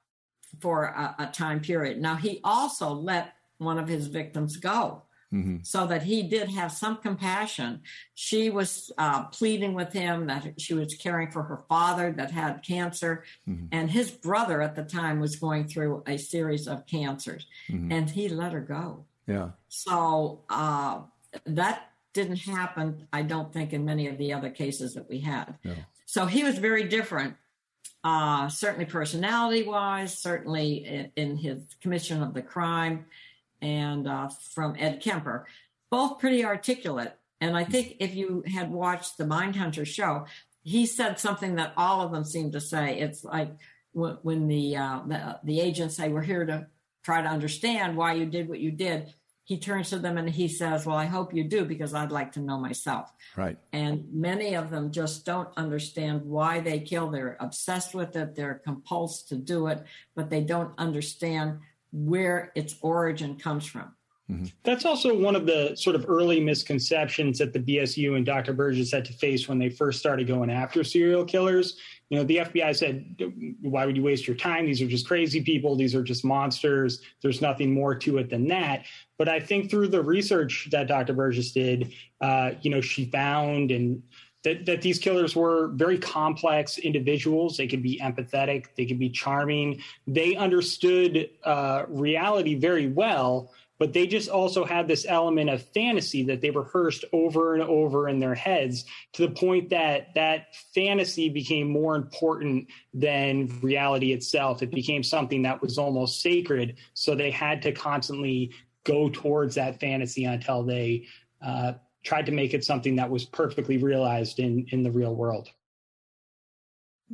for 0.60 0.86
a, 0.86 1.16
a, 1.20 1.26
time 1.28 1.60
period. 1.60 2.02
Now, 2.02 2.16
he 2.16 2.40
also 2.44 2.92
let 2.92 3.34
one 3.58 3.78
of 3.78 3.88
his 3.88 4.08
victims 4.08 4.58
go. 4.58 5.04
Mm-hmm. 5.32 5.58
So 5.62 5.86
that 5.86 6.02
he 6.02 6.24
did 6.24 6.50
have 6.50 6.72
some 6.72 6.98
compassion. 6.98 7.82
She 8.16 8.50
was 8.50 8.92
uh, 8.98 9.26
pleading 9.26 9.76
with 9.76 9.94
him 9.94 10.26
that 10.26 10.60
she 10.60 10.74
was 10.74 10.96
caring 10.96 11.30
for 11.30 11.44
her 11.44 11.62
father 11.70 12.12
that 12.14 12.32
had 12.32 12.64
cancer, 12.64 13.24
mm-hmm. 13.48 13.68
and 13.72 13.92
his 13.92 14.10
brother 14.10 14.60
at 14.60 14.76
the 14.76 14.84
time 14.84 15.20
was 15.20 15.36
going 15.36 15.68
through 15.68 16.02
a 16.08 16.18
series 16.18 16.68
of 16.68 16.88
cancers, 16.88 17.46
mm-hmm. 17.70 17.92
and 17.92 18.10
he 18.10 18.28
let 18.28 18.54
her 18.54 18.60
go. 18.60 19.06
Yeah. 19.28 19.50
So 19.68 20.42
uh, 20.50 21.02
that 21.46 21.92
didn't 22.14 22.38
happen, 22.38 23.08
I 23.14 23.22
don't 23.22 23.54
think, 23.54 23.74
in 23.74 23.86
many 23.86 24.08
of 24.08 24.18
the 24.18 24.34
other 24.34 24.50
cases 24.50 24.94
that 24.96 25.10
we 25.10 25.20
had. 25.20 25.56
So 26.06 26.26
he 26.26 26.44
was 26.44 26.58
very 26.58 26.86
different 26.86 27.36
uh, 28.04 28.48
certainly 28.48 28.86
personality 28.86 29.64
wise, 29.64 30.18
certainly 30.18 30.86
in, 30.86 31.12
in, 31.16 31.38
his 31.38 31.76
commission 31.82 32.24
of 32.24 32.34
the 32.34 32.42
crime, 32.42 33.06
and 33.62 34.08
uh, 34.08 34.30
from 34.54 34.76
Ed 34.80 35.02
Kemper. 35.02 35.48
Both 35.92 36.20
pretty 36.20 36.46
articulate. 36.46 37.18
And 37.42 37.58
I 37.58 37.64
think 37.64 37.98
if 38.00 38.16
you 38.16 38.44
had 38.48 38.72
watched 38.72 39.18
the 39.18 39.26
Mindhunter 39.26 39.86
show, 39.86 40.26
he 40.64 40.86
said 40.86 41.20
something 41.20 41.56
that 41.56 41.74
all 41.76 42.02
of 42.02 42.12
them 42.12 42.24
seem 42.24 42.52
to 42.52 42.62
say. 42.62 43.00
It's 43.00 43.24
like 43.24 43.52
when, 43.92 44.18
when 44.22 44.48
the, 44.48 44.78
uh, 44.78 45.00
the 45.08 45.40
the 45.44 45.60
agents 45.60 45.96
say, 45.96 46.10
"We're 46.10 46.22
here 46.22 46.46
to 46.46 46.68
try 47.04 47.22
to 47.22 47.28
understand 47.28 47.98
why 47.98 48.14
you 48.14 48.26
did 48.26 48.50
what 48.50 48.60
you 48.60 48.72
did." 48.72 49.14
He 49.50 49.58
turns 49.58 49.90
to 49.90 49.98
them 49.98 50.20
and 50.20 50.30
he 50.30 50.48
says, 50.48 50.86
Well, 50.86 50.96
I 50.96 51.06
hope 51.06 51.34
you 51.34 51.44
do 51.44 51.66
because 51.66 51.96
I'd 51.96 52.12
like 52.12 52.34
to 52.34 52.40
know 52.40 52.60
myself. 52.60 53.12
Right. 53.36 53.58
And 53.74 54.06
many 54.14 54.54
of 54.54 54.70
them 54.70 54.92
just 54.92 55.26
don't 55.26 55.50
understand 55.58 56.24
why 56.24 56.60
they 56.60 56.80
kill. 56.82 57.10
They're 57.10 57.36
obsessed 57.40 57.96
with 57.96 58.16
it, 58.16 58.36
they're 58.36 58.62
compulsed 58.64 59.30
to 59.30 59.36
do 59.36 59.66
it, 59.66 59.84
but 60.16 60.30
they 60.30 60.42
don't 60.42 60.72
understand 60.78 61.62
where 61.92 62.52
its 62.54 62.76
origin 62.84 63.38
comes 63.38 63.66
from. 63.66 63.96
Mm-hmm. 64.30 64.46
That's 64.64 64.86
also 64.86 65.18
one 65.18 65.36
of 65.36 65.46
the 65.46 65.76
sort 65.76 65.96
of 65.96 66.06
early 66.08 66.40
misconceptions 66.40 67.40
that 67.40 67.52
the 67.52 67.60
BSU 67.60 68.16
and 68.16 68.26
Dr. 68.26 68.54
Burgess 68.54 68.92
had 68.92 69.06
to 69.06 69.14
face 69.14 69.48
when 69.48 69.58
they 69.58 69.70
first 69.70 70.00
started 70.00 70.28
going 70.28 70.52
after 70.52 70.84
serial 70.84 71.26
killers. 71.26 71.78
You 72.10 72.20
know, 72.20 72.24
the 72.24 72.38
FBI 72.38 72.76
said, 72.76 73.56
why 73.62 73.86
would 73.86 73.96
you 73.96 74.04
waste 74.04 74.28
your 74.28 74.36
time? 74.36 74.66
These 74.66 74.82
are 74.82 74.88
just 74.88 75.08
crazy 75.08 75.42
people. 75.42 75.76
These 75.76 75.96
are 75.96 76.04
just 76.04 76.24
monsters. 76.24 77.02
There's 77.22 77.42
nothing 77.42 77.74
more 77.74 77.96
to 77.96 78.18
it 78.18 78.30
than 78.30 78.48
that. 78.48 78.86
But 79.18 79.30
I 79.30 79.40
think 79.40 79.70
through 79.70 79.90
the 79.90 80.02
research 80.02 80.70
that 80.72 80.88
Dr. 80.88 81.14
Burgess 81.14 81.52
did, 81.52 81.94
uh, 82.22 82.52
you 82.62 82.72
know, 82.72 82.82
she 82.82 83.06
found 83.06 83.72
and 83.72 84.02
that, 84.44 84.66
that 84.66 84.82
these 84.82 85.00
killers 85.00 85.36
were 85.36 85.68
very 85.70 85.98
complex 85.98 86.78
individuals. 86.78 87.58
They 87.58 87.68
could 87.68 87.84
be 87.84 88.00
empathetic, 88.00 88.68
they 88.78 88.86
could 88.86 89.00
be 89.00 89.10
charming. 89.10 89.82
They 90.08 90.36
understood 90.36 91.30
uh, 91.44 91.86
reality 91.90 92.56
very 92.56 92.88
well, 92.88 93.52
but 93.80 93.94
they 93.94 94.06
just 94.06 94.30
also 94.30 94.66
had 94.66 94.88
this 94.88 95.06
element 95.08 95.50
of 95.50 95.64
fantasy 95.74 96.24
that 96.24 96.42
they 96.42 96.52
rehearsed 96.52 97.06
over 97.14 97.56
and 97.56 97.64
over 97.64 98.10
in 98.10 98.20
their 98.20 98.36
heads 98.36 98.86
to 99.14 99.26
the 99.26 99.34
point 99.34 99.70
that 99.70 100.14
that 100.14 100.56
fantasy 100.76 101.30
became 101.30 101.70
more 101.70 101.96
important 101.96 102.68
than 102.94 103.48
reality 103.62 104.12
itself. 104.12 104.62
It 104.62 104.72
became 104.72 105.02
something 105.02 105.42
that 105.44 105.62
was 105.62 105.78
almost 105.78 106.22
sacred. 106.22 106.76
So 106.94 107.16
they 107.16 107.32
had 107.32 107.62
to 107.64 107.72
constantly 107.72 108.52
go 108.84 109.10
towards 109.10 109.56
that 109.56 109.80
fantasy 109.80 110.26
until 110.26 110.64
they 110.64 111.08
uh, 111.42 111.74
tried 112.04 112.26
to 112.26 112.32
make 112.32 112.54
it 112.54 112.66
something 112.66 112.98
that 112.98 113.10
was 113.10 113.26
perfectly 113.26 113.78
realized 113.78 114.40
in 114.40 114.66
in 114.72 114.84
the 114.84 114.92
real 114.92 115.16
world. 115.16 115.50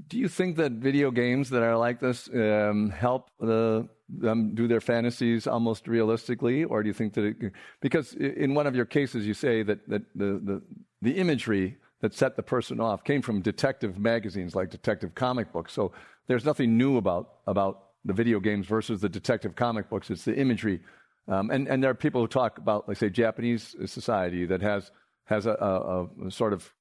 Do 0.08 0.18
you 0.18 0.28
think 0.28 0.58
that 0.58 0.74
video 0.74 1.10
games 1.10 1.50
that 1.52 1.64
are 1.64 1.78
like 1.78 2.02
this 2.02 2.28
um, 2.34 2.90
help 2.90 3.30
the, 3.40 3.88
them 4.08 4.54
do 4.54 4.68
their 4.68 4.82
fantasies 4.82 5.48
almost 5.48 5.88
realistically, 5.88 6.64
or 6.64 6.84
do 6.84 6.88
you 6.88 6.94
think 6.94 7.14
that 7.14 7.24
it, 7.26 7.52
because 7.82 8.14
in 8.14 8.54
one 8.54 8.68
of 8.68 8.76
your 8.76 8.86
cases 8.86 9.26
you 9.26 9.34
say 9.34 9.64
that 9.64 9.88
that 9.90 10.04
the, 10.16 10.40
the 10.44 10.62
the 11.02 11.12
imagery 11.18 11.78
that 12.02 12.14
set 12.14 12.36
the 12.36 12.44
person 12.44 12.80
off 12.80 13.04
came 13.04 13.22
from 13.22 13.42
detective 13.42 13.98
magazines 13.98 14.56
like 14.56 14.70
Detective 14.70 15.16
Comic 15.16 15.52
Books, 15.52 15.74
so 15.74 15.92
there's 16.28 16.46
nothing 16.46 16.78
new 16.78 16.98
about 16.98 17.40
about 17.48 17.82
the 18.04 18.14
video 18.14 18.40
games 18.40 18.68
versus 18.68 19.02
the 19.02 19.10
detective 19.10 19.56
comic 19.56 19.90
books. 19.90 20.12
It's 20.12 20.26
the 20.26 20.36
imagery 20.36 20.80
um, 21.28 21.50
and, 21.50 21.68
and 21.68 21.84
there 21.84 21.90
are 21.90 21.96
people 21.96 22.22
who 22.22 22.28
talk 22.28 22.58
about, 22.58 22.88
like, 22.88 22.98
say, 22.98 23.10
Japanese 23.10 23.76
society 23.86 24.46
that 24.46 24.62
has, 24.62 24.92
has 25.26 25.46
a, 25.46 25.52
a, 25.52 26.28
a 26.28 26.32
sort 26.32 26.54
of 26.54 26.72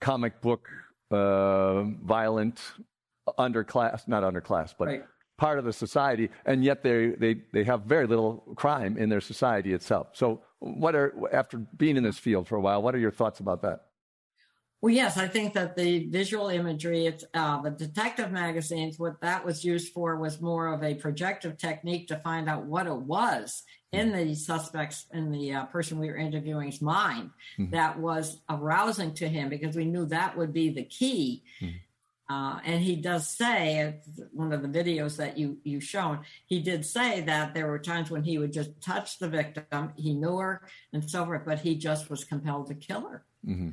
comic 0.00 0.40
book, 0.40 0.68
uh, 1.10 1.82
violent 1.82 2.60
underclass, 3.38 4.08
not 4.08 4.22
underclass, 4.22 4.74
but 4.78 4.88
right. 4.88 5.04
Part 5.38 5.58
of 5.58 5.64
the 5.64 5.72
society, 5.72 6.28
and 6.44 6.62
yet 6.62 6.82
they, 6.82 7.10
they, 7.10 7.36
they 7.52 7.64
have 7.64 7.82
very 7.84 8.06
little 8.06 8.44
crime 8.56 8.98
in 8.98 9.08
their 9.08 9.20
society 9.22 9.72
itself. 9.72 10.08
So, 10.12 10.42
what 10.58 10.94
are, 10.96 11.14
after 11.32 11.56
being 11.56 11.96
in 11.96 12.02
this 12.02 12.18
field 12.18 12.48
for 12.48 12.56
a 12.56 12.60
while, 12.60 12.82
what 12.82 12.94
are 12.94 12.98
your 12.98 13.12
thoughts 13.12 13.38
about 13.38 13.62
that? 13.62 13.86
Well, 14.80 14.94
yes, 14.94 15.16
I 15.16 15.26
think 15.26 15.54
that 15.54 15.76
the 15.76 16.06
visual 16.06 16.48
imagery, 16.48 17.06
it's 17.06 17.24
uh, 17.34 17.62
the 17.62 17.70
detective 17.70 18.30
magazines, 18.30 18.98
what 18.98 19.20
that 19.22 19.44
was 19.44 19.64
used 19.64 19.92
for 19.92 20.16
was 20.16 20.40
more 20.40 20.72
of 20.72 20.84
a 20.84 20.94
projective 20.94 21.58
technique 21.58 22.08
to 22.08 22.16
find 22.18 22.48
out 22.48 22.64
what 22.64 22.86
it 22.86 22.94
was 22.94 23.62
in 23.92 24.12
the 24.12 24.34
suspect's, 24.34 25.06
in 25.12 25.32
the 25.32 25.52
uh, 25.52 25.64
person 25.66 25.98
we 25.98 26.08
were 26.08 26.16
interviewing's 26.16 26.80
mind 26.80 27.30
mm-hmm. 27.58 27.72
that 27.72 27.98
was 27.98 28.40
arousing 28.50 29.14
to 29.14 29.28
him 29.28 29.48
because 29.48 29.74
we 29.74 29.84
knew 29.84 30.06
that 30.06 30.36
would 30.36 30.52
be 30.52 30.70
the 30.70 30.84
key. 30.84 31.42
Mm-hmm. 31.60 31.76
Uh, 32.28 32.60
and 32.64 32.82
he 32.82 32.96
does 32.96 33.26
say, 33.26 34.00
one 34.32 34.52
of 34.52 34.60
the 34.60 34.68
videos 34.68 35.16
that 35.16 35.38
you 35.38 35.58
you 35.64 35.80
shown, 35.80 36.20
he 36.46 36.60
did 36.60 36.84
say 36.84 37.22
that 37.22 37.54
there 37.54 37.66
were 37.66 37.78
times 37.78 38.10
when 38.10 38.22
he 38.22 38.36
would 38.38 38.52
just 38.52 38.70
touch 38.82 39.18
the 39.18 39.28
victim, 39.28 39.92
he 39.96 40.14
knew 40.14 40.36
her 40.36 40.62
and 40.92 41.08
so 41.08 41.24
forth, 41.24 41.42
but 41.46 41.60
he 41.60 41.74
just 41.74 42.10
was 42.10 42.24
compelled 42.24 42.66
to 42.66 42.74
kill 42.74 43.08
her. 43.08 43.24
Mm-hmm 43.46 43.70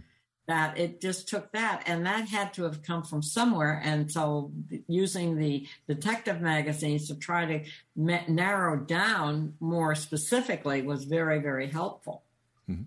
that 0.48 0.78
it 0.78 1.02
just 1.02 1.28
took 1.28 1.52
that 1.54 1.84
and 1.88 2.06
that 2.06 2.28
had 2.28 2.54
to 2.54 2.64
have 2.64 2.84
come 2.84 3.04
from 3.04 3.22
somewhere 3.22 3.82
and 3.84 4.12
so 4.12 4.52
using 4.88 5.36
the 5.38 5.68
detective 5.88 6.40
magazines 6.40 7.08
to 7.08 7.16
try 7.16 7.46
to 7.46 7.64
narrow 7.96 8.78
down 8.78 9.54
more 9.60 9.96
specifically 9.96 10.82
was 10.82 11.06
very 11.06 11.40
very 11.40 11.68
helpful 11.68 12.24
mm-hmm. 12.70 12.84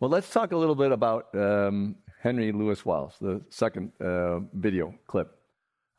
Well, 0.00 0.10
let's 0.10 0.30
talk 0.30 0.52
a 0.52 0.56
little 0.56 0.76
bit 0.76 0.92
about 0.92 1.34
um, 1.34 1.96
Henry 2.20 2.52
Louis 2.52 2.84
Wallace, 2.84 3.16
the 3.20 3.42
second 3.48 3.92
uh, 4.00 4.40
video 4.52 4.94
clip. 5.06 5.30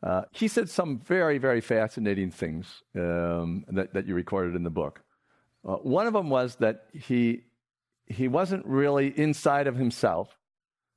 Uh, 0.01 0.23
he 0.31 0.47
said 0.47 0.69
some 0.69 0.99
very, 0.99 1.37
very 1.37 1.61
fascinating 1.61 2.31
things 2.31 2.83
um, 2.95 3.65
that, 3.69 3.93
that 3.93 4.07
you 4.07 4.15
recorded 4.15 4.55
in 4.55 4.63
the 4.63 4.69
book. 4.69 5.01
Uh, 5.67 5.75
one 5.75 6.07
of 6.07 6.13
them 6.13 6.29
was 6.29 6.55
that 6.57 6.85
he, 6.93 7.41
he 8.05 8.27
wasn't 8.27 8.65
really 8.65 9.17
inside 9.17 9.67
of 9.67 9.75
himself, 9.75 10.37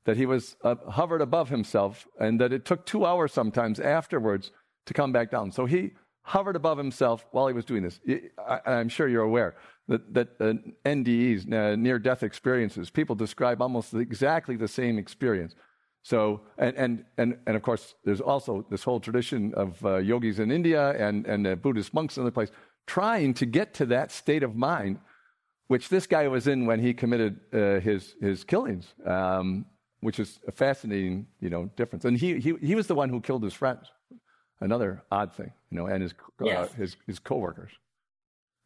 that 0.05 0.17
he 0.17 0.27
was 0.27 0.57
hovered 0.89 1.21
above 1.21 1.49
himself, 1.49 2.07
and 2.21 2.41
that 2.41 2.53
it 2.53 2.65
took 2.65 2.87
two 2.87 3.05
hours 3.05 3.33
sometimes 3.33 3.81
afterwards 3.81 4.53
to 4.87 4.95
come 4.95 5.13
back 5.13 5.31
down. 5.31 5.51
So 5.51 5.67
he 5.67 5.93
hovered 6.23 6.57
above 6.57 6.79
himself 6.79 7.27
while 7.33 7.47
he 7.49 7.55
was 7.55 7.65
doing 7.65 7.83
this. 7.83 8.01
I, 8.47 8.81
am 8.81 8.89
sure 8.89 9.09
you're 9.09 9.23
aware 9.23 9.57
that, 9.89 10.15
that 10.15 10.29
uh, 10.41 10.55
NDEs, 10.85 11.53
uh, 11.53 11.77
near 11.77 11.99
death 11.99 12.23
experiences, 12.23 12.91
people 12.91 13.17
describe 13.17 13.61
almost 13.61 13.95
exactly 13.95 14.57
the 14.57 14.69
same 14.69 14.99
experience. 14.99 15.55
So, 16.05 16.43
and, 16.59 16.77
and, 16.77 17.05
and, 17.19 17.39
and 17.47 17.57
of 17.57 17.63
course, 17.63 17.95
there's 18.05 18.21
also 18.21 18.67
this 18.71 18.83
whole 18.83 19.01
tradition 19.01 19.53
of 19.55 19.85
uh, 19.85 19.97
yogis 19.97 20.39
in 20.39 20.51
India 20.51 20.91
and, 20.99 21.27
and 21.27 21.47
uh, 21.47 21.55
Buddhist 21.55 21.95
monks 21.95 22.17
in 22.17 22.23
other 22.23 22.33
places 22.33 22.55
trying 22.87 23.35
to 23.35 23.47
get 23.47 23.75
to 23.75 23.87
that 23.87 24.11
state 24.11 24.43
of 24.43 24.57
mind, 24.57 24.99
which 25.69 25.89
this 25.89 26.07
guy 26.07 26.29
was 26.29 26.47
in 26.47 26.67
when 26.67 26.81
he 26.81 26.93
committed 26.93 27.41
uh, 27.53 27.81
his, 27.81 28.15
his 28.21 28.45
killings, 28.45 28.95
um, 29.07 29.65
which 30.01 30.19
is 30.19 30.41
a 30.49 30.53
fascinating, 30.53 31.27
you 31.41 31.49
know, 31.49 31.71
difference. 31.77 32.05
And 32.05 32.19
he, 32.19 32.41
he, 32.41 32.55
he 32.61 32.75
was 32.75 32.87
the 32.87 32.95
one 32.95 33.09
who 33.09 33.21
killed 33.21 33.45
his 33.45 33.55
friends. 33.55 33.91
Another 34.63 35.03
odd 35.11 35.35
thing, 35.35 35.53
you 35.71 35.79
know, 35.79 35.87
and 35.87 36.03
his, 36.03 36.15
uh, 36.41 36.67
his, 36.77 36.97
his 37.07 37.19
coworkers. 37.19 37.73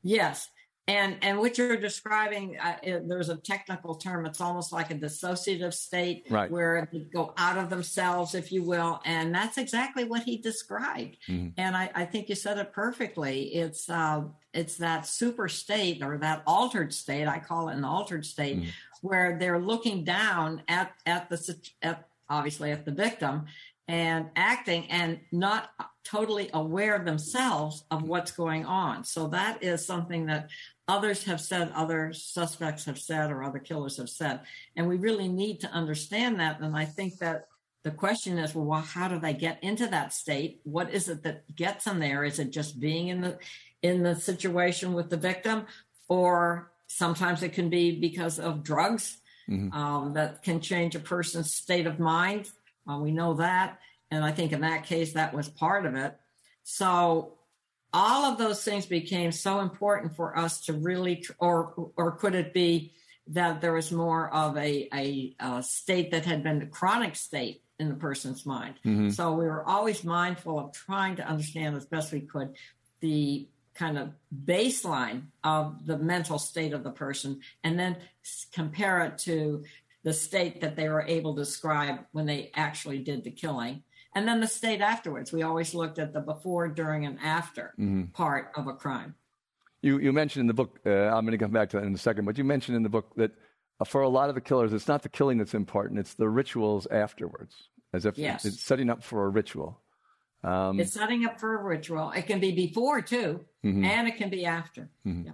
Yes 0.02 0.48
and 0.88 1.16
and 1.22 1.38
what 1.38 1.58
you're 1.58 1.76
describing 1.76 2.56
uh, 2.58 2.76
it, 2.82 3.08
there's 3.08 3.28
a 3.28 3.36
technical 3.36 3.94
term 3.94 4.24
it's 4.24 4.40
almost 4.40 4.72
like 4.72 4.90
a 4.90 4.94
dissociative 4.94 5.74
state 5.74 6.26
right. 6.30 6.50
where 6.50 6.88
they 6.92 7.00
go 7.00 7.32
out 7.36 7.58
of 7.58 7.70
themselves 7.70 8.34
if 8.34 8.52
you 8.52 8.62
will 8.62 9.00
and 9.04 9.34
that's 9.34 9.58
exactly 9.58 10.04
what 10.04 10.22
he 10.22 10.36
described 10.36 11.16
mm-hmm. 11.28 11.48
and 11.56 11.76
I, 11.76 11.90
I, 11.94 12.04
think 12.04 12.28
you 12.28 12.34
said 12.34 12.58
it 12.58 12.72
perfectly 12.72 13.54
it's 13.54 13.90
uh, 13.90 14.22
it's 14.54 14.76
that 14.76 15.06
super 15.06 15.48
state 15.48 16.02
or 16.02 16.18
that 16.18 16.42
altered 16.46 16.92
state 16.92 17.26
i 17.26 17.38
call 17.38 17.68
it 17.68 17.76
an 17.76 17.84
altered 17.84 18.24
state 18.24 18.58
mm-hmm. 18.58 18.68
where 19.02 19.36
they're 19.38 19.60
looking 19.60 20.04
down 20.04 20.62
at 20.68 20.92
at 21.04 21.28
the 21.28 21.56
at 21.82 22.08
obviously 22.28 22.70
at 22.70 22.84
the 22.84 22.92
victim 22.92 23.46
and 23.88 24.30
acting 24.34 24.90
and 24.90 25.20
not 25.32 25.70
totally 26.04 26.50
aware 26.54 26.98
themselves 26.98 27.84
of 27.90 28.02
what's 28.02 28.30
going 28.30 28.64
on. 28.64 29.04
So 29.04 29.28
that 29.28 29.62
is 29.62 29.84
something 29.84 30.26
that 30.26 30.50
others 30.88 31.24
have 31.24 31.40
said, 31.40 31.72
other 31.74 32.12
suspects 32.12 32.84
have 32.84 32.98
said, 32.98 33.30
or 33.30 33.42
other 33.42 33.58
killers 33.58 33.96
have 33.96 34.08
said. 34.08 34.40
And 34.76 34.88
we 34.88 34.96
really 34.96 35.28
need 35.28 35.60
to 35.60 35.70
understand 35.70 36.40
that. 36.40 36.60
And 36.60 36.76
I 36.76 36.84
think 36.84 37.18
that 37.18 37.46
the 37.82 37.90
question 37.90 38.38
is, 38.38 38.54
well, 38.54 38.80
how 38.80 39.08
do 39.08 39.18
they 39.18 39.32
get 39.32 39.62
into 39.62 39.86
that 39.88 40.12
state? 40.12 40.60
What 40.64 40.92
is 40.92 41.08
it 41.08 41.22
that 41.22 41.54
gets 41.54 41.84
them 41.84 42.00
there? 42.00 42.24
Is 42.24 42.38
it 42.38 42.50
just 42.50 42.80
being 42.80 43.08
in 43.08 43.20
the 43.20 43.38
in 43.82 44.02
the 44.02 44.16
situation 44.16 44.94
with 44.94 45.10
the 45.10 45.16
victim, 45.16 45.66
or 46.08 46.72
sometimes 46.88 47.42
it 47.42 47.52
can 47.52 47.68
be 47.68 48.00
because 48.00 48.38
of 48.38 48.62
drugs 48.62 49.18
mm-hmm. 49.48 49.72
um, 49.72 50.14
that 50.14 50.42
can 50.42 50.60
change 50.60 50.94
a 50.94 51.00
person's 51.00 51.54
state 51.54 51.86
of 51.86 51.98
mind. 51.98 52.48
Uh, 52.88 52.98
we 52.98 53.10
know 53.10 53.34
that, 53.34 53.78
and 54.10 54.24
I 54.24 54.32
think 54.32 54.52
in 54.52 54.60
that 54.60 54.84
case 54.84 55.12
that 55.12 55.34
was 55.34 55.48
part 55.48 55.86
of 55.86 55.94
it. 55.94 56.16
So 56.62 57.34
all 57.92 58.24
of 58.24 58.38
those 58.38 58.62
things 58.62 58.86
became 58.86 59.32
so 59.32 59.60
important 59.60 60.16
for 60.16 60.36
us 60.36 60.66
to 60.66 60.72
really, 60.72 61.24
or 61.38 61.90
or 61.96 62.12
could 62.12 62.34
it 62.34 62.52
be 62.52 62.92
that 63.28 63.60
there 63.60 63.72
was 63.72 63.90
more 63.90 64.32
of 64.32 64.56
a, 64.56 64.88
a, 64.94 65.34
a 65.40 65.62
state 65.62 66.12
that 66.12 66.24
had 66.24 66.42
been 66.42 66.62
a 66.62 66.66
chronic 66.66 67.16
state 67.16 67.62
in 67.78 67.88
the 67.88 67.94
person's 67.94 68.46
mind? 68.46 68.74
Mm-hmm. 68.84 69.10
So 69.10 69.32
we 69.32 69.46
were 69.46 69.66
always 69.66 70.04
mindful 70.04 70.58
of 70.58 70.72
trying 70.72 71.16
to 71.16 71.26
understand 71.26 71.76
as 71.76 71.86
best 71.86 72.12
we 72.12 72.20
could 72.20 72.54
the 73.00 73.48
kind 73.74 73.98
of 73.98 74.10
baseline 74.44 75.24
of 75.44 75.86
the 75.86 75.98
mental 75.98 76.38
state 76.38 76.72
of 76.72 76.82
the 76.82 76.90
person 76.90 77.40
and 77.62 77.78
then 77.78 77.96
compare 78.52 79.00
it 79.00 79.18
to 79.18 79.64
the 80.06 80.12
state 80.12 80.60
that 80.60 80.76
they 80.76 80.88
were 80.88 81.02
able 81.02 81.34
to 81.34 81.42
describe 81.42 81.98
when 82.12 82.26
they 82.26 82.52
actually 82.54 83.00
did 83.00 83.24
the 83.24 83.30
killing 83.32 83.82
and 84.14 84.28
then 84.28 84.40
the 84.40 84.46
state 84.46 84.80
afterwards. 84.80 85.32
We 85.32 85.42
always 85.42 85.74
looked 85.74 85.98
at 85.98 86.12
the 86.12 86.20
before, 86.20 86.68
during, 86.68 87.04
and 87.04 87.18
after 87.20 87.74
mm-hmm. 87.76 88.04
part 88.12 88.52
of 88.54 88.68
a 88.68 88.72
crime. 88.72 89.16
You, 89.82 89.98
you 89.98 90.12
mentioned 90.12 90.42
in 90.42 90.46
the 90.46 90.54
book, 90.54 90.78
uh, 90.86 90.90
I'm 90.90 91.26
going 91.26 91.36
to 91.36 91.44
come 91.44 91.50
back 91.50 91.70
to 91.70 91.80
that 91.80 91.86
in 91.86 91.92
a 91.92 91.98
second, 91.98 92.24
but 92.24 92.38
you 92.38 92.44
mentioned 92.44 92.76
in 92.76 92.84
the 92.84 92.88
book 92.88 93.16
that 93.16 93.32
uh, 93.80 93.84
for 93.84 94.02
a 94.02 94.08
lot 94.08 94.28
of 94.28 94.36
the 94.36 94.40
killers, 94.40 94.72
it's 94.72 94.86
not 94.86 95.02
the 95.02 95.08
killing 95.08 95.38
that's 95.38 95.54
important, 95.54 95.98
it's 95.98 96.14
the 96.14 96.28
rituals 96.28 96.86
afterwards, 96.86 97.56
as 97.92 98.06
if 98.06 98.16
yes. 98.16 98.44
it's 98.44 98.62
setting 98.62 98.88
up 98.88 99.02
for 99.02 99.24
a 99.24 99.28
ritual. 99.28 99.80
Um, 100.44 100.78
it's 100.78 100.92
setting 100.92 101.24
up 101.24 101.40
for 101.40 101.58
a 101.58 101.64
ritual. 101.64 102.12
It 102.12 102.28
can 102.28 102.38
be 102.38 102.52
before, 102.52 103.02
too, 103.02 103.44
mm-hmm. 103.64 103.84
and 103.84 104.06
it 104.06 104.18
can 104.18 104.30
be 104.30 104.46
after. 104.46 104.88
Mm-hmm. 105.04 105.26
Yeah. 105.26 105.32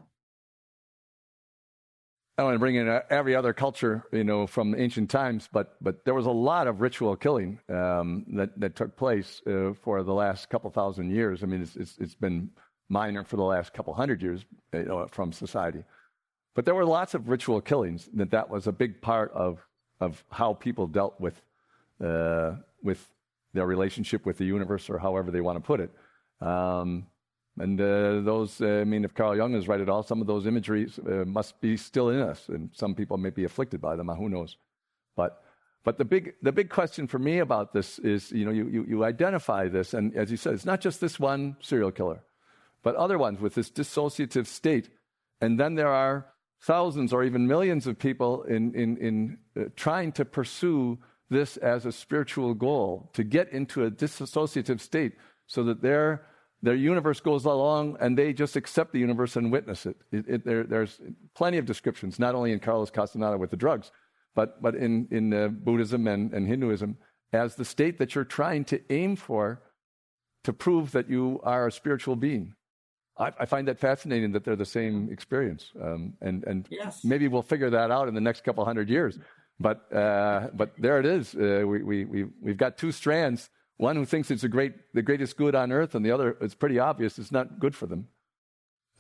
I 2.43 2.45
want 2.45 2.57
to 2.57 2.59
bring 2.59 2.74
in 2.74 2.88
uh, 2.88 3.03
every 3.09 3.36
other 3.36 3.53
culture, 3.53 4.05
you 4.11 4.24
know, 4.24 4.49
from 4.49 4.74
ancient 4.74 5.09
times, 5.11 5.49
but 5.53 5.76
but 5.80 6.05
there 6.05 6.14
was 6.14 6.26
a 6.26 6.30
lot 6.30 6.66
of 6.66 6.80
ritual 6.80 7.14
killing 7.14 7.61
um, 7.68 8.26
that 8.34 8.59
that 8.59 8.74
took 8.74 8.97
place 8.97 9.40
uh, 9.47 9.74
for 9.80 10.03
the 10.03 10.12
last 10.12 10.51
couple 10.51 10.68
thousand 10.70 11.12
years. 11.12 11.45
I 11.45 11.47
mean, 11.47 11.62
it's, 11.62 11.76
it's, 11.76 11.97
it's 11.99 12.16
been 12.16 12.51
minor 12.88 13.22
for 13.22 13.36
the 13.36 13.45
last 13.45 13.72
couple 13.72 13.95
hundred 13.95 14.22
years, 14.22 14.45
you 14.72 14.84
know, 14.84 15.07
from 15.12 15.32
society, 15.32 15.84
but 16.57 16.64
there 16.64 16.74
were 16.74 16.84
lots 16.84 17.14
of 17.14 17.28
ritual 17.28 17.61
killings. 17.61 18.11
That 18.14 18.32
that 18.32 18.51
was 18.51 18.66
a 18.66 18.72
big 18.72 19.01
part 19.01 19.30
of 19.32 19.64
of 20.01 20.24
how 20.30 20.53
people 20.55 20.88
dealt 20.88 21.20
with 21.20 21.40
uh, 22.05 22.57
with 22.82 23.09
their 23.55 23.66
relationship 23.66 24.26
with 24.26 24.36
the 24.36 24.47
universe, 24.47 24.90
or 24.90 24.99
however 24.99 25.30
they 25.30 25.40
want 25.40 25.57
to 25.57 25.61
put 25.64 25.78
it. 25.78 25.90
Um, 26.45 27.07
and 27.59 27.80
uh, 27.80 28.20
those, 28.20 28.61
uh, 28.61 28.80
I 28.80 28.84
mean, 28.84 29.05
if 29.05 29.14
Carl 29.14 29.36
Jung 29.36 29.55
is 29.55 29.68
right 29.68 29.80
at 29.80 29.88
all, 29.88 30.03
some 30.03 30.20
of 30.20 30.26
those 30.26 30.46
imageries 30.46 30.98
uh, 30.98 31.24
must 31.26 31.61
be 31.61 31.76
still 31.76 32.09
in 32.09 32.20
us, 32.20 32.48
and 32.48 32.70
some 32.72 32.94
people 32.94 33.18
may 33.18 33.30
be 33.30 33.44
afflicted 33.44 33.80
by 33.80 33.94
them. 33.94 34.09
Who 34.09 34.28
knows? 34.30 34.57
But, 35.16 35.42
but 35.84 35.98
the 35.98 36.05
big, 36.07 36.34
the 36.40 36.53
big 36.53 36.70
question 36.70 37.07
for 37.07 37.18
me 37.18 37.40
about 37.40 37.74
this 37.74 37.98
is, 37.98 38.32
you 38.32 38.46
know, 38.46 38.53
you, 38.53 38.68
you, 38.68 38.86
you 38.88 39.05
identify 39.05 39.68
this, 39.68 39.92
and 39.92 40.16
as 40.16 40.30
you 40.30 40.38
said, 40.38 40.55
it's 40.55 40.64
not 40.64 40.80
just 40.80 41.00
this 41.00 41.20
one 41.20 41.57
serial 41.61 41.90
killer, 41.90 42.22
but 42.82 42.96
other 42.96 43.18
ones 43.18 43.40
with 43.40 43.55
this 43.55 43.70
dissociative 43.70 44.46
state, 44.46 44.88
and 45.40 45.61
then 45.61 45.74
there 45.74 45.92
are 45.92 46.26
thousands 46.62 47.12
or 47.12 47.22
even 47.22 47.46
millions 47.46 47.86
of 47.86 47.98
people 47.98 48.44
in, 48.44 48.74
in, 48.74 48.96
in 48.96 49.38
uh, 49.61 49.68
trying 49.76 50.12
to 50.12 50.24
pursue 50.24 50.98
this 51.28 51.57
as 51.59 51.84
a 51.84 51.92
spiritual 51.92 52.55
goal 52.55 53.11
to 53.12 53.24
get 53.24 53.50
into 53.53 53.84
a 53.84 53.90
dissociative 53.90 54.80
state 54.80 55.14
so 55.46 55.64
that 55.64 55.82
they're 55.82 56.24
their 56.63 56.75
universe 56.75 57.21
goes 57.21 57.45
along 57.45 57.97
and 58.01 58.17
they 58.17 58.33
just 58.33 58.57
accept 58.57 58.93
the 58.93 59.01
universe 59.01 59.37
and 59.37 59.51
witness 59.51 59.85
it. 59.85 59.97
it, 60.13 60.25
it 60.29 60.45
there, 60.45 60.65
there's 60.65 61.01
plenty 61.35 61.59
of 61.59 61.67
descriptions, 61.67 62.19
not 62.19 62.35
only 62.35 62.53
in 62.53 62.61
Carlos 62.61 62.91
Castaneda 62.91 63.37
with 63.37 63.51
the 63.51 63.57
drugs, 63.57 63.91
but, 64.35 64.63
but 64.63 64.75
in, 64.75 65.09
in 65.11 65.35
uh, 65.35 65.49
Buddhism 65.49 66.07
and, 66.07 66.33
and 66.33 66.47
Hinduism, 66.47 66.97
as 67.33 67.57
the 67.57 67.65
state 67.65 67.99
that 67.99 68.15
you're 68.15 68.25
trying 68.25 68.65
to 68.67 68.81
aim 68.91 69.17
for 69.17 69.61
to 70.45 70.53
prove 70.53 70.93
that 70.93 71.11
you 71.11 71.41
are 71.43 71.67
a 71.67 71.73
spiritual 71.73 72.17
being. 72.17 72.55
I, 73.19 73.33
I 73.41 73.47
find 73.47 73.69
that 73.69 73.79
fascinating 73.79 74.33
that 74.33 74.45
they're 74.45 74.57
the 74.57 74.65
same 74.65 75.09
experience. 75.11 75.71
Um, 75.81 76.15
and 76.21 76.45
and 76.45 76.67
yes. 76.71 77.05
maybe 77.05 77.29
we'll 77.29 77.43
figure 77.43 77.71
that 77.71 77.91
out 77.91 78.09
in 78.09 78.15
the 78.15 78.21
next 78.21 78.45
couple 78.45 78.65
hundred 78.65 78.89
years. 78.89 79.19
But, 79.61 79.93
uh, 79.95 80.49
but 80.55 80.73
there 80.79 80.99
it 80.99 81.07
is. 81.07 81.35
Uh, 81.35 81.65
we, 81.67 81.83
we, 81.83 82.05
we, 82.05 82.25
we've 82.41 82.57
got 82.57 82.79
two 82.79 82.91
strands 82.91 83.51
one 83.83 83.97
who 83.97 84.05
thinks 84.05 84.30
it's 84.30 84.45
a 84.45 84.49
great, 84.49 84.74
the 84.95 85.03
greatest 85.03 85.37
good 85.37 85.55
on 85.55 85.72
earth, 85.72 85.95
and 85.95 86.07
the 86.07 86.12
other, 86.12 86.37
it's 86.41 86.55
pretty 86.55 86.78
obvious 86.78 87.18
it's 87.18 87.33
not 87.33 87.59
good 87.59 87.74
for 87.74 87.87
them. 87.87 88.07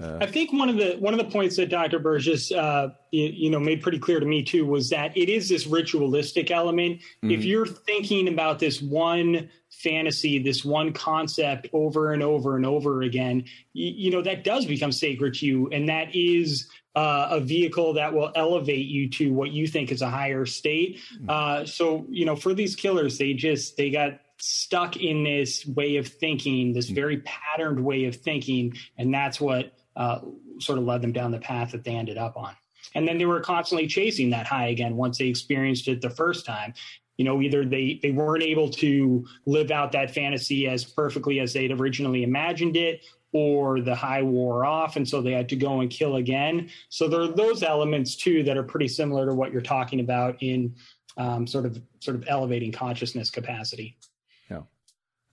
Uh, 0.00 0.18
I 0.20 0.26
think 0.26 0.52
one 0.52 0.68
of 0.68 0.76
the 0.76 0.96
one 0.98 1.14
of 1.14 1.18
the 1.18 1.30
points 1.30 1.56
that 1.56 1.68
Dr. 1.68 2.00
Burgess, 2.00 2.50
uh, 2.50 2.88
you, 3.12 3.26
you, 3.26 3.50
know, 3.50 3.60
made 3.60 3.82
pretty 3.82 3.98
clear 3.98 4.18
to 4.18 4.26
me 4.26 4.42
too 4.42 4.66
was 4.66 4.90
that 4.90 5.16
it 5.16 5.28
is 5.28 5.48
this 5.48 5.66
ritualistic 5.66 6.50
element. 6.50 6.98
Mm-hmm. 6.98 7.30
If 7.30 7.44
you're 7.44 7.66
thinking 7.66 8.26
about 8.26 8.58
this 8.58 8.82
one 8.82 9.50
fantasy, 9.70 10.42
this 10.42 10.64
one 10.64 10.92
concept 10.92 11.68
over 11.72 12.12
and 12.12 12.22
over 12.22 12.56
and 12.56 12.66
over 12.66 13.02
again, 13.02 13.44
you, 13.74 13.92
you 13.94 14.10
know, 14.10 14.22
that 14.22 14.42
does 14.42 14.66
become 14.66 14.90
sacred 14.92 15.34
to 15.34 15.46
you, 15.46 15.68
and 15.70 15.88
that 15.88 16.14
is 16.14 16.68
uh, 16.96 17.28
a 17.30 17.40
vehicle 17.40 17.92
that 17.94 18.12
will 18.12 18.32
elevate 18.34 18.86
you 18.86 19.08
to 19.10 19.32
what 19.32 19.52
you 19.52 19.66
think 19.66 19.92
is 19.92 20.02
a 20.02 20.10
higher 20.10 20.46
state. 20.46 20.98
Mm-hmm. 21.14 21.26
Uh, 21.28 21.66
so, 21.66 22.06
you 22.08 22.24
know, 22.24 22.34
for 22.34 22.54
these 22.54 22.74
killers, 22.74 23.18
they 23.18 23.34
just 23.34 23.76
they 23.76 23.90
got 23.90 24.20
stuck 24.44 24.96
in 24.96 25.22
this 25.22 25.64
way 25.64 25.98
of 25.98 26.08
thinking, 26.08 26.72
this 26.72 26.90
mm. 26.90 26.96
very 26.96 27.18
patterned 27.18 27.82
way 27.82 28.06
of 28.06 28.16
thinking, 28.16 28.74
and 28.98 29.14
that's 29.14 29.40
what 29.40 29.72
uh, 29.94 30.18
sort 30.58 30.78
of 30.78 30.84
led 30.84 31.00
them 31.00 31.12
down 31.12 31.30
the 31.30 31.38
path 31.38 31.70
that 31.70 31.84
they 31.84 31.94
ended 31.94 32.18
up 32.18 32.36
on. 32.36 32.52
And 32.96 33.06
then 33.06 33.18
they 33.18 33.24
were 33.24 33.40
constantly 33.40 33.86
chasing 33.86 34.30
that 34.30 34.48
high 34.48 34.66
again 34.66 34.96
once 34.96 35.18
they 35.18 35.26
experienced 35.26 35.86
it 35.86 36.00
the 36.00 36.10
first 36.10 36.44
time. 36.44 36.74
You 37.16 37.24
know, 37.24 37.40
either 37.40 37.64
they 37.64 38.00
they 38.02 38.10
weren't 38.10 38.42
able 38.42 38.68
to 38.70 39.24
live 39.46 39.70
out 39.70 39.92
that 39.92 40.12
fantasy 40.12 40.66
as 40.66 40.84
perfectly 40.84 41.38
as 41.38 41.52
they'd 41.52 41.70
originally 41.70 42.24
imagined 42.24 42.76
it, 42.76 43.04
or 43.30 43.80
the 43.80 43.94
high 43.94 44.22
wore 44.22 44.64
off 44.64 44.96
and 44.96 45.08
so 45.08 45.22
they 45.22 45.32
had 45.32 45.48
to 45.50 45.56
go 45.56 45.80
and 45.80 45.90
kill 45.90 46.16
again 46.16 46.68
so 46.90 47.08
there 47.08 47.22
are 47.22 47.28
those 47.28 47.62
elements 47.62 48.14
too 48.14 48.42
that 48.42 48.58
are 48.58 48.62
pretty 48.62 48.88
similar 48.88 49.24
to 49.24 49.32
what 49.32 49.50
you're 49.52 49.62
talking 49.62 50.00
about 50.00 50.36
in 50.42 50.74
um, 51.16 51.46
sort 51.46 51.64
of 51.64 51.80
sort 52.00 52.14
of 52.14 52.24
elevating 52.28 52.70
consciousness 52.72 53.30
capacity 53.30 53.96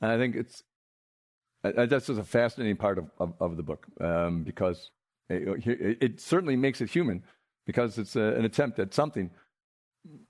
and 0.02 0.12
i 0.12 0.18
think 0.18 0.36
it's 0.36 0.64
uh, 1.64 1.86
that's 1.86 2.08
just 2.08 2.20
a 2.20 2.24
fascinating 2.24 2.78
part 2.78 2.98
of, 2.98 3.12
of, 3.20 3.34
of 3.40 3.58
the 3.58 3.64
book 3.64 3.86
um, 4.00 4.44
because 4.44 4.92
it, 5.30 5.98
it, 6.02 6.20
certainly 6.22 6.56
makes 6.56 6.80
it 6.82 6.90
human 6.90 7.22
because 7.66 7.98
it's 7.98 8.16
a, 8.16 8.22
an 8.22 8.46
attempt 8.46 8.80
at 8.80 8.94
something. 8.94 9.30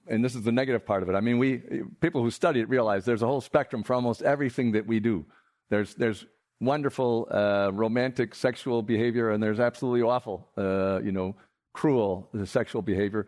And 0.07 0.25
this 0.25 0.35
is 0.35 0.43
the 0.43 0.51
negative 0.51 0.85
part 0.85 1.03
of 1.03 1.09
it. 1.09 1.13
I 1.13 1.21
mean 1.21 1.37
we 1.37 1.61
people 2.01 2.23
who 2.23 2.31
study 2.31 2.59
it 2.59 2.69
realize 2.69 3.05
there's 3.05 3.21
a 3.21 3.27
whole 3.27 3.41
spectrum 3.41 3.83
for 3.83 3.93
almost 3.93 4.23
everything 4.23 4.71
that 4.71 4.87
we 4.87 4.99
do. 4.99 5.25
There's 5.69 5.93
there's 5.93 6.25
wonderful 6.59 7.27
uh, 7.29 7.71
romantic 7.73 8.33
sexual 8.33 8.81
behavior, 8.81 9.29
and 9.29 9.41
there's 9.41 9.59
absolutely 9.59 10.01
awful, 10.01 10.49
uh, 10.57 10.99
you 11.03 11.11
know, 11.11 11.35
cruel 11.73 12.29
sexual 12.45 12.81
behavior. 12.81 13.27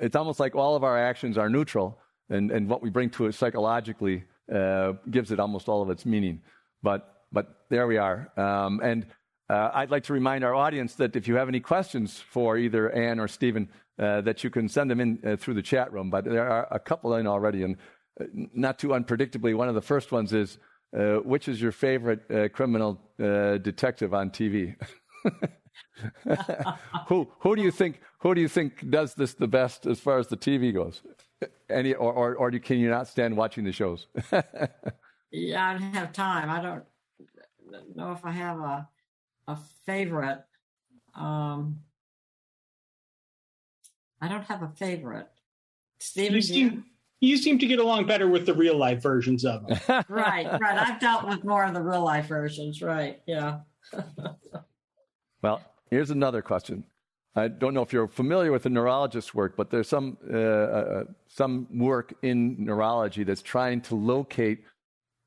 It's 0.00 0.16
almost 0.16 0.40
like 0.40 0.54
all 0.54 0.76
of 0.76 0.84
our 0.84 0.96
actions 0.96 1.36
are 1.36 1.50
neutral, 1.50 1.98
and, 2.30 2.50
and 2.52 2.68
what 2.68 2.80
we 2.80 2.88
bring 2.88 3.10
to 3.10 3.26
it 3.26 3.34
psychologically 3.34 4.24
uh, 4.52 4.92
gives 5.10 5.30
it 5.32 5.40
almost 5.40 5.68
all 5.68 5.82
of 5.82 5.90
its 5.90 6.06
meaning. 6.06 6.40
But 6.82 7.08
but 7.32 7.64
there 7.70 7.86
we 7.86 7.96
are. 7.96 8.30
Um, 8.36 8.80
and 8.82 9.06
uh, 9.48 9.70
I'd 9.74 9.90
like 9.90 10.04
to 10.04 10.12
remind 10.12 10.44
our 10.44 10.54
audience 10.54 10.94
that 10.96 11.16
if 11.16 11.26
you 11.26 11.36
have 11.36 11.48
any 11.48 11.60
questions 11.60 12.18
for 12.18 12.56
either 12.56 12.90
Ann 12.90 13.18
or 13.18 13.28
Stephen, 13.28 13.68
uh, 13.98 14.20
that 14.22 14.44
you 14.44 14.50
can 14.50 14.68
send 14.68 14.90
them 14.90 15.00
in 15.00 15.18
uh, 15.26 15.36
through 15.36 15.54
the 15.54 15.62
chat 15.62 15.92
room. 15.92 16.10
But 16.10 16.24
there 16.24 16.48
are 16.48 16.68
a 16.70 16.78
couple 16.78 17.14
in 17.14 17.26
already, 17.26 17.62
and 17.62 17.76
not 18.54 18.78
too 18.78 18.88
unpredictably, 18.88 19.54
one 19.54 19.68
of 19.68 19.74
the 19.74 19.82
first 19.82 20.12
ones 20.12 20.32
is 20.32 20.58
uh, 20.96 21.16
which 21.16 21.48
is 21.48 21.60
your 21.60 21.72
favorite 21.72 22.30
uh, 22.30 22.48
criminal 22.48 23.00
uh, 23.22 23.58
detective 23.58 24.12
on 24.12 24.30
TV? 24.30 24.76
who 27.08 27.28
who 27.40 27.56
do 27.56 27.62
you 27.62 27.70
think 27.70 28.00
who 28.18 28.34
do 28.34 28.40
you 28.40 28.48
think 28.48 28.90
does 28.90 29.14
this 29.14 29.34
the 29.34 29.48
best 29.48 29.86
as 29.86 30.00
far 30.00 30.18
as 30.18 30.26
the 30.26 30.36
TV 30.36 30.72
goes? 30.74 31.02
Any 31.70 31.94
or 31.94 32.12
or, 32.12 32.34
or 32.36 32.50
can 32.52 32.78
you 32.78 32.90
not 32.90 33.08
stand 33.08 33.36
watching 33.36 33.64
the 33.64 33.72
shows? 33.72 34.06
yeah, 35.30 35.68
I 35.68 35.72
don't 35.72 35.94
have 35.94 36.12
time. 36.12 36.50
I 36.50 36.62
don't 36.62 36.84
know 37.94 38.12
if 38.12 38.24
I 38.24 38.30
have 38.30 38.58
a 38.58 38.88
a 39.48 39.58
favorite. 39.84 40.44
Um, 41.14 41.80
I 44.20 44.28
don't 44.28 44.44
have 44.44 44.62
a 44.62 44.68
favorite. 44.68 45.28
Steven, 45.98 46.34
you 46.36 46.42
seem, 46.42 46.84
you 47.20 47.36
seem 47.36 47.58
to 47.58 47.66
get 47.66 47.78
along 47.78 48.06
better 48.06 48.28
with 48.28 48.46
the 48.46 48.54
real 48.54 48.76
life 48.76 49.02
versions 49.02 49.44
of 49.44 49.66
them. 49.66 49.78
right, 50.08 50.46
right. 50.60 50.78
I've 50.78 51.00
dealt 51.00 51.26
with 51.28 51.44
more 51.44 51.64
of 51.64 51.74
the 51.74 51.82
real 51.82 52.04
life 52.04 52.26
versions. 52.26 52.82
Right. 52.82 53.20
Yeah. 53.26 53.60
well, 55.42 55.60
here's 55.90 56.10
another 56.10 56.42
question. 56.42 56.84
I 57.34 57.48
don't 57.48 57.72
know 57.72 57.82
if 57.82 57.92
you're 57.92 58.08
familiar 58.08 58.52
with 58.52 58.64
the 58.64 58.68
neurologist's 58.68 59.34
work, 59.34 59.56
but 59.56 59.70
there's 59.70 59.88
some 59.88 60.18
uh, 60.30 60.36
uh, 60.36 61.04
some 61.28 61.66
work 61.78 62.14
in 62.22 62.56
neurology 62.58 63.24
that's 63.24 63.40
trying 63.40 63.80
to 63.82 63.94
locate 63.94 64.64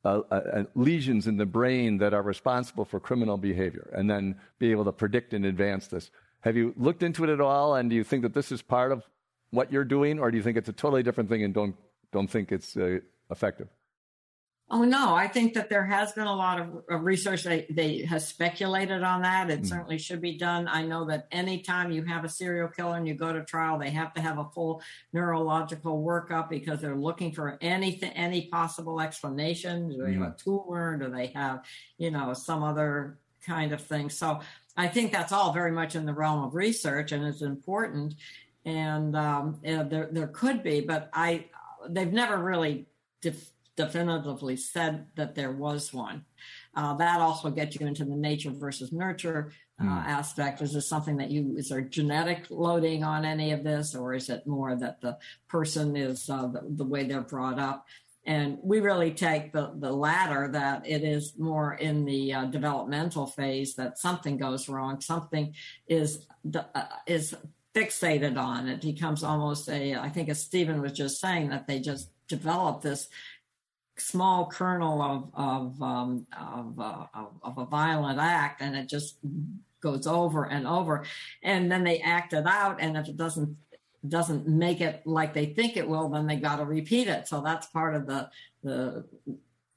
uh, 0.03 0.21
uh, 0.29 0.35
uh, 0.35 0.63
lesions 0.75 1.25
in 1.25 1.37
the 1.37 1.47
brain 1.47 1.97
that 1.97 2.13
are 2.13 2.21
responsible 2.21 2.85
for 2.85 2.99
criminal 2.99 3.37
behavior, 3.37 3.89
and 3.93 4.07
then 4.07 4.35
be 4.59 4.69
able 4.69 4.85
to 4.85 4.91
predict 4.91 5.33
in 5.33 5.45
advance 5.45 5.87
this. 5.87 6.11
Have 6.41 6.55
you 6.55 6.75
looked 6.77 7.01
into 7.01 7.23
it 7.23 7.29
at 7.31 7.41
all, 7.41 7.73
and 7.73 7.89
do 7.89 7.95
you 7.95 8.03
think 8.03 8.21
that 8.21 8.35
this 8.35 8.51
is 8.51 8.61
part 8.61 8.91
of 8.91 9.03
what 9.49 9.71
you're 9.71 9.83
doing, 9.83 10.19
or 10.19 10.29
do 10.29 10.37
you 10.37 10.43
think 10.43 10.57
it's 10.57 10.69
a 10.69 10.73
totally 10.73 11.01
different 11.01 11.27
thing 11.27 11.43
and 11.43 11.55
don't 11.55 11.75
don't 12.11 12.29
think 12.29 12.51
it's 12.51 12.77
uh, 12.77 12.99
effective? 13.31 13.67
Oh 14.67 14.83
no, 14.83 15.13
I 15.13 15.27
think 15.27 15.53
that 15.53 15.69
there 15.69 15.85
has 15.85 16.13
been 16.13 16.25
a 16.25 16.35
lot 16.35 16.59
of, 16.59 16.83
of 16.89 17.03
research 17.03 17.43
that 17.43 17.67
they 17.69 17.99
has 17.99 18.27
speculated 18.27 19.03
on 19.03 19.21
that. 19.21 19.51
It 19.51 19.61
mm. 19.61 19.69
certainly 19.69 19.99
should 19.99 20.21
be 20.21 20.39
done. 20.39 20.67
I 20.67 20.81
know 20.81 21.05
that 21.05 21.27
anytime 21.31 21.91
you 21.91 22.03
have 22.05 22.25
a 22.25 22.29
serial 22.29 22.67
killer 22.69 22.97
and 22.97 23.07
you 23.07 23.13
go 23.13 23.31
to 23.31 23.43
trial, 23.43 23.77
they 23.77 23.91
have 23.91 24.15
to 24.15 24.21
have 24.21 24.39
a 24.39 24.49
full 24.55 24.81
neurological 25.13 26.03
workup 26.03 26.49
because 26.49 26.81
they're 26.81 26.95
looking 26.95 27.31
for 27.31 27.59
anything, 27.61 28.11
any 28.13 28.47
possible 28.47 28.99
explanation. 28.99 29.89
Do 29.89 29.97
they 29.97 30.13
mm. 30.13 30.23
have 30.23 30.29
a 30.29 30.31
mm. 30.31 30.43
tumor? 30.43 30.97
Do 30.97 31.11
they 31.11 31.27
have, 31.27 31.63
you 31.99 32.09
know, 32.09 32.33
some 32.33 32.63
other 32.63 33.19
kind 33.45 33.71
of 33.71 33.81
thing? 33.81 34.09
So 34.09 34.39
I 34.75 34.87
think 34.87 35.11
that's 35.11 35.31
all 35.31 35.53
very 35.53 35.73
much 35.73 35.95
in 35.95 36.07
the 36.07 36.13
realm 36.13 36.43
of 36.43 36.55
research 36.55 37.11
and 37.11 37.23
it's 37.23 37.43
important. 37.43 38.15
And 38.65 39.15
um, 39.15 39.59
there, 39.61 40.09
there 40.11 40.27
could 40.27 40.63
be, 40.63 40.81
but 40.81 41.11
I, 41.13 41.45
they've 41.87 42.11
never 42.11 42.35
really 42.35 42.87
def- 43.21 43.51
definitively 43.75 44.55
said 44.55 45.07
that 45.15 45.35
there 45.35 45.51
was 45.51 45.93
one. 45.93 46.25
Uh, 46.75 46.93
that 46.95 47.21
also 47.21 47.49
gets 47.49 47.79
you 47.79 47.87
into 47.87 48.05
the 48.05 48.15
nature 48.15 48.51
versus 48.51 48.91
nurture 48.91 49.51
uh, 49.79 49.83
mm. 49.83 50.05
aspect. 50.05 50.61
Is 50.61 50.73
this 50.73 50.87
something 50.87 51.17
that 51.17 51.31
you 51.31 51.55
is 51.57 51.69
there 51.69 51.81
genetic 51.81 52.47
loading 52.49 53.03
on 53.03 53.25
any 53.25 53.51
of 53.51 53.63
this, 53.63 53.95
or 53.95 54.13
is 54.13 54.29
it 54.29 54.47
more 54.47 54.75
that 54.75 55.01
the 55.01 55.17
person 55.47 55.95
is 55.95 56.29
uh, 56.29 56.47
the, 56.47 56.61
the, 56.67 56.85
way 56.85 57.05
they're 57.05 57.21
brought 57.21 57.59
up? 57.59 57.85
And 58.25 58.57
we 58.63 58.79
really 58.79 59.11
take 59.11 59.53
the, 59.53 59.73
the 59.77 59.91
latter 59.91 60.49
that 60.51 60.87
it 60.87 61.03
is 61.03 61.33
more 61.37 61.75
in 61.75 62.05
the 62.05 62.33
uh, 62.33 62.45
developmental 62.45 63.27
phase 63.27 63.75
that 63.75 63.99
something 63.99 64.37
goes 64.37 64.67
wrong, 64.67 64.99
something 64.99 65.53
is 65.87 66.25
uh, 66.55 66.85
is 67.05 67.35
fixated 67.75 68.37
on. 68.37 68.67
It 68.67 68.81
becomes 68.81 69.23
almost 69.23 69.69
a, 69.69 69.95
I 69.95 70.09
think 70.09 70.29
as 70.29 70.41
Stephen 70.41 70.81
was 70.81 70.93
just 70.93 71.19
saying, 71.19 71.49
that 71.49 71.67
they 71.67 71.79
just 71.79 72.09
develop 72.27 72.81
this 72.81 73.09
small 73.97 74.47
kernel 74.47 75.01
of 75.01 75.29
of 75.33 75.81
um, 75.81 76.27
of, 76.37 76.79
uh, 76.79 77.05
of, 77.13 77.31
of 77.43 77.57
a 77.57 77.65
violent 77.65 78.19
act, 78.19 78.61
and 78.61 78.75
it 78.75 78.87
just 78.89 79.17
goes 79.81 80.07
over 80.07 80.45
and 80.45 80.67
over, 80.67 81.05
and 81.43 81.71
then 81.71 81.83
they 81.83 81.99
act 81.99 82.33
it 82.33 82.45
out, 82.45 82.77
and 82.79 82.97
if 82.97 83.07
it 83.07 83.17
doesn't 83.17 83.57
doesn't 84.07 84.47
make 84.47 84.81
it 84.81 85.01
like 85.05 85.33
they 85.33 85.47
think 85.47 85.77
it 85.77 85.87
will, 85.87 86.09
then 86.09 86.27
they 86.27 86.35
got 86.35 86.57
to 86.57 86.65
repeat 86.65 87.07
it. 87.07 87.27
So 87.27 87.41
that's 87.41 87.67
part 87.67 87.95
of 87.95 88.05
the 88.05 88.29
the 88.63 89.05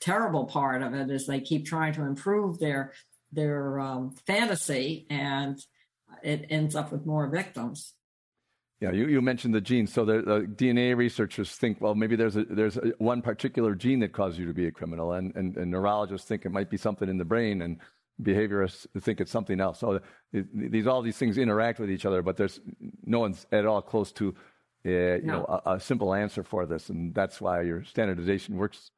terrible 0.01 0.45
part 0.47 0.83
of 0.83 0.95
it 0.95 1.11
is 1.11 1.27
they 1.27 1.41
keep 1.41 1.67
trying 1.67 1.93
to 1.95 2.03
improve 2.03 2.59
their 2.59 2.93
their 3.33 3.79
um, 3.79 4.15
fantasy 4.27 5.07
and 5.11 5.63
it 6.23 6.47
ends 6.51 6.75
up 6.75 6.91
with 6.91 7.07
more 7.07 7.27
victims. 7.29 7.95
Yeah, 8.81 8.93
you, 8.93 9.09
you 9.09 9.21
mentioned 9.21 9.55
the 9.55 9.61
genes. 9.61 9.93
So 9.93 10.05
the, 10.05 10.23
the, 10.23 10.41
DNA 10.43 10.97
researchers 10.97 11.51
think, 11.51 11.81
well, 11.81 11.97
maybe 11.97 12.15
there's 12.15 12.37
a, 12.37 12.45
there's 12.45 12.77
a, 12.77 12.93
one 12.99 13.23
particular 13.23 13.75
gene 13.75 13.99
that 14.01 14.13
causes 14.13 14.39
you 14.39 14.47
to 14.47 14.55
be 14.55 14.67
a 14.67 14.71
criminal, 14.71 15.15
and, 15.15 15.35
and, 15.35 15.57
and, 15.57 15.71
neurologists 15.71 16.29
think 16.29 16.47
it 16.47 16.53
might 16.53 16.71
be 16.71 16.77
something 16.77 17.09
in 17.09 17.19
the 17.19 17.25
brain, 17.25 17.63
and 17.63 17.79
behaviorists 18.23 18.87
think 19.01 19.21
it's 19.21 19.33
something 19.33 19.61
else. 19.61 19.81
So 19.81 20.01
it, 20.33 20.71
these 20.73 20.87
all 20.87 21.03
these 21.03 21.17
things 21.17 21.39
interact 21.39 21.81
with 21.81 21.91
each 21.91 22.07
other, 22.07 22.23
but 22.23 22.37
there's 22.37 22.61
no 23.05 23.19
one's 23.19 23.47
at 23.51 23.67
all 23.67 23.83
close 23.83 24.13
to 24.13 24.35
uh, 24.87 24.91
you 24.91 25.23
no. 25.25 25.39
know 25.39 25.61
a, 25.67 25.75
a, 25.75 25.81
simple 25.81 26.15
answer 26.15 26.45
for 26.45 26.65
this, 26.65 26.89
and 26.89 27.13
that's 27.15 27.41
why 27.41 27.63
your 27.63 27.83
standardization 27.83 28.57
works 28.57 28.93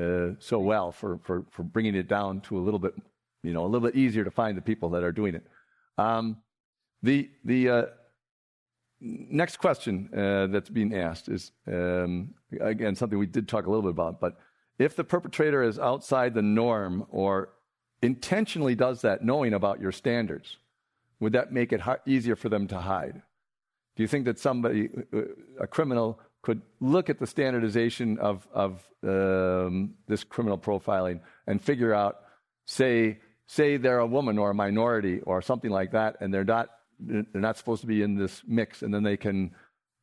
uh, 0.00 0.28
so 0.38 0.58
well 0.58 0.92
for, 0.92 1.18
for 1.24 1.44
for 1.50 1.62
bringing 1.62 1.94
it 1.94 2.08
down 2.08 2.40
to 2.40 2.56
a 2.58 2.60
little 2.60 2.80
bit 2.80 2.94
you 3.42 3.52
know 3.52 3.64
a 3.64 3.68
little 3.68 3.86
bit 3.86 3.96
easier 3.96 4.24
to 4.24 4.30
find 4.30 4.56
the 4.56 4.62
people 4.62 4.90
that 4.90 5.02
are 5.02 5.12
doing 5.12 5.34
it. 5.34 5.46
Um, 5.98 6.38
the 7.02 7.30
the 7.44 7.68
uh, 7.68 7.84
next 9.00 9.58
question 9.58 10.08
uh, 10.16 10.46
that's 10.46 10.70
being 10.70 10.94
asked 10.94 11.28
is 11.28 11.52
um, 11.66 12.34
again 12.60 12.94
something 12.94 13.18
we 13.18 13.26
did 13.26 13.48
talk 13.48 13.66
a 13.66 13.70
little 13.70 13.82
bit 13.82 13.90
about, 13.90 14.20
but 14.20 14.38
if 14.78 14.96
the 14.96 15.04
perpetrator 15.04 15.62
is 15.62 15.78
outside 15.78 16.34
the 16.34 16.42
norm 16.42 17.06
or 17.10 17.50
intentionally 18.02 18.74
does 18.74 19.02
that, 19.02 19.24
knowing 19.24 19.54
about 19.54 19.80
your 19.80 19.92
standards, 19.92 20.56
would 21.20 21.32
that 21.32 21.52
make 21.52 21.72
it 21.72 21.80
easier 22.04 22.36
for 22.36 22.48
them 22.48 22.66
to 22.68 22.78
hide? 22.78 23.22
Do 23.96 24.02
you 24.02 24.06
think 24.06 24.26
that 24.26 24.38
somebody, 24.38 24.90
uh, 25.14 25.20
a 25.60 25.66
criminal, 25.66 26.20
could 26.42 26.60
look 26.80 27.10
at 27.10 27.18
the 27.18 27.26
standardization 27.26 28.18
of 28.18 28.46
of 28.52 28.86
um, 29.02 29.94
this 30.06 30.22
criminal 30.24 30.58
profiling 30.58 31.20
and 31.46 31.60
figure 31.60 31.94
out, 31.94 32.20
say, 32.66 33.18
say 33.46 33.78
they're 33.78 33.98
a 33.98 34.06
woman 34.06 34.38
or 34.38 34.50
a 34.50 34.54
minority 34.54 35.20
or 35.20 35.40
something 35.40 35.70
like 35.70 35.92
that, 35.92 36.16
and 36.20 36.32
they're 36.32 36.44
not 36.44 36.68
they're 36.98 37.24
not 37.34 37.56
supposed 37.56 37.80
to 37.82 37.86
be 37.86 38.02
in 38.02 38.16
this 38.16 38.42
mix, 38.46 38.82
and 38.82 38.92
then 38.92 39.02
they 39.02 39.16
can 39.16 39.52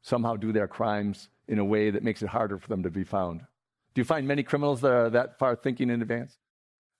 somehow 0.01 0.35
do 0.35 0.51
their 0.51 0.67
crimes 0.67 1.29
in 1.47 1.59
a 1.59 1.65
way 1.65 1.89
that 1.89 2.03
makes 2.03 2.21
it 2.21 2.29
harder 2.29 2.57
for 2.57 2.67
them 2.67 2.83
to 2.83 2.89
be 2.89 3.03
found. 3.03 3.41
Do 3.93 4.01
you 4.01 4.05
find 4.05 4.27
many 4.27 4.43
criminals 4.43 4.81
that 4.81 4.91
are 4.91 5.09
that 5.09 5.39
far 5.39 5.55
thinking 5.55 5.89
in 5.89 6.01
advance? 6.01 6.37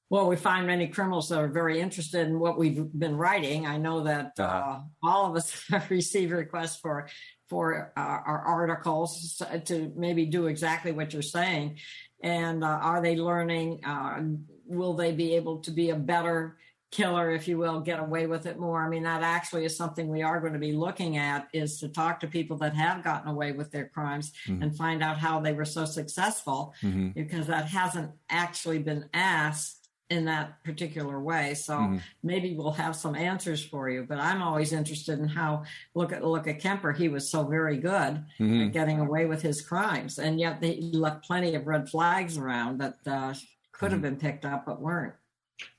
Well, 0.10 0.28
we 0.28 0.36
find 0.36 0.68
many 0.68 0.88
criminals 0.88 1.30
that 1.30 1.40
are 1.40 1.48
very 1.48 1.80
interested 1.80 2.28
in 2.28 2.40
what 2.40 2.60
we've 2.60 2.86
been 2.94 3.18
writing. 3.18 3.66
I 3.66 3.78
know 3.78 4.04
that 4.04 4.34
uh, 4.38 4.44
uh, 4.44 4.82
all 5.02 5.26
of 5.26 5.36
us 5.36 5.66
have 5.70 5.90
received 5.90 6.32
requests 6.32 6.80
for 6.80 7.10
for 7.50 7.92
uh, 7.98 8.00
our 8.00 8.44
articles 8.46 9.42
to 9.66 9.92
maybe 9.96 10.26
do 10.26 10.48
exactly 10.48 10.92
what 10.92 11.14
you're 11.14 11.22
saying. 11.22 11.80
And 12.22 12.64
uh, 12.64 12.68
are 12.68 13.02
they 13.02 13.16
learning? 13.16 13.84
Uh, 13.84 14.22
will 14.66 14.94
they 14.94 15.12
be 15.12 15.36
able 15.36 15.60
to 15.60 15.72
be 15.72 15.90
a 15.90 15.96
better 15.96 16.58
killer, 16.94 17.32
if 17.32 17.48
you 17.48 17.58
will, 17.58 17.80
get 17.80 18.00
away 18.00 18.28
with 18.28 18.46
it 18.46 18.60
more. 18.60 18.86
I 18.86 18.88
mean, 18.88 19.04
that 19.04 19.24
actually 19.24 19.66
is 19.66 19.76
something 19.76 20.08
we 20.08 20.22
are 20.22 20.40
going 20.40 20.54
to 20.54 20.60
be 20.60 20.74
looking 20.74 21.18
at 21.18 21.48
is 21.52 21.80
to 21.80 21.90
talk 21.90 22.20
to 22.20 22.28
people 22.28 22.56
that 22.58 22.76
have 22.76 23.04
gotten 23.04 23.30
away 23.30 23.52
with 23.52 23.72
their 23.72 23.88
crimes 23.88 24.32
mm-hmm. 24.48 24.62
and 24.62 24.78
find 24.78 25.02
out 25.02 25.18
how 25.18 25.40
they 25.40 25.54
were 25.54 25.66
so 25.66 25.86
successful 25.86 26.76
mm-hmm. 26.84 27.10
because 27.10 27.48
that 27.48 27.66
hasn't 27.66 28.12
actually 28.30 28.78
been 28.78 29.10
asked 29.12 29.90
in 30.12 30.26
that 30.26 30.64
particular 30.64 31.20
way. 31.20 31.56
So 31.56 31.74
mm-hmm. 31.74 31.98
maybe 32.22 32.54
we'll 32.56 32.72
have 32.74 32.96
some 32.96 33.16
answers 33.16 33.66
for 33.66 33.90
you. 33.90 34.06
But 34.08 34.20
I'm 34.20 34.44
always 34.44 34.72
interested 34.72 35.18
in 35.18 35.28
how 35.28 35.64
look 35.96 36.12
at 36.12 36.24
look 36.24 36.48
at 36.48 36.60
Kemper. 36.60 36.92
He 36.92 37.08
was 37.08 37.28
so 37.28 37.44
very 37.44 37.78
good 37.78 38.24
mm-hmm. 38.40 38.68
at 38.68 38.72
getting 38.72 39.00
away 39.00 39.26
with 39.26 39.42
his 39.42 39.62
crimes, 39.62 40.20
and 40.20 40.40
yet 40.40 40.64
he 40.64 40.92
left 40.94 41.26
plenty 41.26 41.56
of 41.56 41.66
red 41.66 41.90
flags 41.90 42.38
around 42.38 42.80
that 42.82 42.98
uh, 43.08 43.34
could 43.72 43.92
have 43.92 44.02
mm-hmm. 44.02 44.10
been 44.10 44.18
picked 44.18 44.46
up 44.46 44.68
but 44.68 44.80
weren't. 44.80 45.16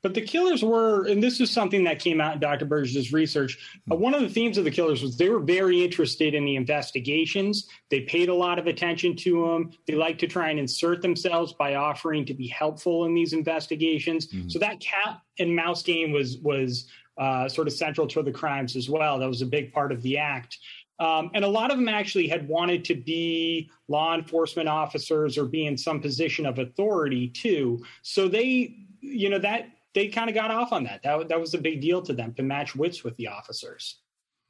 But 0.03 0.14
the 0.14 0.20
killers 0.20 0.62
were, 0.62 1.07
and 1.07 1.22
this 1.22 1.41
is 1.41 1.51
something 1.51 1.85
that 1.85 1.99
came 1.99 2.20
out 2.20 2.35
in 2.35 2.41
Dr. 2.41 2.64
Burgess's 2.64 3.12
research. 3.12 3.59
Uh, 3.91 3.97
one 3.97 4.14
of 4.14 4.20
the 4.20 4.28
themes 4.28 4.59
of 4.59 4.64
the 4.64 4.70
killers 4.70 5.03
was 5.03 5.16
they 5.16 5.28
were 5.28 5.41
very 5.41 5.82
interested 5.82 6.35
in 6.35 6.45
the 6.45 6.57
investigations. 6.57 7.68
They 7.91 8.01
paid 8.01 8.28
a 8.28 8.35
lot 8.35 8.59
of 8.59 8.66
attention 8.66 9.16
to 9.16 9.47
them. 9.47 9.70
They 9.87 9.95
like 9.95 10.18
to 10.18 10.26
try 10.26 10.51
and 10.51 10.59
insert 10.59 11.03
themselves 11.03 11.53
by 11.53 11.74
offering 11.74 12.24
to 12.26 12.35
be 12.35 12.49
helpful 12.49 13.05
in 13.05 13.14
these 13.14 13.32
investigations. 13.32 14.28
Mm-hmm. 14.28 14.49
So 14.49 14.59
that 14.59 14.80
cat 14.80 15.20
and 15.39 15.55
mouse 15.55 15.82
game 15.82 16.12
was 16.12 16.39
was 16.39 16.87
uh, 17.16 17.49
sort 17.49 17.68
of 17.68 17.72
central 17.72 18.07
to 18.09 18.22
the 18.22 18.32
crimes 18.32 18.76
as 18.76 18.91
well. 18.91 19.18
That 19.18 19.28
was 19.28 19.43
a 19.43 19.47
big 19.47 19.72
part 19.72 19.93
of 19.93 20.03
the 20.03 20.18
act. 20.18 20.59
Um, 20.99 21.30
and 21.35 21.45
a 21.45 21.49
lot 21.49 21.70
of 21.70 21.76
them 21.76 21.89
actually 21.89 22.28
had 22.28 22.47
wanted 22.49 22.85
to 22.87 22.95
be 22.95 23.70
law 23.89 24.14
enforcement 24.14 24.68
officers 24.68 25.37
or 25.37 25.45
be 25.45 25.66
in 25.66 25.76
some 25.76 26.01
position 26.01 26.47
of 26.47 26.59
authority 26.59 27.28
too. 27.28 27.85
So 28.03 28.28
they 28.28 28.76
you 29.01 29.28
know 29.28 29.39
that 29.41 29.66
they 29.95 30.09
kind 30.09 30.28
of 30.28 30.34
got 30.34 30.51
off 30.51 30.72
on 30.72 30.84
that. 30.84 31.03
That 31.03 31.28
that 31.28 31.40
was 31.40 31.55
a 31.55 31.59
big 31.59 31.80
deal 31.80 32.03
to 32.03 32.12
them 32.12 32.34
to 32.34 32.42
match 32.42 32.74
wits 32.74 33.05
with 33.05 33.16
the 33.16 33.28
officers. 33.28 34.01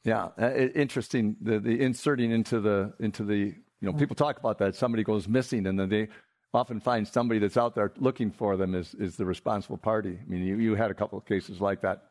Yeah, 0.04 0.28
uh, 0.40 0.50
interesting. 0.74 1.36
The 1.40 1.60
the 1.60 1.80
inserting 1.80 2.30
into 2.30 2.60
the 2.60 2.94
into 3.00 3.24
the 3.24 3.36
you 3.36 3.54
know 3.80 3.92
people 3.92 4.16
talk 4.16 4.38
about 4.38 4.58
that. 4.58 4.74
Somebody 4.74 5.04
goes 5.04 5.28
missing, 5.28 5.66
and 5.66 5.78
then 5.78 5.88
they 5.88 6.08
often 6.52 6.80
find 6.80 7.06
somebody 7.06 7.40
that's 7.40 7.56
out 7.56 7.74
there 7.74 7.92
looking 7.98 8.30
for 8.30 8.56
them 8.56 8.74
is 8.74 8.94
is 8.94 9.16
the 9.16 9.24
responsible 9.24 9.76
party. 9.78 10.18
I 10.20 10.28
mean, 10.28 10.44
you, 10.44 10.56
you 10.56 10.74
had 10.74 10.90
a 10.90 10.94
couple 10.94 11.18
of 11.18 11.26
cases 11.26 11.60
like 11.60 11.82
that, 11.82 12.04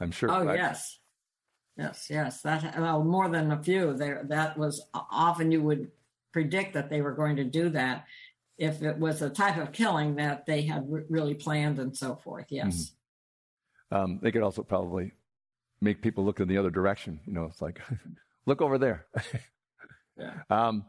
I'm 0.00 0.10
sure. 0.10 0.30
Oh 0.30 0.44
right? 0.44 0.56
yes, 0.56 0.98
yes, 1.76 2.06
yes. 2.08 2.42
That 2.42 2.78
well, 2.78 3.04
more 3.04 3.28
than 3.28 3.52
a 3.52 3.62
few. 3.62 3.94
There, 3.94 4.24
that 4.28 4.56
was 4.56 4.82
often 4.92 5.50
you 5.50 5.62
would 5.62 5.90
predict 6.32 6.74
that 6.74 6.90
they 6.90 7.00
were 7.00 7.12
going 7.12 7.36
to 7.36 7.44
do 7.44 7.68
that 7.70 8.04
if 8.58 8.82
it 8.82 8.98
was 8.98 9.22
a 9.22 9.30
type 9.30 9.56
of 9.56 9.72
killing 9.72 10.16
that 10.16 10.44
they 10.44 10.62
had 10.62 10.84
re- 10.90 11.04
really 11.08 11.34
planned 11.34 11.78
and 11.78 11.96
so 11.96 12.16
forth. 12.16 12.46
Yes. 12.50 12.92
Mm-hmm. 13.92 13.96
Um, 13.96 14.18
they 14.22 14.32
could 14.32 14.42
also 14.42 14.62
probably 14.62 15.12
make 15.80 16.02
people 16.02 16.24
look 16.24 16.40
in 16.40 16.48
the 16.48 16.58
other 16.58 16.70
direction. 16.70 17.20
You 17.24 17.32
know, 17.32 17.44
it's 17.44 17.62
like, 17.62 17.80
look 18.46 18.60
over 18.60 18.76
there. 18.76 19.06
yeah. 20.18 20.34
Um, 20.50 20.84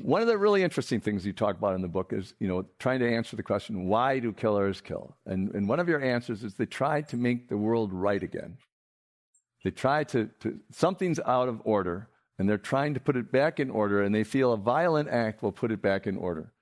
one 0.00 0.22
of 0.22 0.28
the 0.28 0.38
really 0.38 0.62
interesting 0.62 1.00
things 1.00 1.26
you 1.26 1.32
talk 1.32 1.56
about 1.56 1.74
in 1.74 1.82
the 1.82 1.88
book 1.88 2.12
is, 2.12 2.34
you 2.40 2.48
know, 2.48 2.64
trying 2.78 3.00
to 3.00 3.12
answer 3.12 3.36
the 3.36 3.42
question, 3.42 3.86
why 3.86 4.18
do 4.18 4.32
killers 4.32 4.80
kill? 4.80 5.16
And, 5.26 5.54
and 5.54 5.68
one 5.68 5.78
of 5.80 5.88
your 5.88 6.02
answers 6.02 6.42
is 6.42 6.54
they 6.54 6.66
try 6.66 7.02
to 7.02 7.16
make 7.16 7.48
the 7.48 7.56
world 7.56 7.92
right 7.92 8.22
again. 8.22 8.56
They 9.62 9.70
try 9.70 10.04
to, 10.04 10.28
to, 10.40 10.58
something's 10.70 11.20
out 11.20 11.48
of 11.48 11.60
order, 11.64 12.08
and 12.38 12.48
they're 12.48 12.58
trying 12.58 12.94
to 12.94 13.00
put 13.00 13.16
it 13.16 13.30
back 13.30 13.60
in 13.60 13.70
order, 13.70 14.02
and 14.02 14.14
they 14.14 14.24
feel 14.24 14.52
a 14.52 14.56
violent 14.56 15.08
act 15.08 15.42
will 15.42 15.52
put 15.52 15.70
it 15.70 15.80
back 15.80 16.06
in 16.06 16.16
order. 16.16 16.52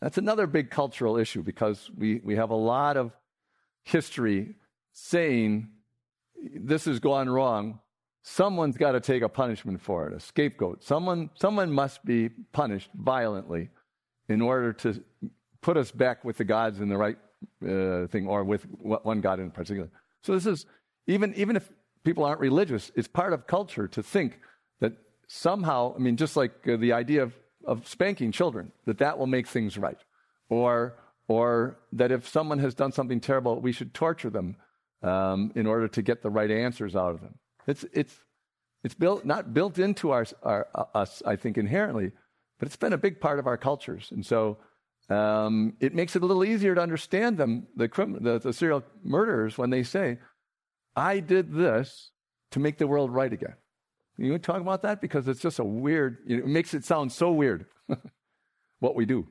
That's 0.00 0.18
another 0.18 0.46
big 0.46 0.70
cultural 0.70 1.16
issue 1.16 1.42
because 1.42 1.90
we, 1.96 2.20
we 2.22 2.36
have 2.36 2.50
a 2.50 2.56
lot 2.56 2.96
of 2.96 3.12
history 3.82 4.54
saying 4.92 5.68
this 6.54 6.84
has 6.84 7.00
gone 7.00 7.28
wrong. 7.28 7.80
Someone's 8.22 8.76
got 8.76 8.92
to 8.92 9.00
take 9.00 9.22
a 9.22 9.28
punishment 9.28 9.80
for 9.80 10.06
it, 10.06 10.12
a 10.12 10.20
scapegoat. 10.20 10.84
Someone, 10.84 11.30
someone 11.34 11.72
must 11.72 12.04
be 12.04 12.28
punished 12.52 12.90
violently 12.94 13.70
in 14.28 14.40
order 14.40 14.72
to 14.72 15.02
put 15.62 15.76
us 15.76 15.90
back 15.90 16.24
with 16.24 16.36
the 16.36 16.44
gods 16.44 16.80
in 16.80 16.88
the 16.88 16.96
right 16.96 17.16
uh, 17.66 18.06
thing 18.08 18.26
or 18.26 18.44
with 18.44 18.66
one 18.80 19.20
God 19.20 19.40
in 19.40 19.50
particular. 19.50 19.88
So 20.22 20.34
this 20.34 20.46
is, 20.46 20.66
even, 21.06 21.34
even 21.34 21.56
if 21.56 21.70
people 22.04 22.24
aren't 22.24 22.40
religious, 22.40 22.92
it's 22.94 23.08
part 23.08 23.32
of 23.32 23.46
culture 23.46 23.88
to 23.88 24.02
think 24.02 24.38
that 24.80 24.92
somehow, 25.26 25.94
I 25.96 25.98
mean, 25.98 26.16
just 26.16 26.36
like 26.36 26.52
uh, 26.68 26.76
the 26.76 26.92
idea 26.92 27.22
of 27.22 27.34
of 27.68 27.86
spanking 27.86 28.32
children, 28.32 28.72
that 28.86 28.98
that 28.98 29.18
will 29.18 29.26
make 29.26 29.46
things 29.46 29.76
right. 29.78 30.02
Or, 30.48 30.94
or 31.28 31.78
that 31.92 32.10
if 32.10 32.26
someone 32.26 32.58
has 32.60 32.74
done 32.74 32.92
something 32.92 33.20
terrible, 33.20 33.60
we 33.60 33.72
should 33.72 33.92
torture 33.92 34.30
them 34.30 34.56
um, 35.02 35.52
in 35.54 35.66
order 35.66 35.88
to 35.88 36.02
get 36.02 36.22
the 36.22 36.30
right 36.30 36.50
answers 36.50 36.96
out 36.96 37.14
of 37.14 37.20
them. 37.20 37.34
It's, 37.66 37.84
it's, 37.92 38.18
it's 38.84 38.94
built, 38.94 39.24
not 39.24 39.52
built 39.52 39.78
into 39.78 40.10
our, 40.10 40.26
our, 40.42 40.66
uh, 40.74 40.84
us, 40.94 41.22
I 41.26 41.36
think, 41.36 41.58
inherently, 41.58 42.12
but 42.58 42.66
it's 42.66 42.76
been 42.76 42.94
a 42.94 42.98
big 42.98 43.20
part 43.20 43.38
of 43.38 43.46
our 43.46 43.58
cultures. 43.58 44.10
And 44.10 44.24
so 44.24 44.56
um, 45.10 45.74
it 45.80 45.94
makes 45.94 46.16
it 46.16 46.22
a 46.22 46.26
little 46.26 46.44
easier 46.44 46.74
to 46.74 46.80
understand 46.80 47.36
them, 47.36 47.66
the, 47.76 47.88
the, 48.20 48.38
the 48.38 48.52
serial 48.52 48.82
murderers, 49.04 49.58
when 49.58 49.70
they 49.70 49.82
say, 49.82 50.18
I 50.96 51.20
did 51.20 51.52
this 51.52 52.10
to 52.52 52.60
make 52.60 52.78
the 52.78 52.86
world 52.86 53.12
right 53.12 53.32
again. 53.32 53.54
You 54.18 54.32
want 54.32 54.42
to 54.42 54.46
talk 54.52 54.60
about 54.60 54.82
that? 54.82 55.00
Because 55.00 55.28
it's 55.28 55.40
just 55.40 55.60
a 55.60 55.64
weird, 55.64 56.18
it 56.26 56.46
makes 56.46 56.74
it 56.74 56.84
sound 56.84 57.12
so 57.12 57.30
weird 57.30 57.66
what 58.80 58.96
we 58.96 59.06
do. 59.06 59.28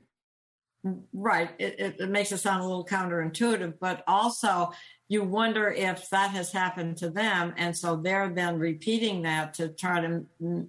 Right. 1.14 1.50
It, 1.60 1.76
it, 1.80 1.96
it, 2.00 2.10
makes 2.10 2.32
it 2.32 2.38
sound 2.38 2.64
a 2.64 2.66
little 2.66 2.86
counterintuitive, 2.86 3.74
but 3.80 4.04
also 4.08 4.72
you 5.10 5.24
wonder 5.24 5.70
if 5.70 6.10
that 6.10 6.32
has 6.32 6.52
happened 6.52 6.98
to 6.98 7.10
them. 7.10 7.54
And 7.58 7.76
so 7.76 7.98
they're 7.98 8.30
then 8.30 8.58
repeating 8.60 9.24
that 9.24 9.54
to 9.56 9.70
try 9.70 10.00
to 10.00 10.24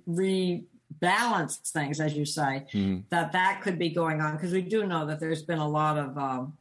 rebalance 0.09 1.71
things, 1.71 2.01
as 2.01 2.15
you 2.15 2.25
say, 2.25 2.67
mm-hmm. 2.73 3.01
that 3.11 3.33
that 3.33 3.61
could 3.63 3.79
be 3.79 3.91
going 3.91 4.21
on. 4.21 4.35
Because 4.35 4.53
we 4.53 4.63
do 4.63 4.87
know 4.87 5.07
that 5.07 5.21
there's 5.21 5.43
been 5.43 5.59
a 5.59 5.69
lot 5.69 5.97
of 5.97 6.19
um, 6.19 6.55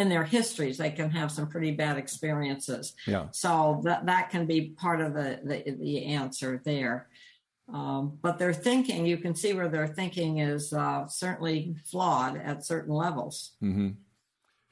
in 0.00 0.08
their 0.08 0.24
histories, 0.24 0.78
they 0.78 0.90
can 0.90 1.10
have 1.10 1.30
some 1.30 1.46
pretty 1.46 1.72
bad 1.72 1.98
experiences. 1.98 2.94
Yeah. 3.06 3.26
So 3.32 3.80
that 3.84 4.06
that 4.06 4.30
can 4.30 4.46
be 4.46 4.70
part 4.70 5.00
of 5.00 5.12
the 5.12 5.40
the, 5.44 5.76
the 5.78 6.06
answer 6.06 6.60
there. 6.64 7.08
Um, 7.72 8.18
but 8.20 8.38
their 8.38 8.52
thinking, 8.52 9.06
you 9.06 9.18
can 9.18 9.34
see 9.34 9.52
where 9.52 9.68
their 9.68 9.86
thinking 9.86 10.38
is 10.38 10.72
uh, 10.72 11.06
certainly 11.06 11.76
flawed 11.84 12.36
at 12.36 12.64
certain 12.64 12.92
levels. 12.92 13.52
Mm-hmm. 13.62 13.90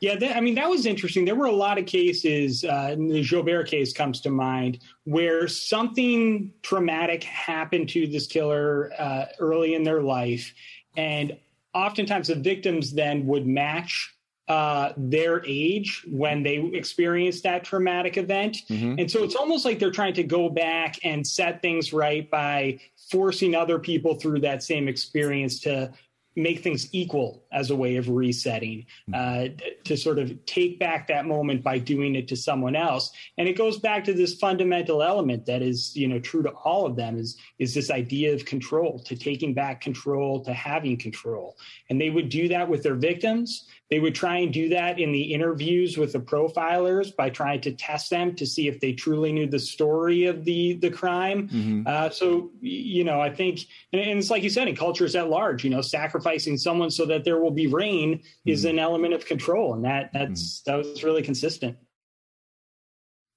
Yeah, 0.01 0.16
that, 0.16 0.37
I 0.37 0.41
mean 0.41 0.55
that 0.55 0.68
was 0.68 0.87
interesting. 0.87 1.24
There 1.24 1.35
were 1.35 1.47
a 1.47 1.53
lot 1.66 1.79
of 1.79 1.87
cases. 1.87 2.64
Uh, 2.64 2.97
the 2.97 3.22
Joubert 3.22 3.68
case 3.68 3.93
comes 3.93 4.20
to 4.22 4.31
mind 4.31 4.79
where 5.05 5.47
something 5.47 6.53
traumatic 6.62 7.22
happened 7.24 7.89
to 7.91 8.07
this 8.07 8.26
killer 8.26 8.93
uh, 8.99 9.26
early 9.39 9.74
in 9.74 9.83
their 9.83 10.03
life, 10.03 10.55
and 10.97 11.37
oftentimes 11.74 12.29
the 12.29 12.37
victims 12.37 12.93
then 12.93 13.26
would 13.26 13.47
match 13.47 14.14
uh, 14.49 14.93
their 14.97 15.45
age 15.47 16.05
when 16.09 16.43
they 16.43 16.57
experienced 16.73 17.43
that 17.43 17.65
traumatic 17.65 18.17
event. 18.17 18.59
Mm-hmm. 18.69 18.99
And 18.99 19.11
so 19.11 19.23
it's 19.23 19.37
almost 19.37 19.65
like 19.65 19.79
they're 19.79 19.91
trying 19.91 20.15
to 20.15 20.25
go 20.25 20.49
back 20.49 20.99
and 21.05 21.27
set 21.27 21.61
things 21.61 21.93
right 21.93 22.29
by 22.31 22.81
forcing 23.11 23.55
other 23.55 23.79
people 23.79 24.15
through 24.15 24.41
that 24.41 24.63
same 24.63 24.89
experience 24.89 25.61
to 25.61 25.93
make 26.35 26.61
things 26.63 26.89
equal 26.93 27.43
as 27.53 27.71
a 27.71 27.77
way 27.77 27.97
of 27.97 28.09
resetting 28.09 28.87
hmm. 29.07 29.15
uh, 29.15 29.45
to 29.85 29.97
sort 29.97 30.19
of 30.19 30.45
take 30.47 30.79
back 30.79 31.09
that 31.09 31.27
moment 31.27 31.63
by 31.63 31.79
doing 31.79 32.15
it 32.15 32.29
to 32.29 32.37
someone 32.37 32.77
else 32.77 33.11
and 33.37 33.49
it 33.49 33.57
goes 33.57 33.79
back 33.79 34.05
to 34.05 34.13
this 34.13 34.35
fundamental 34.35 35.03
element 35.03 35.47
that 35.47 35.63
is 35.63 35.97
you 35.97 36.09
know 36.09 36.19
true 36.19 36.43
to 36.43 36.51
all 36.51 36.87
of 36.87 36.97
them 36.97 37.19
is 37.19 37.37
is 37.59 37.75
this 37.75 37.91
idea 37.91 38.33
of 38.35 38.45
control 38.45 38.99
to 38.99 39.17
taking 39.17 39.55
back 39.55 39.81
control 39.81 40.41
to 40.41 40.53
having 40.53 40.97
control 40.97 41.57
and 41.89 42.01
they 42.01 42.11
would 42.11 42.29
do 42.29 42.49
that 42.49 42.69
with 42.69 42.83
their 42.83 42.95
victims 42.95 43.67
they 43.91 44.01
would 44.01 44.15
try 44.15 44.39
and 44.39 44.53
do 44.53 44.69
that 44.71 44.99
in 44.99 45.13
the 45.13 45.33
interviews 45.33 45.97
with 45.97 46.13
the 46.13 46.19
profilers 46.19 47.15
by 47.15 47.31
trying 47.31 47.63
to 47.63 47.73
test 47.73 48.11
them 48.11 48.35
to 48.35 48.47
see 48.47 48.69
if 48.69 48.81
they 48.81 48.93
truly 48.93 49.33
knew 49.33 49.47
the 49.47 49.59
story 49.59 50.27
of 50.27 50.45
the 50.45 50.75
the 50.75 50.91
crime. 50.91 51.49
Mm-hmm. 51.49 51.83
Uh, 51.87 52.11
so 52.11 52.51
you 52.61 53.05
know, 53.05 53.21
I 53.21 53.31
think, 53.31 53.61
and, 53.93 54.03
and, 54.03 54.19
it's 54.19 54.31
like 54.31 54.43
you 54.43 54.51
said, 54.51 54.69
in 54.69 54.77
cultures 54.77 55.17
at 55.17 55.31
large, 55.31 55.65
you 55.65 55.71
know, 55.71 55.81
sacrificing 55.81 56.59
someone 56.59 56.91
so 56.91 57.07
that 57.07 57.25
there 57.25 57.38
will 57.39 57.51
be 57.51 57.66
rain 57.66 58.18
mm-hmm. 58.18 58.51
is 58.51 58.64
an 58.64 58.78
element 58.78 59.14
of 59.14 59.26
control, 59.26 59.74
and 59.74 59.84
that 59.84 60.11
that's 60.12 60.61
mm-hmm. 60.61 60.70
that 60.70 60.76
was 60.78 61.05
really 61.05 61.22
consistent. 61.22 61.76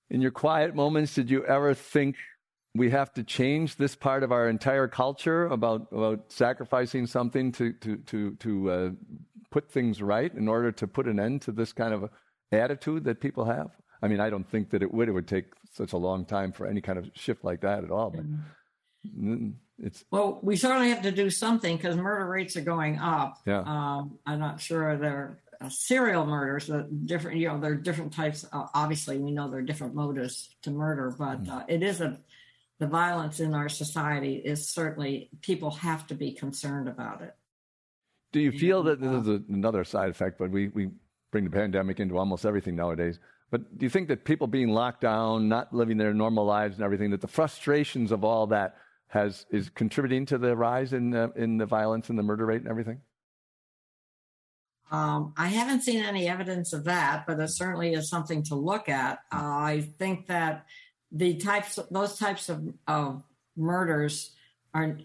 In 0.09 0.21
your 0.21 0.31
quiet 0.31 0.75
moments, 0.75 1.15
did 1.15 1.29
you 1.29 1.45
ever 1.45 1.73
think 1.73 2.17
we 2.75 2.89
have 2.89 3.13
to 3.13 3.23
change 3.23 3.75
this 3.75 3.95
part 3.95 4.23
of 4.23 4.31
our 4.31 4.49
entire 4.49 4.87
culture 4.87 5.45
about 5.45 5.87
about 5.91 6.31
sacrificing 6.31 7.05
something 7.05 7.51
to 7.53 7.73
to 7.73 7.97
to 7.97 8.35
to 8.35 8.71
uh, 8.71 8.89
put 9.51 9.69
things 9.69 10.01
right 10.01 10.33
in 10.33 10.47
order 10.47 10.71
to 10.71 10.87
put 10.87 11.07
an 11.07 11.19
end 11.19 11.41
to 11.43 11.51
this 11.51 11.73
kind 11.73 11.93
of 11.93 12.09
attitude 12.51 13.03
that 13.03 13.19
people 13.19 13.45
have? 13.45 13.71
I 14.01 14.07
mean, 14.07 14.19
I 14.19 14.29
don't 14.29 14.49
think 14.49 14.71
that 14.71 14.81
it 14.81 14.93
would. 14.93 15.09
It 15.09 15.11
would 15.11 15.27
take 15.27 15.45
such 15.73 15.93
a 15.93 15.97
long 15.97 16.25
time 16.25 16.51
for 16.51 16.65
any 16.65 16.81
kind 16.81 16.97
of 16.97 17.09
shift 17.13 17.43
like 17.43 17.61
that 17.61 17.83
at 17.83 17.91
all. 17.91 18.09
But 18.09 18.25
mm. 19.05 19.53
It's 19.81 20.05
well, 20.11 20.39
we 20.41 20.55
certainly 20.55 20.89
have 20.89 21.01
to 21.03 21.11
do 21.11 21.29
something 21.29 21.75
because 21.75 21.95
murder 21.97 22.27
rates 22.27 22.55
are 22.55 22.61
going 22.61 22.99
up. 22.99 23.39
Yeah, 23.45 23.63
um, 23.65 24.19
I'm 24.25 24.39
not 24.39 24.61
sure 24.61 24.97
they're 24.97 25.39
uh, 25.59 25.69
serial 25.69 26.25
murders. 26.25 26.69
Different, 27.05 27.37
you 27.37 27.47
know, 27.47 27.59
there 27.59 27.71
are 27.71 27.75
different 27.75 28.13
types. 28.13 28.45
Uh, 28.51 28.67
obviously, 28.73 29.17
we 29.17 29.31
know 29.31 29.49
there 29.49 29.59
are 29.59 29.63
different 29.63 29.95
motives 29.95 30.55
to 30.63 30.71
murder, 30.71 31.13
but 31.17 31.43
mm. 31.43 31.49
uh, 31.49 31.63
it 31.67 31.83
is 31.83 32.01
a 32.01 32.17
the 32.81 32.87
violence 32.87 33.39
in 33.39 33.53
our 33.53 33.69
society 33.69 34.37
is 34.37 34.67
certainly 34.67 35.29
people 35.41 35.69
have 35.69 36.07
to 36.07 36.15
be 36.15 36.31
concerned 36.31 36.87
about 36.87 37.21
it. 37.21 37.35
Do 38.31 38.39
you 38.39 38.51
feel 38.51 38.81
that 38.83 38.99
this 38.99 39.21
is 39.21 39.27
a, 39.27 39.41
another 39.49 39.83
side 39.83 40.09
effect? 40.09 40.39
But 40.39 40.49
we, 40.49 40.69
we 40.69 40.89
bring 41.31 41.43
the 41.43 41.51
pandemic 41.51 41.99
into 41.99 42.17
almost 42.17 42.43
everything 42.43 42.75
nowadays. 42.75 43.19
But 43.51 43.77
do 43.77 43.85
you 43.85 43.89
think 43.89 44.07
that 44.07 44.25
people 44.25 44.47
being 44.47 44.69
locked 44.69 45.01
down, 45.01 45.47
not 45.47 45.71
living 45.71 45.97
their 45.97 46.13
normal 46.13 46.43
lives 46.45 46.75
and 46.75 46.83
everything, 46.83 47.11
that 47.11 47.21
the 47.21 47.27
frustrations 47.27 48.11
of 48.11 48.23
all 48.23 48.47
that 48.47 48.77
has 49.11 49.45
is 49.51 49.69
contributing 49.69 50.25
to 50.25 50.37
the 50.37 50.55
rise 50.55 50.93
in 50.93 51.13
uh, 51.13 51.27
in 51.35 51.57
the 51.57 51.65
violence 51.65 52.09
and 52.09 52.17
the 52.17 52.23
murder 52.23 52.45
rate 52.45 52.61
and 52.61 52.69
everything? 52.69 53.01
Um, 54.89 55.33
I 55.37 55.47
haven't 55.47 55.83
seen 55.83 56.03
any 56.03 56.27
evidence 56.27 56.73
of 56.73 56.83
that, 56.85 57.25
but 57.25 57.39
it 57.39 57.49
certainly 57.49 57.93
is 57.93 58.09
something 58.09 58.43
to 58.43 58.55
look 58.55 58.89
at. 58.89 59.19
Uh, 59.31 59.37
I 59.39 59.89
think 59.97 60.27
that 60.27 60.65
the 61.11 61.35
types, 61.35 61.79
those 61.89 62.17
types 62.17 62.49
of, 62.49 62.73
of 62.87 63.23
murders 63.55 64.31
are. 64.73 64.97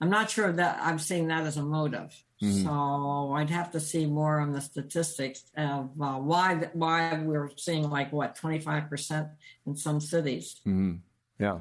I'm 0.00 0.10
not 0.10 0.28
sure 0.28 0.52
that 0.52 0.80
I'm 0.82 0.98
seeing 0.98 1.28
that 1.28 1.44
as 1.44 1.56
a 1.56 1.62
motive. 1.62 2.14
Mm-hmm. 2.42 2.64
So 2.64 3.32
I'd 3.32 3.48
have 3.48 3.70
to 3.72 3.80
see 3.80 4.04
more 4.06 4.40
on 4.40 4.52
the 4.52 4.60
statistics 4.60 5.44
of 5.56 5.90
uh, 6.00 6.16
why 6.16 6.68
why 6.72 7.18
we're 7.22 7.50
seeing 7.56 7.88
like 7.88 8.12
what 8.12 8.36
25 8.36 8.90
percent 8.90 9.28
in 9.66 9.76
some 9.76 10.00
cities. 10.00 10.56
Mm-hmm. 10.66 10.96
Yeah, 11.38 11.58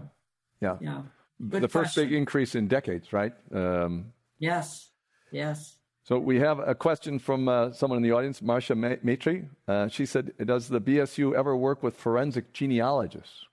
yeah, 0.61 0.77
yeah. 0.81 1.01
Good 1.49 1.61
the 1.61 1.67
first 1.67 1.93
question. 1.93 2.09
big 2.09 2.13
increase 2.13 2.55
in 2.55 2.67
decades, 2.67 3.11
right? 3.11 3.33
Um, 3.53 4.13
yes, 4.39 4.89
yes. 5.31 5.77
So 6.03 6.19
we 6.19 6.39
have 6.39 6.59
a 6.59 6.75
question 6.75 7.17
from 7.17 7.47
uh, 7.47 7.71
someone 7.71 7.97
in 7.97 8.03
the 8.03 8.11
audience, 8.11 8.41
Marcia 8.41 8.75
Maitre. 8.75 9.47
Uh, 9.67 9.87
she 9.87 10.05
said, 10.05 10.33
"Does 10.45 10.67
the 10.67 10.81
BSU 10.81 11.33
ever 11.33 11.55
work 11.55 11.81
with 11.81 11.95
forensic 11.95 12.51
genealogists?" 12.53 13.45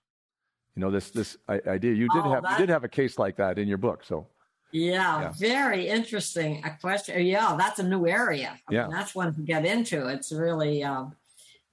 You 0.74 0.80
know 0.80 0.90
this 0.90 1.10
this 1.10 1.36
idea. 1.48 1.92
You 1.92 2.08
did 2.08 2.22
oh, 2.24 2.32
have 2.32 2.42
that... 2.42 2.52
you 2.52 2.66
did 2.66 2.72
have 2.72 2.84
a 2.84 2.88
case 2.88 3.18
like 3.18 3.36
that 3.36 3.58
in 3.58 3.68
your 3.68 3.78
book, 3.78 4.04
so. 4.04 4.26
Yeah, 4.72 5.20
yeah. 5.20 5.32
very 5.36 5.88
interesting. 5.88 6.62
A 6.64 6.70
question. 6.80 7.24
Yeah, 7.26 7.56
that's 7.58 7.80
a 7.80 7.82
new 7.82 8.06
area. 8.06 8.58
I 8.68 8.72
yeah, 8.72 8.82
mean, 8.82 8.92
that's 8.92 9.14
one 9.14 9.34
to 9.34 9.40
get 9.40 9.64
into. 9.64 10.06
It's 10.06 10.30
really 10.30 10.84
uh, 10.84 11.06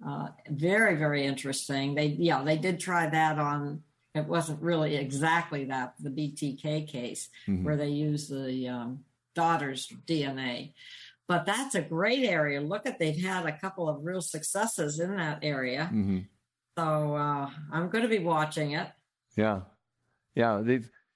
uh, 0.05 0.27
very 0.49 0.95
very 0.95 1.23
interesting. 1.25 1.95
They 1.95 2.07
yeah 2.19 2.43
they 2.43 2.57
did 2.57 2.79
try 2.79 3.07
that 3.07 3.39
on. 3.39 3.83
It 4.17 4.27
wasn't 4.27 4.61
really 4.61 4.95
exactly 4.95 5.65
that 5.65 5.93
the 5.99 6.09
BTK 6.09 6.87
case 6.87 7.29
mm-hmm. 7.47 7.63
where 7.63 7.77
they 7.77 7.89
used 7.89 8.31
the 8.31 8.67
um, 8.67 8.99
daughter's 9.35 9.91
DNA. 10.07 10.73
But 11.27 11.45
that's 11.45 11.75
a 11.75 11.81
great 11.81 12.23
area. 12.23 12.61
Look 12.61 12.85
at 12.85 12.99
they've 12.99 13.21
had 13.21 13.45
a 13.45 13.57
couple 13.57 13.89
of 13.89 14.03
real 14.03 14.21
successes 14.21 14.99
in 14.99 15.15
that 15.17 15.39
area. 15.41 15.89
Mm-hmm. 15.93 16.19
So 16.77 17.15
uh, 17.15 17.49
I'm 17.71 17.89
going 17.89 18.03
to 18.03 18.09
be 18.09 18.19
watching 18.19 18.71
it. 18.71 18.87
Yeah, 19.35 19.61
yeah. 20.35 20.61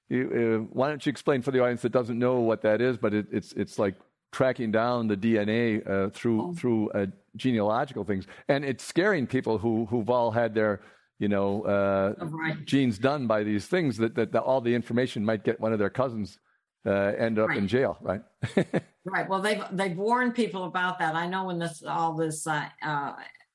you, 0.10 0.66
uh, 0.68 0.74
why 0.74 0.90
don't 0.90 1.06
you 1.06 1.10
explain 1.10 1.42
for 1.42 1.52
the 1.52 1.62
audience 1.62 1.82
that 1.84 1.92
doesn't 1.92 2.18
know 2.20 2.40
what 2.40 2.62
that 2.64 2.82
is? 2.82 2.98
But 2.98 3.14
it, 3.14 3.28
it's 3.32 3.54
it's 3.54 3.80
like 3.80 3.96
tracking 4.32 4.72
down 4.72 5.08
the 5.08 5.18
DNA 5.18 5.88
uh, 5.88 6.10
through 6.10 6.42
oh. 6.42 6.54
through 6.54 6.90
uh, 6.92 7.06
genealogical 7.36 8.04
things, 8.04 8.26
and 8.48 8.66
it's 8.66 8.84
scaring 8.84 9.28
people 9.28 9.58
who 9.58 9.86
who've 9.86 10.10
all 10.10 10.32
had 10.32 10.54
their 10.54 10.82
you 11.22 11.30
know 11.30 11.62
uh, 11.64 12.16
oh, 12.20 12.26
right. 12.26 12.66
genes 12.66 12.98
done 12.98 13.28
by 13.28 13.44
these 13.44 13.68
things 13.68 13.96
that, 13.98 14.16
that, 14.16 14.32
that 14.32 14.42
all 14.42 14.60
the 14.60 14.74
information 14.74 15.24
might 15.24 15.44
get 15.44 15.60
one 15.60 15.72
of 15.72 15.78
their 15.78 15.90
cousins 15.90 16.40
uh, 16.86 17.14
end 17.18 17.38
up 17.38 17.50
right. 17.50 17.60
in 17.60 17.68
jail, 17.68 17.96
right? 18.02 18.22
right. 19.06 19.30
Well, 19.30 19.40
they've 19.40 19.62
they've 19.72 19.96
warned 19.96 20.34
people 20.34 20.64
about 20.64 20.98
that. 20.98 21.16
I 21.16 21.28
know 21.28 21.46
when 21.46 21.60
this 21.60 21.84
all 21.84 22.14
this 22.14 22.48
uh, 22.48 22.66
uh, 22.84 23.14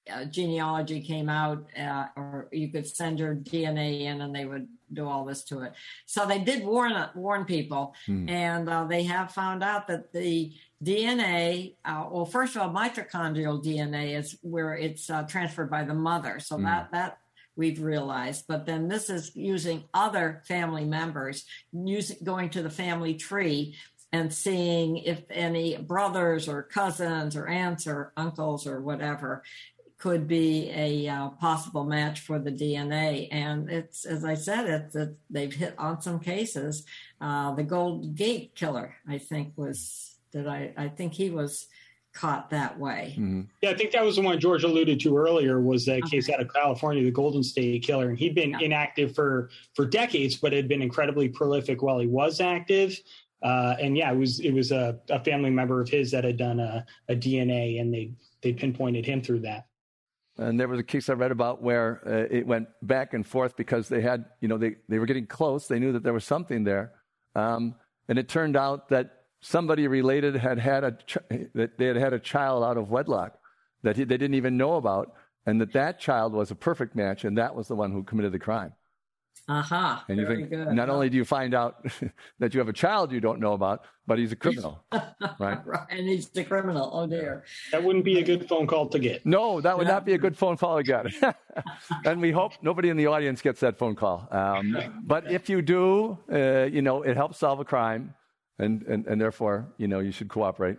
uh 0.09 0.25
genealogy 0.27 1.01
came 1.01 1.29
out, 1.29 1.67
uh, 1.77 2.07
or 2.17 2.49
you 2.53 2.71
could 2.71 2.87
send 2.87 3.19
your 3.19 3.35
DNA 3.35 4.03
in, 4.03 4.21
and 4.21 4.33
they 4.33 4.45
would 4.45 4.69
do 4.93 5.09
all 5.09 5.25
this 5.25 5.43
to 5.47 5.63
it. 5.63 5.73
So 6.05 6.25
they 6.25 6.39
did 6.39 6.65
warn 6.65 6.95
warn 7.17 7.45
people, 7.47 7.97
hmm. 8.07 8.29
and 8.29 8.69
uh, 8.69 8.85
they 8.85 9.03
have 9.03 9.33
found 9.33 9.65
out 9.65 9.89
that 9.89 10.13
the 10.13 10.53
DNA. 10.85 11.75
well, 11.85 12.27
first 12.27 12.55
of 12.55 12.63
all, 12.63 12.71
mitochondrial 12.71 13.65
DNA 13.65 14.17
is 14.17 14.39
where 14.43 14.77
it's 14.77 15.11
transferred 15.27 15.69
by 15.69 15.83
the 15.83 15.95
mother, 15.95 16.39
so 16.39 16.57
hmm. 16.57 16.65
that 16.65 16.93
that 16.93 17.19
we've 17.57 17.83
realized. 17.83 18.45
But 18.47 18.67
then 18.67 18.89
this 18.89 19.11
is 19.11 19.35
using 19.35 19.85
other 19.93 20.43
family 20.47 20.85
members, 20.85 21.45
using 21.73 22.19
going 22.23 22.51
to 22.51 22.63
the 22.63 22.71
family 22.71 23.15
tree 23.15 23.77
and 24.13 24.33
seeing 24.33 24.99
if 24.99 25.23
any 25.31 25.77
brothers 25.77 26.49
or 26.49 26.63
cousins 26.63 27.37
or 27.37 27.49
aunts 27.49 27.87
or 27.87 28.13
uncles 28.17 28.67
or 28.67 28.81
whatever 28.81 29.43
could 29.99 30.29
be 30.29 30.71
a 30.75 31.09
uh, 31.09 31.31
possible 31.31 31.85
match 31.85 32.21
for 32.21 32.39
the 32.39 32.53
DNA. 32.53 33.29
And 33.31 33.71
it's, 33.71 34.05
as 34.05 34.25
I 34.25 34.35
said, 34.35 34.67
it's, 34.67 34.95
it, 34.95 35.17
they've 35.31 35.53
hit 35.53 35.75
on 35.79 36.03
some 36.03 36.21
cases. 36.21 36.85
Uh, 37.21 37.55
the 37.55 37.63
Gold 37.63 38.15
Gate 38.15 38.55
killer, 38.55 38.97
I 39.09 39.19
think, 39.19 39.55
was 39.57 40.17
that 40.33 40.47
I, 40.47 40.73
I 40.77 40.89
think 40.89 41.15
he 41.15 41.31
was 41.31 41.67
caught 42.17 42.51
that 42.51 42.79
way. 42.79 43.15
Mm-hmm. 43.17 43.43
Yeah, 43.63 43.71
I 43.71 43.75
think 43.75 43.93
that 43.93 44.05
was 44.05 44.17
the 44.17 44.23
one 44.23 44.41
George 44.41 44.65
alluded 44.65 44.99
to 45.01 45.17
earlier 45.17 45.61
was 45.61 45.85
that 45.87 46.03
okay. 46.05 46.17
case 46.17 46.31
out 46.31 46.41
of 46.41 46.53
California, 46.53 47.05
the 47.05 47.11
Golden 47.11 47.43
State 47.43 47.83
Killer, 47.83 48.09
and 48.09 48.19
he'd 48.19 48.35
been 48.35 48.51
yeah. 48.51 48.61
inactive 48.61 49.15
for 49.15 49.51
for 49.75 49.87
decades, 49.87 50.37
but 50.37 50.53
had 50.53 50.67
been 50.67 50.83
incredibly 50.83 51.29
prolific 51.29 51.83
while 51.83 51.99
he 51.99 52.07
was 52.07 52.41
active. 52.41 52.99
Uh, 53.43 53.77
and 53.81 53.97
yeah, 53.97 54.11
it 54.11 54.17
was 54.17 54.41
it 54.41 54.53
was 54.53 54.73
a, 54.73 54.99
a, 55.11 55.23
family 55.23 55.51
member 55.51 55.81
of 55.81 55.89
his 55.89 56.11
that 56.11 56.25
had 56.25 56.39
done 56.39 56.59
a, 56.59 56.85
a, 57.09 57.15
DNA, 57.15 57.81
and 57.81 57.93
they 57.93 58.11
they 58.41 58.53
pinpointed 58.53 59.05
him 59.05 59.21
through 59.21 59.41
that. 59.41 59.67
And 60.39 60.59
there 60.59 60.69
was 60.69 60.81
a 60.81 60.83
case 60.83 61.09
I 61.09 61.13
read 61.13 61.31
about 61.31 61.63
where 61.63 62.01
uh, 62.07 62.35
it 62.35 62.47
went 62.47 62.69
back 62.83 63.15
and 63.15 63.27
forth 63.27 63.57
because 63.57 63.89
they 63.89 64.01
had, 64.03 64.27
you 64.41 64.49
know, 64.49 64.59
they, 64.59 64.77
they 64.89 64.99
were 64.99 65.07
getting 65.07 65.27
close. 65.27 65.67
They 65.67 65.79
knew 65.79 65.93
that 65.93 66.03
there 66.03 66.13
was 66.13 66.25
something 66.25 66.63
there. 66.63 66.93
Um, 67.35 67.75
and 68.09 68.19
it 68.19 68.29
turned 68.29 68.55
out 68.55 68.91
that 68.91 69.16
somebody 69.41 69.87
related 69.89 70.37
had 70.37 70.59
had 70.59 70.85
a 70.85 70.93
ch- 70.93 71.19
that 71.55 71.79
they 71.79 71.87
had 71.87 71.97
had 71.97 72.13
a 72.13 72.19
child 72.19 72.65
out 72.65 72.77
of 72.77 72.91
wedlock 72.91 73.39
that 73.83 73.97
he, 73.97 74.05
they 74.05 74.17
didn't 74.17 74.35
even 74.35 74.57
know 74.57 74.75
about, 74.75 75.13
and 75.47 75.61
that 75.61 75.73
that 75.73 76.01
child 76.01 76.33
was 76.33 76.51
a 76.51 76.55
perfect 76.55 76.97
match, 76.97 77.25
and 77.25 77.39
that 77.39 77.55
was 77.55 77.69
the 77.69 77.77
one 77.77 77.93
who 77.93 78.03
committed 78.03 78.33
the 78.33 78.39
crime. 78.39 78.73
Aha! 79.49 79.95
Uh-huh. 79.95 80.05
And 80.09 80.19
you 80.19 80.27
think 80.27 80.51
good. 80.51 80.73
not 80.73 80.91
only 80.91 81.09
do 81.09 81.17
you 81.17 81.25
find 81.25 81.55
out 81.55 81.85
that 82.41 82.53
you 82.53 82.59
have 82.59 82.69
a 82.69 82.73
child 82.73 83.13
you 83.13 83.21
don't 83.21 83.39
know 83.39 83.53
about, 83.53 83.85
but 84.07 84.19
he's 84.19 84.33
a 84.33 84.37
criminal, 84.37 84.85
right? 85.39 85.65
right? 85.65 85.87
And 85.89 86.09
he's 86.09 86.29
the 86.31 86.43
criminal. 86.43 86.91
Oh 86.93 87.07
dear. 87.07 87.45
That 87.71 87.85
wouldn't 87.85 88.05
be 88.05 88.19
a 88.19 88.25
good 88.25 88.49
phone 88.49 88.67
call 88.67 88.89
to 88.89 88.99
get. 88.99 89.25
No, 89.25 89.61
that 89.61 89.79
would 89.79 89.87
not 89.87 90.05
be 90.05 90.15
a 90.15 90.19
good 90.19 90.37
phone 90.37 90.57
call 90.57 90.79
to 90.79 90.83
get. 90.83 91.07
and 92.05 92.21
we 92.21 92.33
hope 92.33 92.55
nobody 92.61 92.89
in 92.89 92.97
the 92.97 93.07
audience 93.07 93.41
gets 93.41 93.61
that 93.61 93.79
phone 93.79 93.95
call. 93.95 94.27
Um, 94.33 95.03
but 95.05 95.31
if 95.31 95.49
you 95.49 95.63
do, 95.63 96.19
uh, 96.33 96.65
you 96.65 96.83
know, 96.83 97.03
it 97.03 97.17
helps 97.17 97.39
solve 97.39 97.61
a 97.61 97.65
crime 97.65 98.15
and, 98.59 98.83
and, 98.83 99.07
and 99.07 99.21
therefore, 99.21 99.69
you 99.77 99.89
know, 99.89 100.01
you 100.01 100.13
should 100.13 100.29
cooperate. 100.29 100.79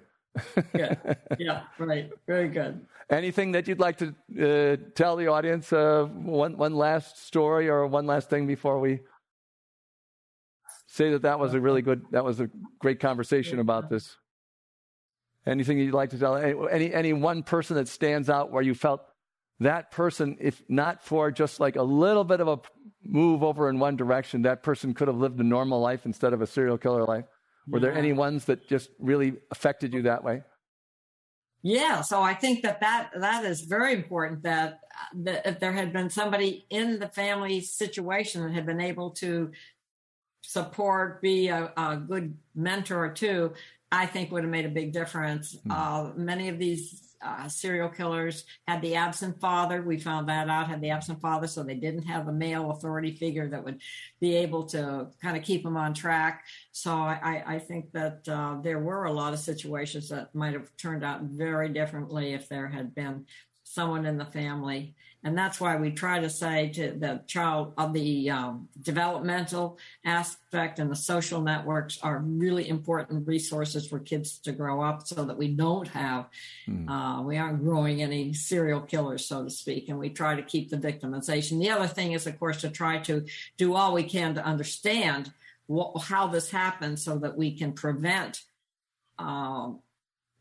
yeah, 0.75 0.95
yeah, 1.39 1.63
right. 1.79 2.11
Very 2.27 2.49
good. 2.49 2.85
Anything 3.09 3.53
that 3.53 3.67
you'd 3.67 3.79
like 3.79 3.97
to 3.97 4.13
uh, 4.39 4.77
tell 4.93 5.15
the 5.15 5.27
audience? 5.27 5.71
Uh, 5.71 6.05
one, 6.11 6.57
one 6.57 6.75
last 6.75 7.25
story 7.25 7.69
or 7.69 7.87
one 7.87 8.05
last 8.05 8.29
thing 8.29 8.47
before 8.47 8.79
we 8.79 8.99
say 10.87 11.11
that 11.11 11.21
that 11.21 11.39
was 11.39 11.53
a 11.53 11.59
really 11.61 11.81
good, 11.81 12.05
that 12.11 12.23
was 12.23 12.39
a 12.39 12.49
great 12.79 12.99
conversation 12.99 13.59
about 13.59 13.89
this. 13.89 14.17
Anything 15.45 15.79
you'd 15.79 15.93
like 15.93 16.09
to 16.09 16.19
tell? 16.19 16.35
Any, 16.35 16.93
any 16.93 17.13
one 17.13 17.43
person 17.43 17.77
that 17.77 17.87
stands 17.87 18.29
out 18.29 18.51
where 18.51 18.63
you 18.63 18.73
felt 18.73 19.01
that 19.59 19.91
person, 19.91 20.37
if 20.39 20.61
not 20.67 21.03
for 21.03 21.31
just 21.31 21.59
like 21.59 21.77
a 21.77 21.83
little 21.83 22.23
bit 22.23 22.41
of 22.41 22.47
a 22.47 22.59
move 23.03 23.43
over 23.43 23.69
in 23.69 23.79
one 23.79 23.95
direction, 23.95 24.41
that 24.41 24.61
person 24.61 24.93
could 24.93 25.07
have 25.07 25.17
lived 25.17 25.39
a 25.39 25.43
normal 25.43 25.79
life 25.79 26.05
instead 26.05 26.33
of 26.33 26.41
a 26.41 26.47
serial 26.47 26.77
killer 26.77 27.05
life? 27.05 27.25
Were 27.67 27.79
there 27.79 27.93
any 27.93 28.13
ones 28.13 28.45
that 28.45 28.67
just 28.67 28.89
really 28.99 29.33
affected 29.51 29.93
you 29.93 30.03
that 30.03 30.23
way? 30.23 30.41
Yeah, 31.63 32.01
so 32.01 32.21
I 32.21 32.33
think 32.33 32.61
that 32.63 32.79
that, 32.81 33.11
that 33.15 33.43
is 33.43 33.61
very 33.61 33.93
important 33.93 34.43
that, 34.43 34.79
that 35.15 35.45
if 35.45 35.59
there 35.59 35.73
had 35.73 35.91
been 35.91 36.09
somebody 36.09 36.65
in 36.69 36.99
the 36.99 37.09
family 37.09 37.61
situation 37.61 38.43
that 38.43 38.53
had 38.53 38.65
been 38.65 38.79
able 38.79 39.11
to 39.11 39.51
support, 40.43 41.21
be 41.21 41.49
a, 41.49 41.73
a 41.75 41.97
good 41.97 42.37
mentor 42.55 43.09
too, 43.09 43.53
I 43.91 44.05
think 44.05 44.31
would 44.31 44.43
have 44.43 44.51
made 44.51 44.65
a 44.65 44.69
big 44.69 44.93
difference. 44.93 45.57
Mm. 45.67 45.71
Uh, 45.71 46.13
many 46.15 46.47
of 46.49 46.59
these 46.59 47.06
uh, 47.21 47.47
serial 47.47 47.89
killers 47.89 48.45
had 48.67 48.81
the 48.81 48.95
absent 48.95 49.39
father. 49.39 49.81
We 49.81 49.99
found 49.99 50.29
that 50.29 50.49
out, 50.49 50.69
had 50.69 50.81
the 50.81 50.89
absent 50.89 51.21
father, 51.21 51.47
so 51.47 51.63
they 51.63 51.75
didn't 51.75 52.03
have 52.03 52.27
a 52.27 52.33
male 52.33 52.71
authority 52.71 53.15
figure 53.15 53.47
that 53.49 53.63
would 53.63 53.81
be 54.19 54.35
able 54.35 54.65
to 54.67 55.07
kind 55.21 55.37
of 55.37 55.43
keep 55.43 55.63
them 55.63 55.77
on 55.77 55.93
track. 55.93 56.45
So 56.71 56.93
I, 56.93 57.43
I 57.45 57.59
think 57.59 57.91
that 57.93 58.27
uh, 58.27 58.57
there 58.61 58.79
were 58.79 59.05
a 59.05 59.13
lot 59.13 59.33
of 59.33 59.39
situations 59.39 60.09
that 60.09 60.33
might 60.35 60.53
have 60.53 60.69
turned 60.77 61.03
out 61.03 61.21
very 61.23 61.69
differently 61.69 62.33
if 62.33 62.49
there 62.49 62.67
had 62.67 62.93
been 62.93 63.25
someone 63.63 64.05
in 64.05 64.17
the 64.17 64.25
family 64.25 64.95
and 65.23 65.37
that's 65.37 65.59
why 65.59 65.75
we 65.75 65.91
try 65.91 66.19
to 66.19 66.29
say 66.29 66.69
to 66.69 66.91
the 66.91 67.21
child 67.25 67.73
of 67.77 67.91
the 67.91 68.29
um, 68.29 68.69
developmental 68.81 69.77
aspect 70.05 70.79
and 70.79 70.91
the 70.91 70.95
social 70.95 71.41
networks 71.41 71.99
are 72.03 72.19
really 72.19 72.69
important 72.69 73.27
resources 73.27 73.87
for 73.87 73.99
kids 73.99 74.37
to 74.39 74.51
grow 74.51 74.81
up 74.81 75.07
so 75.07 75.25
that 75.25 75.37
we 75.37 75.47
don't 75.49 75.87
have, 75.87 76.27
mm. 76.67 76.87
uh, 76.87 77.21
we 77.23 77.35
aren't 77.37 77.63
growing 77.63 78.01
any 78.01 78.31
serial 78.33 78.79
killers, 78.79 79.25
so 79.25 79.43
to 79.43 79.49
speak. 79.49 79.89
And 79.89 79.97
we 79.97 80.09
try 80.09 80.35
to 80.35 80.43
keep 80.43 80.69
the 80.69 80.77
victimization. 80.77 81.59
The 81.59 81.71
other 81.71 81.87
thing 81.87 82.11
is, 82.11 82.27
of 82.27 82.39
course, 82.39 82.61
to 82.61 82.69
try 82.69 82.99
to 82.99 83.25
do 83.57 83.73
all 83.73 83.93
we 83.93 84.03
can 84.03 84.35
to 84.35 84.45
understand 84.45 85.33
what, 85.65 85.99
how 86.03 86.27
this 86.27 86.51
happens 86.51 87.03
so 87.03 87.17
that 87.17 87.35
we 87.35 87.57
can 87.57 87.73
prevent 87.73 88.41
um, 89.19 89.79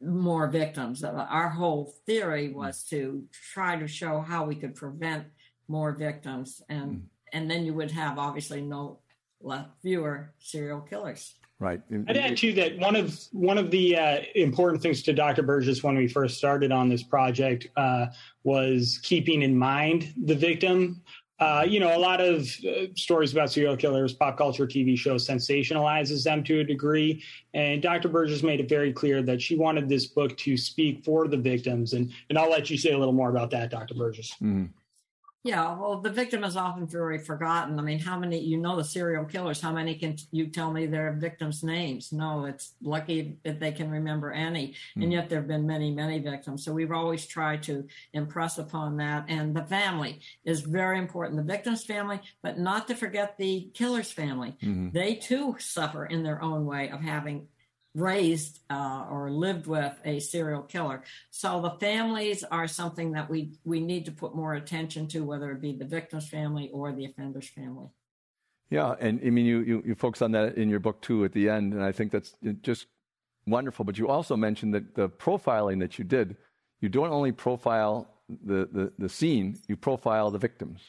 more 0.01 0.49
victims. 0.49 1.03
Our 1.05 1.49
whole 1.49 1.95
theory 2.07 2.53
was 2.53 2.85
to 2.91 3.25
try 3.53 3.77
to 3.77 3.89
show 3.89 4.21
how 4.21 4.45
we 4.45 4.55
could 4.55 4.75
prevent 4.75 5.27
more 5.69 5.93
victims, 5.93 6.63
and 6.69 6.91
mm. 6.91 7.03
and 7.33 7.51
then 7.51 7.65
you 7.65 7.75
would 7.75 7.91
have 7.91 8.19
obviously 8.19 8.61
no 8.61 8.99
less 9.41 9.67
fewer 9.83 10.33
serial 10.39 10.81
killers. 10.81 11.35
Right. 11.59 11.81
I'd 12.09 12.19
add 12.19 12.37
too 12.37 12.53
that 12.55 12.79
one 12.79 12.97
of 12.97 13.19
one 13.33 13.57
of 13.57 13.71
the 13.71 13.97
uh, 13.97 14.19
important 14.35 14.83
things 14.83 15.03
to 15.05 15.15
Dr. 15.15 15.43
Burgess 15.43 15.83
when 15.83 15.97
we 15.97 16.07
first 16.07 16.37
started 16.37 16.71
on 16.71 16.91
this 16.91 17.03
project 17.03 17.69
uh, 17.77 18.07
was 18.45 19.01
keeping 19.03 19.41
in 19.41 19.57
mind 19.57 20.13
the 20.23 20.35
victim. 20.35 21.03
Uh, 21.39 21.67
you 21.69 21.81
know, 21.81 21.95
a 21.95 21.99
lot 21.99 22.21
of 22.21 22.49
uh, 22.67 22.87
stories 22.95 23.33
about 23.33 23.53
serial 23.53 23.77
killers, 23.77 24.15
pop 24.15 24.39
culture, 24.39 24.67
TV 24.67 24.97
shows 24.97 25.27
sensationalizes 25.27 26.25
them 26.25 26.43
to 26.43 26.61
a 26.61 26.65
degree. 26.65 27.23
And 27.53 27.83
Dr. 27.83 28.09
Burgess 28.09 28.43
made 28.43 28.61
it 28.61 28.69
very 28.69 28.93
clear 28.93 29.23
that 29.23 29.43
she 29.43 29.55
wanted 29.55 29.87
this 29.89 30.07
book 30.07 30.37
to 30.39 30.57
speak 30.57 31.05
for 31.05 31.29
the 31.29 31.37
victims. 31.37 31.93
And 31.93 32.11
and 32.31 32.39
I'll 32.39 32.51
let 32.51 32.71
you 32.71 32.79
say 32.79 32.93
a 32.93 32.99
little 32.99 33.13
more 33.13 33.29
about 33.29 33.51
that, 33.51 33.71
Dr. 33.71 33.95
Burgess. 33.95 34.33
Mm-hmm. 34.43 34.65
Yeah, 35.47 35.79
well, 35.79 36.01
the 36.01 36.11
victim 36.11 36.43
is 36.45 36.57
often 36.57 36.87
very 36.87 37.19
forgotten. 37.19 37.79
I 37.79 37.83
mean, 37.83 38.01
how 38.01 38.19
many, 38.19 38.41
you 38.41 38.59
know, 38.59 38.77
the 38.77 38.85
serial 38.85 39.25
killers, 39.25 39.61
how 39.61 39.73
many 39.73 39.95
can 39.95 40.17
you 40.33 40.49
tell 40.49 40.73
me 40.73 40.87
their 40.87 41.13
victims' 41.13 41.63
names? 41.63 42.13
No, 42.13 42.47
it's 42.47 42.75
lucky 42.83 43.37
if 43.45 43.61
they 43.61 43.73
can 43.73 43.91
remember 43.91 44.33
any. 44.33 44.75
Mm. 44.97 45.05
And 45.05 45.13
yet 45.13 45.29
there 45.29 45.39
have 45.39 45.49
been 45.49 45.67
many, 45.67 45.93
many 45.93 46.19
victims. 46.19 46.65
So 46.65 46.73
we've 46.73 46.93
always 46.93 47.27
tried 47.27 47.63
to 47.65 47.87
impress 48.13 48.59
upon 48.59 48.97
that. 48.97 49.27
And 49.29 49.55
the 49.55 49.65
family 49.65 50.21
is 50.45 50.61
very 50.61 50.99
important, 50.99 51.37
the 51.37 51.53
victim's 51.53 51.85
family, 51.85 52.21
but 52.43 52.59
not 52.59 52.89
to 52.89 52.95
forget 52.97 53.39
the 53.39 53.71
killer's 53.73 54.11
family. 54.11 54.57
Mm-hmm. 54.63 54.91
They 54.91 55.15
too 55.15 55.57
suffer 55.59 56.07
in 56.07 56.23
their 56.23 56.43
own 56.43 56.67
way 56.67 56.91
of 56.91 57.01
having 57.01 57.49
raised 57.97 58.61
uh, 58.69 59.07
or 59.11 59.31
lived 59.31 59.67
with 59.67 59.95
a 60.05 60.21
serial 60.21 60.63
killer. 60.63 61.03
So 61.31 61.61
the 61.63 61.71
families 61.71 62.45
are 62.45 62.69
something 62.69 63.13
that 63.13 63.29
we 63.29 63.53
we 63.65 63.81
need 63.81 64.05
to 64.05 64.13
put 64.13 64.37
more 64.37 64.55
attention 64.55 65.09
to, 65.09 65.25
whether 65.25 65.51
it 65.51 65.61
be 65.61 65.73
the 65.73 65.87
victim's 65.87 66.29
family 66.29 66.71
or 66.73 66.93
the 66.93 67.07
offender's 67.07 67.49
family. 67.49 67.89
Yeah, 68.71 68.95
and 69.01 69.21
I 69.25 69.31
mean 69.31 69.47
you, 69.47 69.61
you 69.61 69.83
you 69.87 69.95
focus 69.95 70.23
on 70.23 70.33
that 70.33 70.57
in 70.57 70.69
your 70.69 70.81
book 70.81 71.01
too 71.01 71.25
at 71.25 71.33
the 71.33 71.49
end, 71.49 71.73
and 71.73 71.83
I 71.83 71.93
think 71.93 72.13
that's 72.13 72.35
just 72.63 72.87
wonderful. 73.47 73.85
But 73.85 73.99
you 73.99 74.09
also 74.09 74.37
mentioned 74.37 74.75
that 74.75 74.95
the 74.95 75.09
profiling 75.09 75.81
that 75.81 75.99
you 75.99 76.05
did, 76.05 76.37
you 76.81 76.89
don't 76.89 77.11
only 77.11 77.33
profile 77.33 78.09
the 78.29 78.69
the, 78.71 78.93
the 78.99 79.09
scene, 79.09 79.59
you 79.69 79.77
profile 79.77 80.31
the 80.31 80.39
victims, 80.39 80.81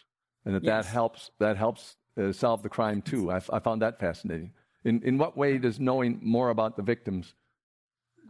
and 0.44 0.56
that 0.56 0.64
yes. 0.64 0.86
that 0.86 0.92
helps 0.92 1.32
that 1.40 1.56
helps 1.56 1.96
uh, 2.20 2.34
solve 2.34 2.64
the 2.64 2.70
crime 2.70 3.02
too. 3.02 3.32
I, 3.32 3.38
I 3.54 3.60
found 3.60 3.82
that 3.82 4.00
fascinating. 4.00 4.52
In, 4.88 5.02
in 5.04 5.18
what 5.18 5.36
way 5.36 5.58
does 5.58 5.80
knowing 5.80 6.20
more 6.24 6.50
about 6.50 6.78
the 6.78 6.82
victims 6.82 7.34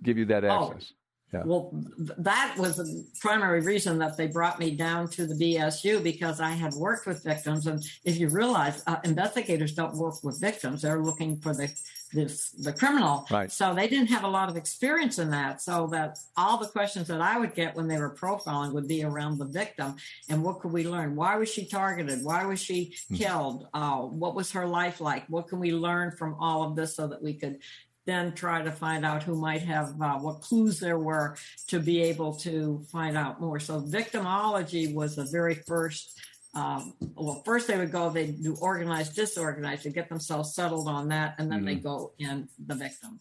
give 0.03 0.17
you 0.17 0.25
that 0.25 0.43
oh, 0.43 0.49
access? 0.49 0.91
Oh, 0.91 0.95
yeah. 1.33 1.43
Well, 1.45 1.71
that 1.97 2.55
was 2.57 2.77
the 2.77 3.05
primary 3.19 3.59
reason 3.59 3.97
that 3.99 4.15
they 4.15 4.27
brought 4.27 4.59
me 4.59 4.71
down 4.71 5.09
to 5.09 5.27
the 5.27 5.33
BSU 5.33 6.01
because 6.01 6.39
I 6.39 6.51
had 6.51 6.73
worked 6.73 7.05
with 7.05 7.21
victims. 7.21 7.67
And 7.67 7.83
if 8.05 8.17
you 8.17 8.29
realize, 8.29 8.81
uh, 8.87 8.97
investigators 9.03 9.73
don't 9.73 9.95
work 9.95 10.23
with 10.23 10.39
victims, 10.39 10.81
they're 10.81 11.01
looking 11.01 11.37
for 11.39 11.53
the 11.53 11.69
this, 12.13 12.51
the 12.51 12.71
criminal. 12.71 13.25
Right. 13.29 13.51
So 13.51 13.73
they 13.73 13.87
didn't 13.87 14.07
have 14.07 14.23
a 14.23 14.27
lot 14.27 14.49
of 14.49 14.55
experience 14.55 15.19
in 15.19 15.29
that. 15.31 15.61
So 15.61 15.87
that 15.87 16.17
all 16.35 16.57
the 16.57 16.67
questions 16.67 17.07
that 17.07 17.21
I 17.21 17.37
would 17.37 17.53
get 17.53 17.75
when 17.75 17.87
they 17.87 17.97
were 17.97 18.15
profiling 18.15 18.73
would 18.73 18.87
be 18.87 19.03
around 19.03 19.37
the 19.37 19.45
victim 19.45 19.95
and 20.29 20.43
what 20.43 20.59
could 20.59 20.71
we 20.71 20.87
learn? 20.87 21.15
Why 21.15 21.35
was 21.35 21.51
she 21.51 21.65
targeted? 21.65 22.23
Why 22.23 22.45
was 22.45 22.61
she 22.61 22.95
hmm. 23.09 23.15
killed? 23.15 23.67
Uh, 23.73 24.01
what 24.01 24.35
was 24.35 24.51
her 24.51 24.65
life 24.65 25.01
like? 25.01 25.25
What 25.27 25.47
can 25.47 25.59
we 25.59 25.71
learn 25.71 26.11
from 26.11 26.35
all 26.39 26.63
of 26.63 26.75
this 26.75 26.95
so 26.95 27.07
that 27.07 27.21
we 27.21 27.33
could 27.33 27.59
then 28.07 28.33
try 28.33 28.63
to 28.63 28.71
find 28.71 29.05
out 29.05 29.21
who 29.21 29.35
might 29.35 29.61
have 29.61 29.89
uh, 30.01 30.17
what 30.17 30.41
clues 30.41 30.79
there 30.79 30.97
were 30.97 31.37
to 31.67 31.79
be 31.79 32.01
able 32.01 32.33
to 32.37 32.83
find 32.91 33.15
out 33.15 33.39
more. 33.39 33.59
So 33.59 33.81
victimology 33.81 34.91
was 34.91 35.15
the 35.15 35.27
very 35.31 35.55
first 35.55 36.19
um, 36.53 36.93
well, 37.15 37.43
first 37.45 37.67
they 37.67 37.77
would 37.77 37.91
go, 37.91 38.09
they 38.09 38.27
do 38.31 38.55
organized, 38.59 39.15
disorganized, 39.15 39.83
to 39.83 39.91
get 39.91 40.09
themselves 40.09 40.55
settled 40.55 40.87
on 40.87 41.09
that, 41.09 41.35
and 41.37 41.51
then 41.51 41.59
mm-hmm. 41.59 41.67
they 41.67 41.75
go 41.75 42.13
in 42.17 42.49
the 42.65 42.73
victim. 42.73 43.19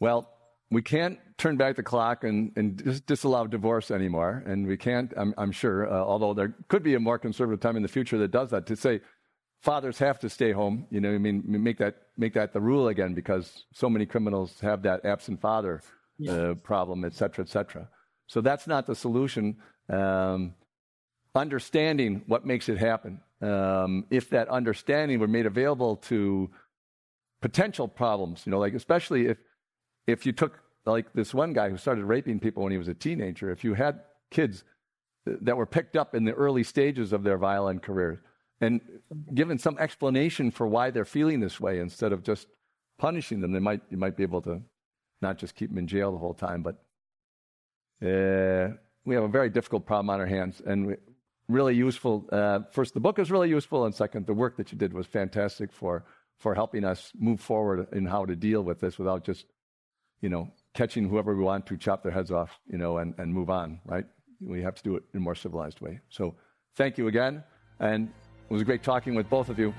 Well, 0.00 0.28
we 0.72 0.82
can't 0.82 1.20
turn 1.38 1.56
back 1.56 1.76
the 1.76 1.82
clock 1.84 2.24
and, 2.24 2.50
and 2.56 2.76
dis- 2.76 3.00
disallow 3.02 3.46
divorce 3.46 3.92
anymore. 3.92 4.42
And 4.46 4.66
we 4.66 4.76
can't, 4.76 5.12
I'm, 5.16 5.32
I'm 5.38 5.52
sure, 5.52 5.86
uh, 5.86 6.02
although 6.02 6.34
there 6.34 6.56
could 6.68 6.82
be 6.82 6.94
a 6.94 7.00
more 7.00 7.18
conservative 7.18 7.60
time 7.60 7.76
in 7.76 7.82
the 7.82 7.88
future 7.88 8.18
that 8.18 8.32
does 8.32 8.50
that, 8.50 8.66
to 8.66 8.74
say 8.74 9.00
fathers 9.60 9.98
have 9.98 10.18
to 10.20 10.28
stay 10.28 10.50
home. 10.50 10.86
You 10.90 11.00
know, 11.00 11.14
I 11.14 11.18
mean, 11.18 11.44
make 11.46 11.78
that, 11.78 12.01
make 12.16 12.34
that 12.34 12.52
the 12.52 12.60
rule 12.60 12.88
again 12.88 13.14
because 13.14 13.64
so 13.72 13.88
many 13.88 14.06
criminals 14.06 14.60
have 14.60 14.82
that 14.82 15.04
absent 15.04 15.40
father 15.40 15.80
yeah. 16.18 16.32
uh, 16.32 16.54
problem, 16.54 17.04
et 17.04 17.14
cetera, 17.14 17.44
et 17.44 17.48
cetera. 17.48 17.88
So 18.26 18.40
that's 18.40 18.66
not 18.66 18.86
the 18.86 18.94
solution. 18.94 19.56
Um, 19.88 20.54
understanding 21.34 22.22
what 22.26 22.46
makes 22.46 22.68
it 22.68 22.78
happen. 22.78 23.20
Um, 23.40 24.06
if 24.10 24.30
that 24.30 24.48
understanding 24.48 25.18
were 25.18 25.28
made 25.28 25.46
available 25.46 25.96
to 25.96 26.50
potential 27.40 27.88
problems, 27.88 28.42
you 28.46 28.50
know, 28.50 28.58
like 28.58 28.74
especially 28.74 29.26
if 29.26 29.38
if 30.06 30.26
you 30.26 30.32
took 30.32 30.60
like 30.84 31.12
this 31.12 31.32
one 31.32 31.52
guy 31.52 31.70
who 31.70 31.76
started 31.76 32.04
raping 32.04 32.40
people 32.40 32.62
when 32.62 32.72
he 32.72 32.78
was 32.78 32.88
a 32.88 32.94
teenager, 32.94 33.50
if 33.50 33.64
you 33.64 33.74
had 33.74 34.00
kids 34.30 34.64
that 35.26 35.56
were 35.56 35.66
picked 35.66 35.96
up 35.96 36.14
in 36.14 36.24
the 36.24 36.32
early 36.32 36.64
stages 36.64 37.12
of 37.12 37.22
their 37.22 37.38
violent 37.38 37.82
career 37.82 38.22
and 38.62 38.80
given 39.34 39.58
some 39.58 39.76
explanation 39.78 40.50
for 40.50 40.66
why 40.66 40.90
they're 40.90 41.04
feeling 41.04 41.40
this 41.40 41.60
way 41.60 41.80
instead 41.80 42.12
of 42.12 42.22
just 42.22 42.46
punishing 42.96 43.40
them, 43.40 43.52
they 43.52 43.58
might 43.58 43.82
you 43.90 43.98
might 43.98 44.16
be 44.16 44.22
able 44.22 44.40
to 44.42 44.62
not 45.20 45.36
just 45.36 45.54
keep 45.54 45.68
them 45.70 45.78
in 45.78 45.86
jail 45.86 46.12
the 46.12 46.18
whole 46.18 46.34
time, 46.34 46.62
but 46.62 46.76
uh, 48.06 48.74
we 49.04 49.14
have 49.14 49.24
a 49.24 49.28
very 49.28 49.50
difficult 49.50 49.84
problem 49.84 50.10
on 50.10 50.20
our 50.20 50.26
hands, 50.26 50.62
and 50.64 50.86
we, 50.86 50.94
really 51.48 51.74
useful. 51.74 52.28
Uh, 52.30 52.60
first, 52.70 52.94
the 52.94 53.00
book 53.00 53.18
is 53.18 53.30
really 53.30 53.48
useful, 53.48 53.84
and 53.84 53.94
second, 53.94 54.26
the 54.26 54.34
work 54.34 54.56
that 54.56 54.70
you 54.72 54.78
did 54.78 54.92
was 54.92 55.06
fantastic 55.06 55.72
for 55.72 56.04
for 56.38 56.54
helping 56.54 56.84
us 56.84 57.12
move 57.18 57.40
forward 57.40 57.86
in 57.92 58.06
how 58.06 58.24
to 58.24 58.34
deal 58.34 58.62
with 58.62 58.80
this 58.80 58.98
without 58.98 59.24
just, 59.24 59.46
you 60.20 60.28
know, 60.28 60.50
catching 60.74 61.08
whoever 61.08 61.36
we 61.36 61.44
want 61.44 61.66
to, 61.66 61.76
chop 61.76 62.02
their 62.02 62.10
heads 62.10 62.32
off, 62.32 62.58
you 62.66 62.78
know, 62.78 62.98
and, 62.98 63.14
and 63.18 63.32
move 63.32 63.48
on. 63.48 63.80
Right? 63.84 64.06
We 64.40 64.62
have 64.62 64.74
to 64.76 64.82
do 64.82 64.96
it 64.96 65.04
in 65.12 65.18
a 65.18 65.20
more 65.20 65.36
civilized 65.36 65.80
way. 65.80 66.00
So, 66.08 66.34
thank 66.76 66.98
you 66.98 67.08
again, 67.08 67.44
and 67.78 68.12
it 68.52 68.56
was 68.56 68.64
great 68.64 68.82
talking 68.82 69.14
with 69.14 69.30
both 69.30 69.48
of 69.48 69.58
you. 69.58 69.72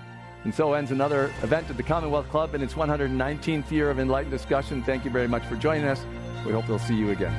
And 0.46 0.54
so 0.54 0.74
ends 0.74 0.90
another 0.90 1.26
event 1.44 1.70
at 1.70 1.78
the 1.78 1.84
Commonwealth 1.84 2.28
Club 2.30 2.56
in 2.56 2.64
its 2.64 2.74
119th 2.74 3.70
year 3.70 3.92
of 3.92 4.00
enlightened 4.00 4.32
discussion. 4.32 4.82
Thank 4.82 5.06
you 5.06 5.12
very 5.12 5.28
much 5.28 5.46
for 5.46 5.56
joining 5.56 5.86
us. 5.86 6.04
We 6.44 6.54
hope 6.54 6.68
we'll 6.68 6.80
see 6.80 6.96
you 6.96 7.12
again. 7.12 7.32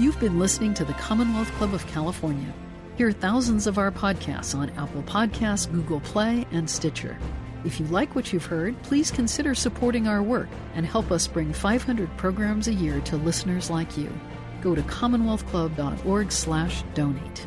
You've 0.00 0.18
been 0.18 0.40
listening 0.40 0.74
to 0.74 0.84
the 0.84 0.94
Commonwealth 0.94 1.52
Club 1.52 1.74
of 1.74 1.86
California. 1.86 2.52
Hear 2.96 3.12
thousands 3.12 3.68
of 3.68 3.78
our 3.78 3.92
podcasts 3.92 4.52
on 4.52 4.70
Apple 4.70 5.04
Podcasts, 5.04 5.70
Google 5.70 6.00
Play, 6.00 6.44
and 6.50 6.68
Stitcher. 6.68 7.16
If 7.64 7.78
you 7.78 7.86
like 7.86 8.16
what 8.16 8.32
you've 8.32 8.46
heard, 8.46 8.82
please 8.82 9.12
consider 9.12 9.54
supporting 9.54 10.08
our 10.08 10.24
work 10.24 10.48
and 10.74 10.84
help 10.84 11.12
us 11.12 11.28
bring 11.28 11.52
500 11.52 12.16
programs 12.16 12.66
a 12.66 12.74
year 12.74 13.00
to 13.02 13.16
listeners 13.16 13.70
like 13.70 13.96
you. 13.96 14.12
Go 14.60 14.74
to 14.74 14.82
commonwealthclub.org/donate. 14.82 17.46